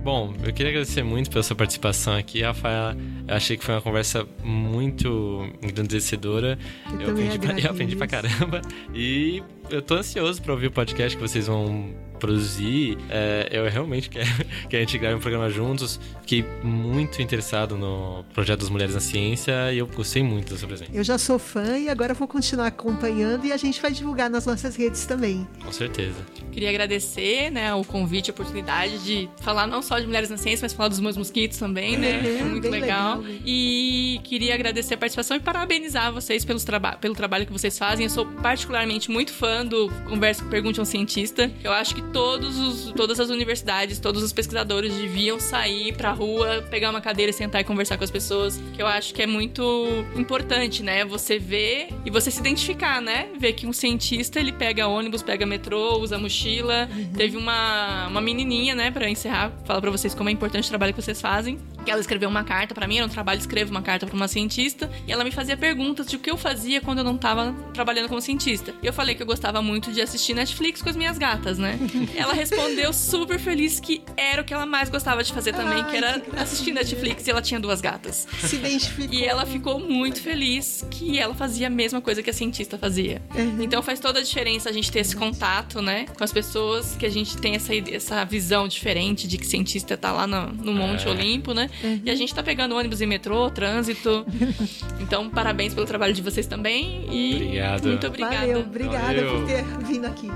Bom, 0.06 0.36
eu 0.44 0.54
queria 0.54 0.70
agradecer 0.70 1.02
muito 1.02 1.32
pela 1.32 1.42
sua 1.42 1.56
participação 1.56 2.16
aqui, 2.16 2.44
Rafaela. 2.44 2.96
Eu 3.28 3.34
achei 3.34 3.58
que 3.58 3.66
foi 3.66 3.74
uma 3.74 3.82
conversa 3.82 4.24
muito 4.44 5.50
engrandecedora. 5.64 6.60
Eu, 6.94 7.08
eu 7.08 7.10
aprendi, 7.10 7.40
pra, 7.40 7.60
eu 7.60 7.72
aprendi 7.72 7.96
pra 7.96 8.06
caramba. 8.06 8.62
E 8.94 9.42
eu 9.68 9.82
tô 9.82 9.96
ansioso 9.96 10.40
para 10.44 10.54
ouvir 10.54 10.68
o 10.68 10.72
podcast 10.72 11.18
que 11.18 11.22
vocês 11.28 11.48
vão 11.48 11.92
produzir. 12.26 12.98
É, 13.10 13.50
eu 13.52 13.70
realmente 13.70 14.10
quero 14.10 14.28
que 14.68 14.76
a 14.76 14.80
gente 14.80 14.98
grave 14.98 15.16
um 15.16 15.20
programa 15.20 15.50
juntos. 15.50 16.00
Fiquei 16.22 16.44
muito 16.64 17.22
interessado 17.22 17.78
no 17.78 18.26
projeto 18.34 18.62
das 18.62 18.70
Mulheres 18.70 18.96
na 18.96 19.00
Ciência 19.00 19.72
e 19.72 19.78
eu 19.78 19.88
gostei 19.88 20.24
muito 20.24 20.54
da 20.54 20.60
sua 20.60 20.68
presença. 20.68 20.92
Eu 20.92 21.04
já 21.04 21.18
sou 21.18 21.38
fã 21.38 21.78
e 21.78 21.88
agora 21.88 22.14
vou 22.14 22.28
continuar 22.28 22.68
acompanhando 22.68 23.46
e 23.46 23.52
a 23.52 23.58
gente 23.58 23.80
vai 23.80 23.92
divulgar 23.92 24.30
nas 24.30 24.46
nossas 24.46 24.76
redes 24.76 25.06
também. 25.06 25.48
Com 25.64 25.72
certeza. 25.72 26.16
Queria 26.52 26.70
agradecer 26.70 27.52
né, 27.52 27.74
o 27.76 27.84
convite, 27.84 28.32
a 28.32 28.34
oportunidade 28.34 29.04
de 29.04 29.30
falar 29.42 29.68
não 29.68 29.82
só 29.82 30.00
de 30.00 30.08
Mulheres 30.08 30.30
na 30.30 30.38
Ciência, 30.38 30.66
mas 30.66 30.74
falar 30.74 30.90
dos 30.90 31.00
meus 31.00 31.16
mosquitos 31.16 31.58
também, 31.60 31.98
né? 31.98 32.40
É, 32.40 32.44
muito 32.44 32.68
legal. 32.70 33.20
legal. 33.20 33.40
E 33.46 34.20
queria 34.24 34.56
agradecer 34.56 34.96
a 34.96 34.98
participação 34.98 35.38
e 35.38 35.40
parabenizar 35.40 36.12
vocês 36.12 36.44
pelos 36.44 36.64
traba 36.64 36.94
pelo 36.94 37.14
trabalho 37.14 37.46
que 37.46 37.52
vocês 37.52 37.78
fazem. 37.78 38.06
Eu 38.06 38.10
sou 38.10 38.26
particularmente 38.26 39.12
muito 39.12 39.32
fã 39.32 39.66
do 39.66 39.90
Conversa 40.08 40.44
Pergunte 40.46 40.80
a 40.80 40.84
um 40.84 40.86
Cientista. 40.86 41.52
Eu 41.64 41.72
acho 41.72 41.94
que 41.94 42.02
todos 42.16 42.58
os, 42.58 42.92
todas 42.94 43.20
as 43.20 43.30
universidades, 43.30 44.00
todos 44.00 44.24
os 44.24 44.32
pesquisadores 44.32 44.94
deviam 44.94 45.38
sair 45.38 45.94
pra 45.94 46.12
rua, 46.14 46.66
pegar 46.70 46.90
uma 46.90 47.02
cadeira 47.02 47.30
e 47.30 47.34
sentar 47.34 47.60
e 47.60 47.66
conversar 47.66 47.98
com 47.98 48.06
as 48.06 48.10
pessoas. 48.10 48.58
Que 48.74 48.82
eu 48.82 48.88
acho 48.88 49.14
que 49.14 49.22
é 49.22 49.28
muito 49.28 50.06
importante, 50.16 50.82
né? 50.82 51.04
Você 51.04 51.38
ver 51.38 51.90
e 52.06 52.10
você 52.10 52.32
se 52.32 52.40
identificar, 52.40 53.02
né? 53.02 53.28
Ver 53.38 53.52
que 53.52 53.68
um 53.68 53.74
cientista 53.74 54.40
ele 54.40 54.54
pega 54.54 54.88
ônibus, 54.88 55.22
pega 55.22 55.46
metrô, 55.46 56.00
usa 56.00 56.18
mochila. 56.18 56.88
Uhum. 56.90 57.12
Teve 57.12 57.36
uma, 57.36 58.08
uma 58.08 58.22
menininha, 58.22 58.74
né, 58.76 58.92
pra 58.92 59.10
encerrar, 59.10 59.52
falar 59.66 59.82
pra 59.82 59.92
vocês 59.92 60.16
como 60.16 60.30
é 60.30 60.32
importante 60.32 60.64
o 60.68 60.70
trabalho 60.70 60.94
que 60.94 61.02
vocês 61.02 61.20
fazem 61.20 61.60
que 61.86 61.92
ela 61.92 62.02
escreveu 62.02 62.28
uma 62.28 62.44
carta 62.44 62.74
para 62.74 62.88
mim, 62.88 62.98
era 62.98 63.06
um 63.06 63.10
trabalho, 63.10 63.40
escrevo 63.40 63.70
uma 63.70 63.82
carta 63.82 64.08
para 64.08 64.16
uma 64.16 64.28
cientista, 64.28 64.92
e 65.08 65.12
ela 65.12 65.24
me 65.24 65.32
fazia 65.32 65.56
perguntas 65.56 66.08
de 66.08 66.16
o 66.16 66.20
que 66.20 66.30
eu 66.30 66.36
fazia 66.36 66.82
quando 66.82 66.98
eu 66.98 67.04
não 67.04 67.18
tava 67.18 67.54
trabalhando 67.74 68.10
como 68.10 68.20
cientista. 68.20 68.74
E 68.82 68.88
eu 68.88 68.92
falei 68.92 69.14
que 69.16 69.22
eu 69.22 69.28
gostava 69.28 69.62
muito 69.62 69.92
de 69.92 70.02
assistir 70.02 70.34
Netflix 70.34 70.82
com 70.82 70.90
as 70.90 70.96
minhas 70.96 71.18
gatas, 71.18 71.58
né? 71.58 71.80
ela 72.18 72.34
respondeu 72.34 72.92
super 72.92 73.40
feliz 73.40 73.80
que 73.80 74.02
era 74.18 74.42
o 74.42 74.46
que 74.46 74.54
ela 74.54 74.66
mais 74.66 74.90
gostava 74.90 75.24
de 75.24 75.32
fazer 75.32 75.54
também, 75.54 75.84
Ai, 75.84 75.92
que 75.92 75.98
era 75.98 76.20
que 76.20 76.40
assistir 76.40 76.72
Netflix, 76.72 77.28
e 77.28 77.32
ela 77.32 77.42
tinha 77.42 77.60
duas 77.60 77.80
gatas. 77.82 78.28
Se 78.40 78.56
identificou. 78.56 79.14
E 79.14 79.24
ela 79.24 79.46
ficou 79.46 79.80
muito 79.80 80.20
feliz 80.20 80.86
que 80.90 81.20
ela 81.20 81.36
fazia 81.36 81.68
a 81.68 81.70
mesma 81.70 82.02
coisa 82.02 82.24
que 82.24 82.30
a 82.30 82.34
cientista 82.34 82.78
fazia. 82.78 83.22
Uhum. 83.36 83.62
Então 83.62 83.84
faz 83.84 84.00
toda 84.00 84.20
a 84.20 84.24
diferença 84.24 84.70
a 84.70 84.74
gente 84.74 84.92
ter 84.92 85.00
esse 85.00 85.16
contato, 85.16 85.82
né, 85.82 86.06
com 86.18 86.24
as 86.24 86.32
pessoas, 86.32 86.96
que 86.96 87.06
a 87.06 87.10
gente 87.10 87.38
tem 87.38 87.56
essa, 87.56 87.74
essa 87.76 88.26
visão 88.26 88.68
diferente 88.68 89.28
de 89.28 89.38
que 89.38 89.46
cientista 89.46 89.96
tá 89.96 90.12
lá 90.12 90.26
no, 90.26 90.48
no 90.48 90.74
Monte 90.74 91.08
é. 91.08 91.12
Olimpo, 91.12 91.54
né? 91.54 91.70
Uhum. 91.84 92.02
E 92.06 92.10
a 92.10 92.16
gente 92.16 92.34
tá 92.34 92.42
pegando 92.42 92.76
ônibus 92.76 93.02
e 93.02 93.06
metrô, 93.06 93.50
trânsito. 93.50 94.26
então, 95.00 95.30
parabéns 95.30 95.74
pelo 95.74 95.86
trabalho 95.86 96.14
de 96.14 96.22
vocês 96.22 96.48
também. 96.48 97.08
E 97.12 97.36
Obrigado. 97.36 97.88
muito 97.88 98.08
obrigada. 98.08 98.38
Valeu, 98.38 98.60
obrigada 98.62 99.06
Valeu. 99.06 99.40
por 99.40 99.48
ter 99.48 99.64
vindo 99.86 100.06
aqui. 100.06 100.30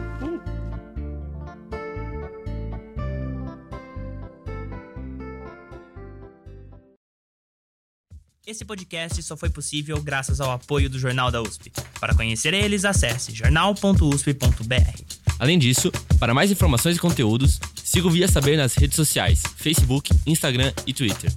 Esse 8.49 8.65
podcast 8.65 9.21
só 9.21 9.37
foi 9.37 9.51
possível 9.51 10.01
graças 10.01 10.41
ao 10.41 10.49
apoio 10.51 10.89
do 10.89 10.97
Jornal 10.97 11.29
da 11.29 11.39
USP. 11.39 11.71
Para 11.99 12.15
conhecer 12.15 12.51
eles, 12.51 12.83
acesse 12.83 13.31
jornal.usp.br. 13.31 15.03
Além 15.37 15.59
disso, 15.59 15.91
para 16.19 16.33
mais 16.33 16.49
informações 16.49 16.97
e 16.97 16.99
conteúdos, 16.99 17.59
siga 17.89 18.07
o 18.07 18.11
Via 18.11 18.27
Saber 18.27 18.55
nas 18.55 18.75
redes 18.75 18.95
sociais: 18.95 19.41
Facebook, 19.57 20.11
Instagram 20.27 20.71
e 20.85 20.93
Twitter. 20.93 21.31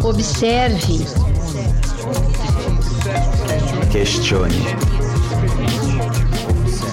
Observe. 0.00 1.04
Questione. 3.90 4.54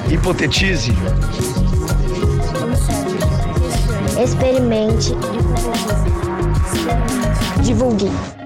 Hipotetize. 0.09 0.91
Experimente. 4.17 5.11
Divulgue. 7.63 8.40